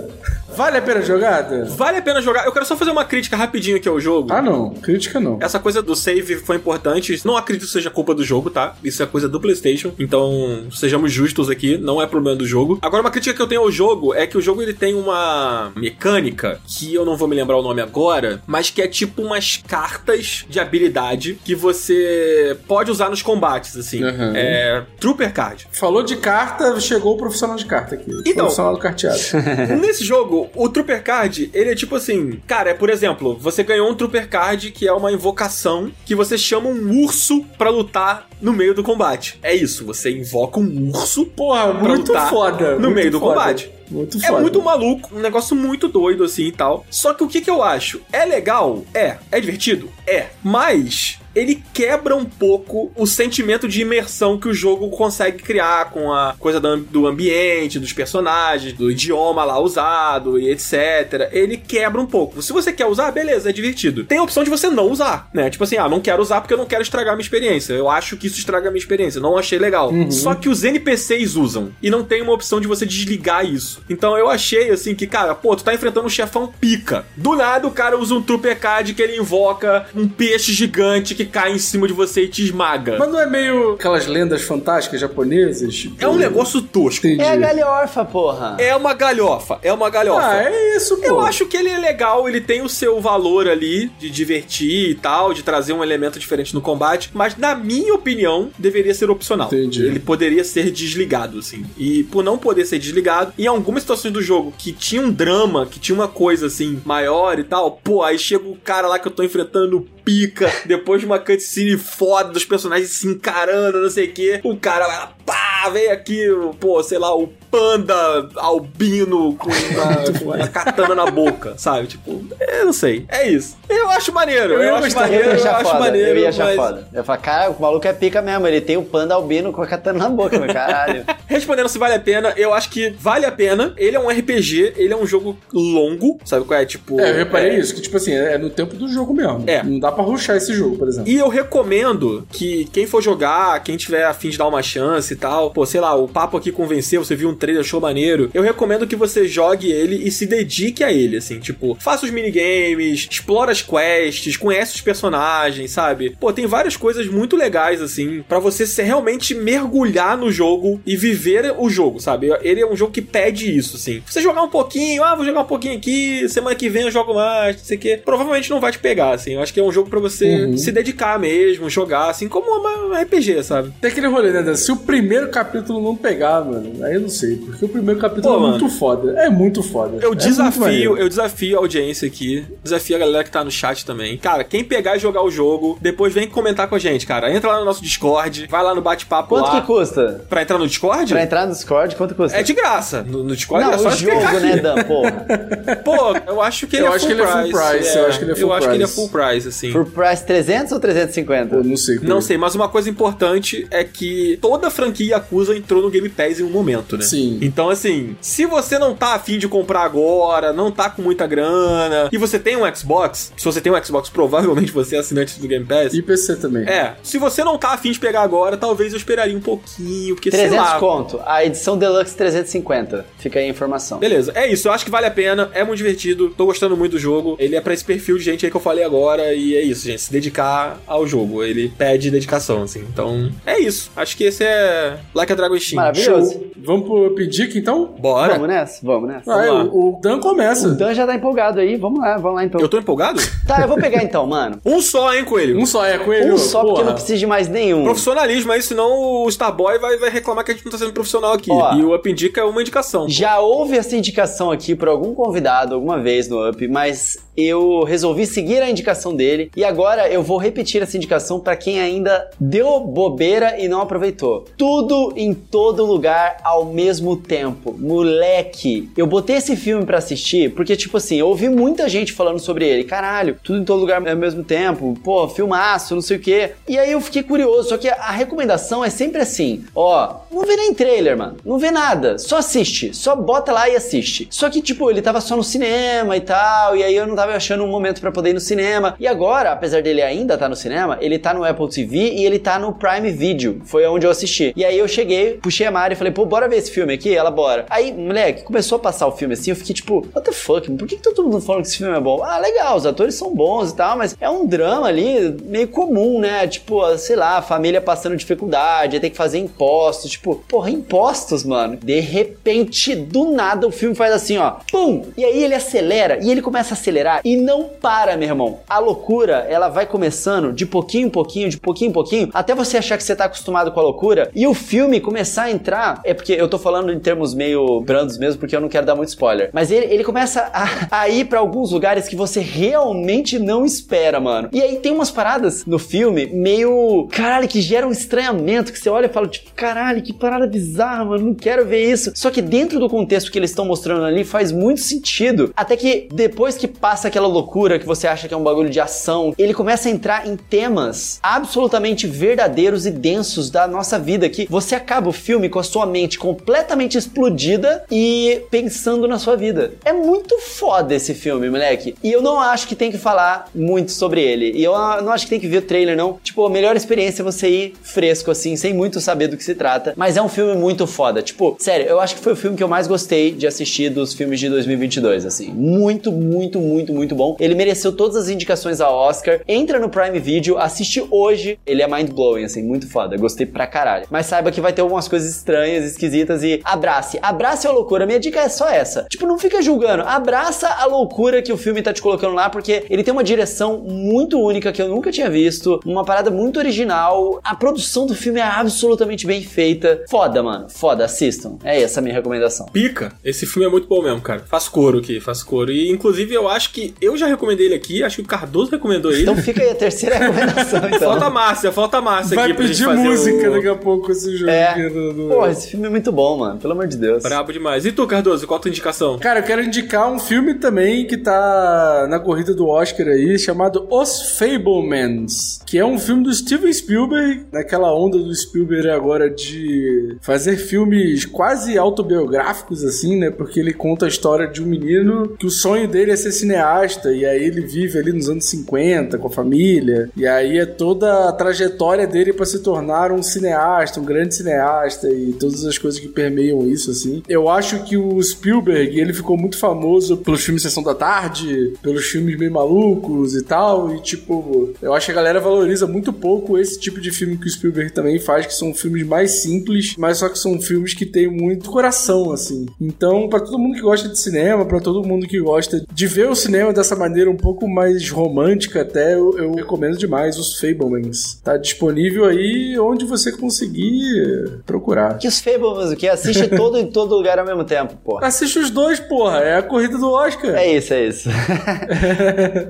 [0.56, 1.64] Vale a pena jogar, Dan?
[1.64, 2.44] Vale a pena jogar.
[2.46, 4.32] Eu quero só fazer uma crítica rapidinho aqui ao jogo.
[4.32, 4.70] Ah, não.
[4.70, 5.38] Crítica não.
[5.40, 7.20] Essa coisa do save foi importante.
[7.24, 8.74] Não acredito que seja culpa do jogo, tá?
[8.82, 9.92] Isso é coisa do PlayStation.
[9.98, 12.78] Então, sejamos justos aqui, não é problema do jogo.
[12.82, 15.72] Agora, uma crítica que eu tenho ao jogo é que o jogo ele tem uma
[15.76, 19.56] mecânica que eu não vou me lembrar o nome agora, mas que é tipo umas
[19.66, 24.02] cartas de habilidade que você pode usar nos combates, assim.
[24.02, 24.32] Uhum.
[24.34, 24.84] É.
[25.00, 25.66] Trooper Card.
[25.72, 28.10] Falou de carta, chegou o profissional de carta aqui.
[28.20, 28.44] Então.
[28.44, 29.18] profissional do carteado.
[29.80, 33.90] Nesse jogo, o Trooper Card, ele é tipo assim, cara, é por exemplo, você ganhou
[33.90, 38.52] um Trooper Card que é uma invocação que você chama um urso pra lutar no
[38.52, 39.38] meio do combate.
[39.42, 42.78] É isso, você invoca um urso Porra, pra muito lutar foda.
[42.78, 43.34] no meio do foda.
[43.34, 43.70] combate.
[43.90, 44.40] Muito É foda.
[44.42, 46.86] muito maluco, um negócio muito doido assim e tal.
[46.90, 48.00] Só que o que que eu acho?
[48.12, 48.84] É legal?
[48.94, 49.16] É.
[49.30, 49.90] É divertido?
[50.06, 50.26] É.
[50.42, 56.12] Mas ele quebra um pouco o sentimento de imersão que o jogo consegue criar com
[56.12, 61.28] a coisa do, ambiente, dos personagens, do idioma lá usado e etc.
[61.32, 62.40] Ele quebra um pouco.
[62.40, 64.04] Se você quer usar, beleza, é divertido.
[64.04, 65.50] Tem a opção de você não usar, né?
[65.50, 67.72] Tipo assim, ah, não quero usar porque eu não quero estragar minha experiência.
[67.72, 69.20] Eu acho que isso estraga a minha experiência.
[69.20, 69.90] Não achei legal.
[70.10, 71.72] Só que os NPCs usam.
[71.82, 73.73] E não tem uma opção de você desligar isso.
[73.88, 77.04] Então eu achei assim que, cara, pô, tu tá enfrentando um chefão pica.
[77.16, 81.24] Do nada o cara usa um Trooper Card que ele invoca um peixe gigante que
[81.24, 82.96] cai em cima de você e te esmaga.
[82.98, 85.74] Mas não é meio aquelas lendas fantásticas japonesas?
[85.74, 85.96] Tipo...
[86.02, 87.06] É um negócio tosco.
[87.06, 87.22] Entendi.
[87.22, 88.56] É a galhorfa, porra.
[88.58, 89.58] É uma galhofa.
[89.62, 90.26] É uma galhofa.
[90.26, 91.06] Ah, é isso, pô.
[91.06, 94.94] Eu acho que ele é legal, ele tem o seu valor ali de divertir e
[94.94, 99.48] tal, de trazer um elemento diferente no combate, mas na minha opinião, deveria ser opcional.
[99.48, 99.84] Entendi.
[99.84, 101.64] Ele poderia ser desligado, assim.
[101.76, 105.64] E por não poder ser desligado, em algumas situações do jogo que tinha um drama,
[105.64, 109.08] que tinha uma coisa assim maior e tal, pô, aí chega o cara lá que
[109.08, 114.06] eu tô enfrentando pica, depois de uma cutscene foda dos personagens se encarando, não sei
[114.06, 116.26] o que, o cara vai lá, pá, vem aqui,
[116.60, 121.86] pô, sei lá, o panda albino com uma, com uma katana na boca, sabe?
[121.86, 123.06] Tipo, eu não sei.
[123.08, 123.56] É isso.
[123.68, 126.44] Eu acho maneiro, eu, Eu acho maneiro, Eu eu, acho foda, maneiro, eu ia achar
[126.46, 126.56] mas...
[126.56, 126.88] foda.
[126.92, 129.62] Eu ia falar, cara, o maluco é pica mesmo, ele tem o panda albino com
[129.62, 131.04] a katana na boca, meu caralho.
[131.26, 133.72] Respondendo se vale a pena, eu acho que vale a pena.
[133.76, 136.66] Ele é um RPG, ele é um jogo longo, sabe qual é?
[136.66, 137.00] Tipo.
[137.00, 139.44] É, eu reparei isso, que tipo assim, é no tempo do jogo mesmo.
[139.46, 139.62] É.
[139.62, 141.10] Não dá pra rushar esse jogo, por exemplo.
[141.10, 145.16] E eu recomendo que quem for jogar, quem tiver afim de dar uma chance e
[145.16, 148.42] tal, pô, sei lá, o papo aqui convenceu, você viu um trailer show maneiro, eu
[148.42, 153.06] recomendo que você jogue ele e se dedique a ele, assim, tipo, faça os minigames,
[153.10, 156.16] explora as quests, conhece os personagens, sabe?
[156.18, 161.54] Pô, tem várias coisas muito legais, assim, pra você realmente mergulhar no jogo e viver
[161.56, 162.30] o jogo, sabe?
[162.42, 164.02] Ele é um jogo que pede isso, assim.
[164.06, 167.14] Você jogar um pouquinho, ah, vou jogar um pouquinho aqui, semana que vem eu jogo
[167.14, 168.00] mais, não sei o quê.
[168.04, 169.34] Provavelmente não vai te pegar, assim.
[169.34, 170.56] Eu acho que é um jogo pra você Uhum.
[170.56, 173.72] se dedicar mesmo, jogar, assim, como uma RPG, sabe?
[173.80, 174.54] Tem aquele rolê, né, Dan?
[174.54, 177.36] Se o primeiro capítulo não pegar, mano, aí eu não sei.
[177.36, 178.58] Porque o primeiro capítulo Pô, é mano.
[178.58, 179.12] muito foda.
[179.20, 179.98] É muito foda.
[180.00, 183.84] Eu É desafio, eu desafio a audiência aqui, desafio a galera que tá no chat
[183.84, 184.16] também.
[184.18, 187.32] Cara, quem pegar e jogar o jogo, depois vem comentar com a gente, cara.
[187.34, 189.60] Entra lá no nosso Discord, vai lá no bate-papo Quanto lá.
[189.60, 190.24] que custa?
[190.28, 191.12] Pra entrar no Discord?
[191.12, 192.36] Pra entrar no Discord, quanto custa?
[192.38, 193.02] É de graça.
[193.02, 195.26] No, no Discord Não, é só o jogo, né, Dan, porra.
[195.84, 197.68] Pô, eu acho que ele Eu é acho full que ele é full price.
[197.78, 198.94] price, eu acho que ele é full Eu acho que ele é price.
[199.00, 199.72] full price, assim.
[199.74, 201.54] Por price 300 ou 350?
[201.54, 201.98] Eu não sei.
[202.02, 206.08] Não sei, mas uma coisa importante é que toda a franquia Yakuza entrou no Game
[206.08, 207.04] Pass em um momento, né?
[207.04, 207.38] Sim.
[207.42, 212.08] Então, assim, se você não tá afim de comprar agora, não tá com muita grana,
[212.12, 215.48] e você tem um Xbox, se você tem um Xbox, provavelmente você é assinante do
[215.48, 215.94] Game Pass.
[215.94, 216.64] E PC também.
[216.68, 220.30] É, se você não tá afim de pegar agora, talvez eu esperaria um pouquinho, porque
[220.30, 220.78] sei 300 lá.
[220.78, 221.20] conto.
[221.26, 223.06] A edição Deluxe 350.
[223.18, 223.98] Fica aí a informação.
[223.98, 224.68] Beleza, é isso.
[224.68, 225.50] Eu acho que vale a pena.
[225.52, 226.30] É muito divertido.
[226.30, 227.36] Tô gostando muito do jogo.
[227.38, 229.34] Ele é pra esse perfil de gente aí que eu falei agora.
[229.34, 230.02] E é isso, gente.
[230.02, 231.42] Se dedicar ao jogo.
[231.42, 232.84] Ele pede dedicação, assim.
[232.92, 233.90] Então, é isso.
[233.96, 235.76] Acho que esse é Like a Dragon Steam.
[235.82, 236.32] Maravilhoso.
[236.32, 236.44] Show.
[236.56, 237.86] Vamos pro pedir então?
[237.98, 238.34] Bora.
[238.34, 238.80] Vamos nessa?
[238.82, 239.32] Vamos nessa.
[239.32, 239.64] Ah, lá.
[239.64, 240.68] o, o Dan começa.
[240.68, 241.76] O Dan já tá empolgado aí.
[241.76, 242.60] Vamos lá, vamos lá então.
[242.60, 243.20] Eu tô empolgado?
[243.46, 244.60] Tá, eu vou pegar então, mano.
[244.64, 245.58] Um só, hein, Coelho?
[245.58, 246.34] Um só é coelho.
[246.34, 246.86] Um só, porque eu Porra.
[246.86, 247.84] não preciso de mais nenhum.
[247.84, 248.90] Profissionalismo aí, senão
[249.22, 251.50] o Starboy vai, vai reclamar que a gente não tá sendo profissional aqui.
[251.50, 251.74] Ó.
[251.74, 253.08] e o Up Indica é uma indicação.
[253.08, 258.26] Já houve essa indicação aqui por algum convidado alguma vez no Up, mas eu resolvi
[258.26, 262.80] seguir a indicação dele e agora eu vou repetir essa indicação pra quem ainda deu
[262.80, 264.44] bobeira e não aproveitou.
[264.56, 267.74] Tudo em todo lugar ao mesmo tempo.
[267.78, 272.38] Moleque, eu botei esse filme pra assistir porque tipo assim, eu ouvi muita gente falando
[272.38, 272.84] sobre ele.
[272.84, 274.96] Caralho, tudo em todo lugar ao mesmo tempo.
[275.02, 276.52] Pô, filmaço, não sei o quê.
[276.68, 280.56] E aí eu fiquei curioso, só que a recomendação é sempre assim, ó, não vê
[280.56, 281.36] nem trailer, mano.
[281.44, 284.28] Não vê nada, só assiste, só bota lá e assiste.
[284.30, 287.23] Só que tipo, ele tava só no cinema e tal, e aí eu não tava
[287.32, 288.94] achando um momento pra poder ir no cinema.
[288.98, 292.38] E agora, apesar dele ainda tá no cinema, ele tá no Apple TV e ele
[292.38, 293.60] tá no Prime Video.
[293.64, 294.52] Foi onde eu assisti.
[294.56, 297.14] E aí eu cheguei, puxei a Mari e falei, pô, bora ver esse filme aqui?
[297.14, 297.66] Ela, bora.
[297.70, 300.70] Aí, moleque, começou a passar o filme assim, eu fiquei tipo, what the fuck?
[300.70, 302.22] Por que, que tá todo mundo falando que esse filme é bom?
[302.22, 306.20] Ah, legal, os atores são bons e tal, mas é um drama ali meio comum,
[306.20, 306.46] né?
[306.46, 310.10] Tipo, sei lá, família passando dificuldade, tem que fazer impostos.
[310.10, 311.76] Tipo, porra, impostos, mano.
[311.76, 315.06] De repente, do nada, o filme faz assim, ó, pum!
[315.16, 318.60] E aí ele acelera, e ele começa a acelerar devagar e não para, meu irmão.
[318.68, 322.78] A loucura, ela vai começando de pouquinho em pouquinho, de pouquinho em pouquinho, até você
[322.78, 326.00] achar que você tá acostumado com a loucura e o filme começar a entrar.
[326.04, 328.94] É porque eu tô falando em termos meio brandos mesmo, porque eu não quero dar
[328.94, 329.50] muito spoiler.
[329.52, 334.20] Mas ele, ele começa a, a ir pra alguns lugares que você realmente não espera,
[334.20, 334.48] mano.
[334.52, 337.08] E aí tem umas paradas no filme meio.
[337.10, 341.04] Caralho, que geram um estranhamento, que você olha e fala, tipo, caralho, que parada bizarra,
[341.04, 342.12] mano, não quero ver isso.
[342.14, 345.52] Só que dentro do contexto que eles estão mostrando ali faz muito sentido.
[345.56, 346.68] Até que depois que
[347.04, 349.92] passa aquela loucura que você acha que é um bagulho de ação, ele começa a
[349.92, 354.28] entrar em temas absolutamente verdadeiros e densos da nossa vida.
[354.28, 359.36] Que você acaba o filme com a sua mente completamente explodida e pensando na sua
[359.36, 359.74] vida.
[359.84, 361.94] É muito foda esse filme, moleque.
[362.02, 364.52] E eu não acho que tem que falar muito sobre ele.
[364.52, 364.72] E eu
[365.02, 366.18] não acho que tem que ver o trailer, não.
[366.22, 369.54] Tipo, a melhor experiência é você ir fresco, assim, sem muito saber do que se
[369.54, 369.92] trata.
[369.96, 371.22] Mas é um filme muito foda.
[371.22, 374.14] Tipo, sério, eu acho que foi o filme que eu mais gostei de assistir dos
[374.14, 375.50] filmes de 2022, assim.
[375.50, 377.36] Muito, muito, muito, muito bom.
[377.38, 379.40] Ele mereceu todas as indicações ao Oscar.
[379.46, 381.58] Entra no Prime Video, assiste hoje.
[381.66, 383.16] Ele é mind-blowing, assim, muito foda.
[383.16, 384.06] Gostei pra caralho.
[384.10, 387.18] Mas saiba que vai ter algumas coisas estranhas, esquisitas e abrace.
[387.22, 388.06] Abrace a loucura.
[388.06, 389.06] Minha dica é só essa.
[389.10, 390.02] Tipo, não fica julgando.
[390.04, 393.78] Abraça a loucura que o filme tá te colocando lá, porque ele tem uma direção
[393.78, 395.80] muito única que eu nunca tinha visto.
[395.84, 397.40] Uma parada muito original.
[397.42, 400.04] A produção do filme é absolutamente bem feita.
[400.08, 400.68] Foda, mano.
[400.68, 401.04] Foda.
[401.04, 401.58] Assistam.
[401.64, 402.66] É essa a minha recomendação.
[402.66, 403.12] Pica.
[403.24, 404.40] Esse filme é muito bom mesmo, cara.
[404.46, 405.70] Faz coro aqui, faz coro.
[405.70, 409.12] E inclusive eu acho que eu já recomendei ele aqui, acho que o Cardoso recomendou
[409.12, 409.22] ele.
[409.22, 410.98] Então fica aí a terceira recomendação, então.
[411.10, 413.54] Falta a Márcia, falta a Márcia Vai aqui pra gente pedir fazer música o...
[413.54, 414.50] daqui a pouco esse jogo.
[414.50, 414.88] É.
[414.88, 416.58] do- do- Porra, esse filme é muito bom, mano.
[416.58, 417.22] Pelo amor de Deus.
[417.22, 417.84] Brabo demais.
[417.86, 419.18] E tu, Cardoso, qual a tua indicação?
[419.18, 423.86] Cara, eu quero indicar um filme também que tá na corrida do Oscar aí, chamado
[423.90, 430.16] Os Fablemans, que é um filme do Steven Spielberg, naquela onda do Spielberg agora de
[430.20, 433.30] fazer filmes quase autobiográficos assim, né?
[433.30, 436.73] Porque ele conta a história de um menino que o sonho dele é ser cineasta
[437.12, 441.28] e aí ele vive ali nos anos 50 com a família, e aí é toda
[441.28, 446.00] a trajetória dele para se tornar um cineasta, um grande cineasta e todas as coisas
[446.00, 447.22] que permeiam isso assim.
[447.28, 452.06] Eu acho que o Spielberg, ele ficou muito famoso pelos filmes Sessão da Tarde, pelos
[452.06, 456.58] filmes meio malucos e tal, e tipo, eu acho que a galera valoriza muito pouco
[456.58, 460.18] esse tipo de filme que o Spielberg também faz, que são filmes mais simples, mas
[460.18, 462.66] só que são filmes que têm muito coração, assim.
[462.80, 466.28] Então, pra todo mundo que gosta de cinema, pra todo mundo que gosta de ver
[466.28, 471.40] o cinema dessa maneira um pouco mais romântica até, eu, eu recomendo demais os Fablemans.
[471.42, 475.18] Tá disponível aí onde você conseguir procurar.
[475.18, 476.08] Que os Fables, o que?
[476.08, 478.26] Assiste todo em todo lugar ao mesmo tempo, porra.
[478.26, 479.38] Assiste os dois, porra.
[479.38, 480.54] É a corrida do Oscar.
[480.54, 481.28] É isso, é isso.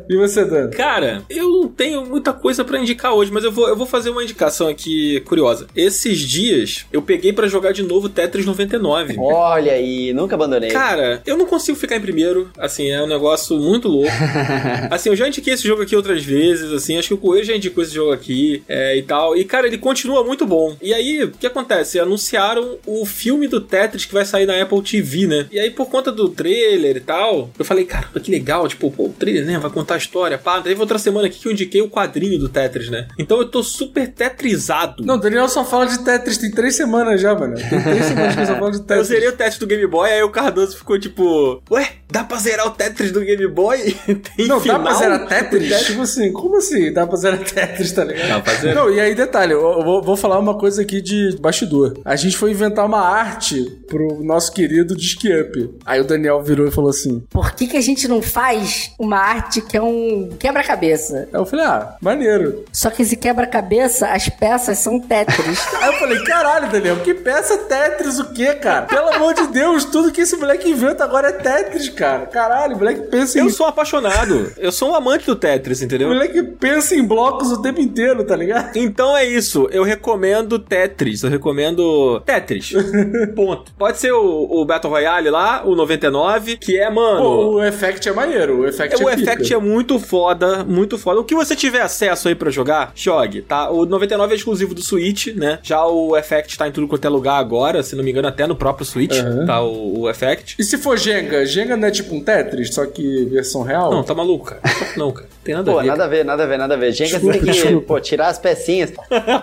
[0.09, 0.71] E você, Dan?
[0.71, 4.11] Cara, eu não tenho muita coisa pra indicar hoje, mas eu vou, eu vou fazer
[4.11, 5.67] uma indicação aqui curiosa.
[5.75, 9.17] Esses dias eu peguei pra jogar de novo Tetris 99.
[9.19, 10.71] Olha aí, nunca abandonei.
[10.71, 14.11] Cara, eu não consigo ficar em primeiro, assim, é um negócio muito louco.
[14.91, 17.57] assim, eu já indiquei esse jogo aqui outras vezes, assim, acho que o Coelho já
[17.57, 19.37] indicou esse jogo aqui é, e tal.
[19.37, 20.77] E, cara, ele continua muito bom.
[20.83, 21.99] E aí, o que acontece?
[21.99, 25.47] Anunciaram o filme do Tetris que vai sair na Apple TV, né?
[25.51, 29.07] E aí, por conta do trailer e tal, eu falei, caramba, que legal, tipo, pô,
[29.07, 29.59] o trailer, né?
[29.59, 30.61] Vai contar a história, pá.
[30.61, 33.09] Teve outra semana aqui que eu indiquei o quadrinho do Tetris, né?
[33.19, 35.05] Então eu tô super tetrisado.
[35.05, 37.55] Não, o Daniel só fala de Tetris, tem três semanas já, mano.
[37.57, 38.99] Tem três semanas que eu só falo de Tetris.
[38.99, 42.37] Eu zerei o Tetris do Game Boy, aí o Cardoso ficou tipo, ué, dá pra
[42.39, 43.97] zerar o Tetris do Game Boy?
[44.37, 44.79] Tem Não, final?
[44.79, 45.81] dá pra zerar Tetris?
[45.87, 46.93] Tipo assim, como assim?
[46.93, 48.29] Dá pra zerar Tetris, tá ligado?
[48.29, 48.75] Dá pra zerar.
[48.75, 51.95] Não, e aí, detalhe, eu eu vou, vou falar uma coisa aqui de bastidor.
[52.05, 55.71] A gente foi inventar uma arte pro nosso querido Disque Up.
[55.85, 57.23] Aí o Daniel virou e falou assim.
[57.31, 61.29] Por que, que a gente não faz uma arte que é um quebra-cabeça?
[61.33, 62.65] Aí eu falei, ah, maneiro.
[62.73, 65.67] Só que esse quebra-cabeça, as peças são Tetris.
[65.81, 68.87] Aí eu falei, caralho, Daniel, que peça Tetris o quê, cara?
[68.87, 72.27] Pelo amor de Deus, tudo que esse moleque inventa agora é Tetris, cara.
[72.27, 73.43] Caralho, o moleque pensa em.
[73.43, 74.53] Eu sou apaixonado.
[74.59, 76.09] Eu sou um amante do Tetris, O entendeu?
[76.09, 78.77] moleque pensa em blocos o tempo inteiro, tá ligado?
[78.77, 79.69] Então é isso.
[79.71, 81.23] Eu recomendo Tetris.
[81.23, 82.73] Eu recomendo Tetris.
[83.35, 83.73] Ponto.
[83.79, 87.21] Pode ser o, o Battle Royale lá, o 99, que é, mano.
[87.21, 89.33] Pô, o Effect é maneiro, o Effect o é pica.
[89.33, 91.21] Effect é muito foda, muito foda.
[91.21, 93.71] O que você tiver acesso aí pra jogar, jogue, tá?
[93.71, 95.59] O 99 é exclusivo do Switch, né?
[95.63, 98.47] Já o Effect tá em tudo quanto é lugar agora, se não me engano, até
[98.47, 99.47] no próprio Switch, Aham.
[99.47, 99.61] tá?
[99.63, 100.57] O, o Effect.
[100.59, 101.45] E se for Jenga?
[101.47, 103.91] Jenga não é tipo um Tetris, só que versão real?
[103.91, 104.61] Não, tá maluco, cara.
[104.97, 105.29] Não, cara.
[105.45, 105.89] Tem nada Pô, a ver.
[105.89, 106.93] nada a ver, nada a ver, nada a ver.
[106.93, 107.87] Jenga você tem que, desculpa.
[107.87, 108.91] pô, tirar as pecinhas.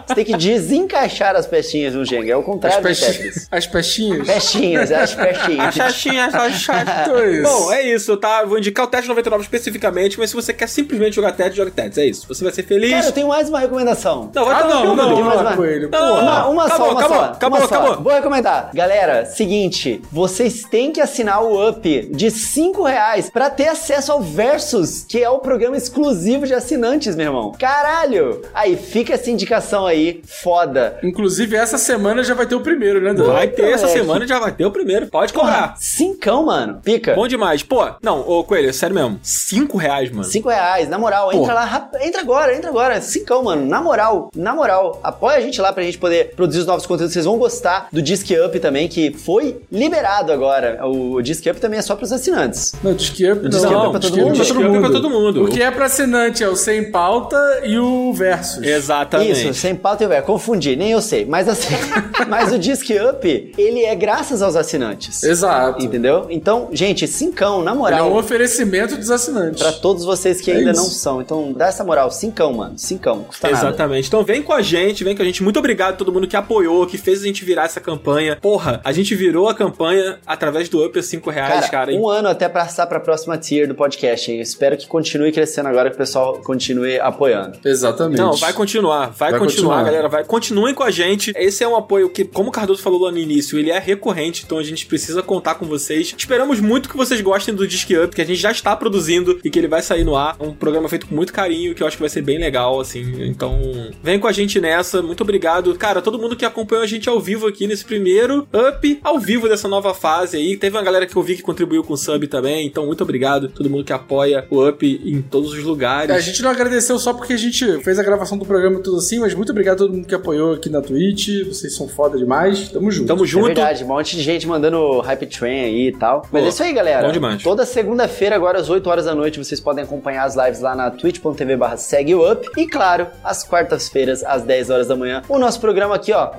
[0.08, 2.32] Você tem que desencaixar as pecinhas no Jenga.
[2.32, 3.16] É o As, contrário do pechinhas.
[3.18, 3.48] Tetris.
[3.52, 4.28] As pechinhas?
[4.28, 5.60] Pecinhas, é as pecinhas.
[5.60, 7.02] A chatinha, a chatinha.
[7.02, 7.44] Então é isso.
[7.44, 8.42] Bom, é isso, tá?
[8.42, 11.70] Eu vou indicar o Tetris 99 especificamente, mas se você quer simplesmente jogar Tetris, joga
[11.72, 11.81] Tetris.
[11.96, 12.28] É isso.
[12.28, 12.92] Você vai ser feliz.
[12.92, 14.30] Cara, eu tenho mais uma recomendação.
[14.34, 15.24] Não, vai Ah, não, não, Dudu.
[15.24, 15.56] mais não, uma.
[15.56, 15.90] Coelho.
[15.92, 16.22] Não, Porra.
[16.22, 17.24] Uma, uma Acabou, só, uma acabou, só.
[17.26, 17.76] acabou, uma só.
[17.76, 18.04] acabou.
[18.04, 18.70] Vou recomendar.
[18.74, 24.22] Galera, seguinte, vocês têm que assinar o Up de 5 reais pra ter acesso ao
[24.22, 27.52] Versus, que é o programa exclusivo de assinantes, meu irmão.
[27.60, 28.42] Caralho!
[28.54, 30.98] Aí, fica essa indicação aí, foda.
[31.04, 33.32] Inclusive, essa semana já vai ter o primeiro, né, Dan?
[33.32, 35.08] Vai ter essa semana, já vai ter o primeiro.
[35.08, 35.76] Pode cobrar.
[35.78, 36.80] cincão, mano.
[36.84, 37.14] Pica.
[37.16, 37.64] Bom demais.
[37.64, 39.20] Pô, não, ô Coelho, sério mesmo.
[39.24, 40.24] Cinco reais, mano.
[40.24, 41.60] Cinco reais, na moral, entra Pô.
[41.62, 45.72] Lá, entra agora, entra agora, cincão, mano, na moral, na moral, apoia a gente lá
[45.74, 49.12] pra gente poder produzir os novos conteúdos, vocês vão gostar do Disque Up também, que
[49.14, 52.74] foi liberado agora, o Disque Up também é só pros assinantes.
[52.84, 53.80] Não, Disque Up Disque não.
[53.80, 54.34] Up é pra todo mundo?
[54.36, 55.44] Disque Up é pra todo mundo.
[55.44, 58.64] O que é pra assinante é o Sem Pauta e o Versus.
[58.64, 59.32] Exatamente.
[59.50, 61.74] Isso, sem pauta e velho, confundi, nem eu sei, mas assim,
[62.28, 65.24] mas o Disque Up, ele é graças aos assinantes.
[65.24, 65.84] Exato.
[65.84, 66.28] Entendeu?
[66.30, 69.62] Então, gente, cincão, na Ele é moral, um oferecimento dos assinantes.
[69.62, 70.82] pra todos vocês que É ainda isso.
[70.82, 71.22] não são.
[71.22, 73.68] Então, dá essa moral, cincão, mano, cincão, custa nada.
[73.68, 74.08] Exatamente.
[74.08, 75.44] Então vem com a gente, vem com a gente.
[75.44, 78.38] Muito obrigado a todo mundo que apoiou, que fez a gente virar essa campanha.
[78.42, 81.92] Porra, a gente virou a campanha através do Up a 5 reais, cara.
[81.94, 84.38] um ano até passar pra próxima tier do podcast, hein?
[84.38, 87.60] Eu espero que continue crescendo agora, que o pessoal continue apoiando.
[87.64, 88.20] Exatamente.
[88.20, 89.84] Não, vai continuar, vai, Vai continuar, continuar.
[89.84, 90.10] galera.
[90.10, 91.32] Vai, continuem com a gente.
[91.36, 94.44] Esse é um apoio que, como o Cardoso falou lá no início, ele é recorrente,
[94.46, 96.14] então a gente precisa contar com vocês.
[96.18, 99.50] Esperamos muito que vocês gostem do Disque Up, que a gente já está produzindo e
[99.50, 100.36] que ele vai sair no ar.
[100.40, 102.80] É um programa feito com muito carinho, que eu acho que vai ser bem legal,
[102.80, 103.24] assim.
[103.26, 103.60] Então,
[104.04, 105.02] vem com a gente nessa.
[105.02, 105.74] Muito obrigado.
[105.76, 109.48] Cara, todo mundo que acompanhou a gente ao vivo aqui nesse primeiro Up ao vivo
[109.48, 110.58] dessa nova fase aí.
[110.58, 113.50] Teve uma galera que eu vi que contribuiu com o sub também, então muito obrigado.
[113.50, 116.10] Todo mundo que apoia o Up em todos os lugares.
[116.14, 118.84] É, A gente não agradeceu só porque a gente fez a gravação do programa e
[118.84, 121.46] tudo assim, mas muito obrigado a todo mundo que apoiou aqui na Twitch.
[121.48, 122.70] Vocês são foda demais.
[122.70, 123.08] Tamo junto.
[123.08, 123.46] Tamo É junto.
[123.48, 126.28] verdade, um monte de gente mandando hype train aí e tal.
[126.32, 127.08] Mas Pô, é isso aí, galera.
[127.08, 127.42] bom demais.
[127.42, 130.90] Toda segunda-feira, agora às 8 horas da noite, vocês podem acompanhar as lives lá na
[131.34, 132.48] twitch.tv barra segue o up.
[132.58, 136.32] E claro, às quartas-feiras, às 10 horas da manhã, o nosso programa aqui, ó,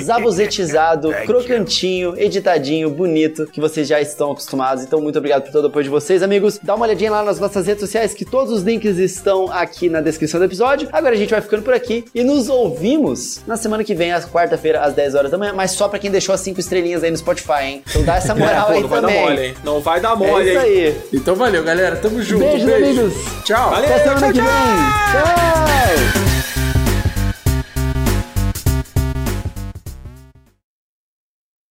[0.00, 4.84] zabuzetizado, crocantinho, editadinho, bonito, que vocês já estão acostumados.
[4.84, 6.58] Então, muito obrigado por todo o apoio de vocês, amigos.
[6.62, 10.00] Dá uma olhadinha lá nas nossas redes sociais, que todos os links estão aqui na
[10.00, 10.88] descrição do episódio.
[10.92, 14.24] Agora a gente vai ficando por aqui e nos ouvimos na semana que vem, às
[14.26, 17.10] quarta-feira, às 10 horas da manhã, mas só pra quem deixou as 5 estrelinhas aí
[17.10, 17.82] no Spotify, hein?
[17.88, 19.16] Então dá essa É, moral pô, aí não vai também.
[19.16, 19.54] dar mole, hein?
[19.64, 20.64] Não vai dar É mole, isso hein?
[20.86, 20.96] aí.
[21.12, 21.96] Então valeu, galera.
[21.96, 22.44] Tamo junto.
[22.44, 23.00] Beijos, Beijo.
[23.00, 23.14] amigos.
[23.44, 23.70] Tchau.
[23.70, 24.46] Valeu, Até semana tchau, que vem.
[25.12, 25.24] tchau.
[25.24, 26.43] Tchau.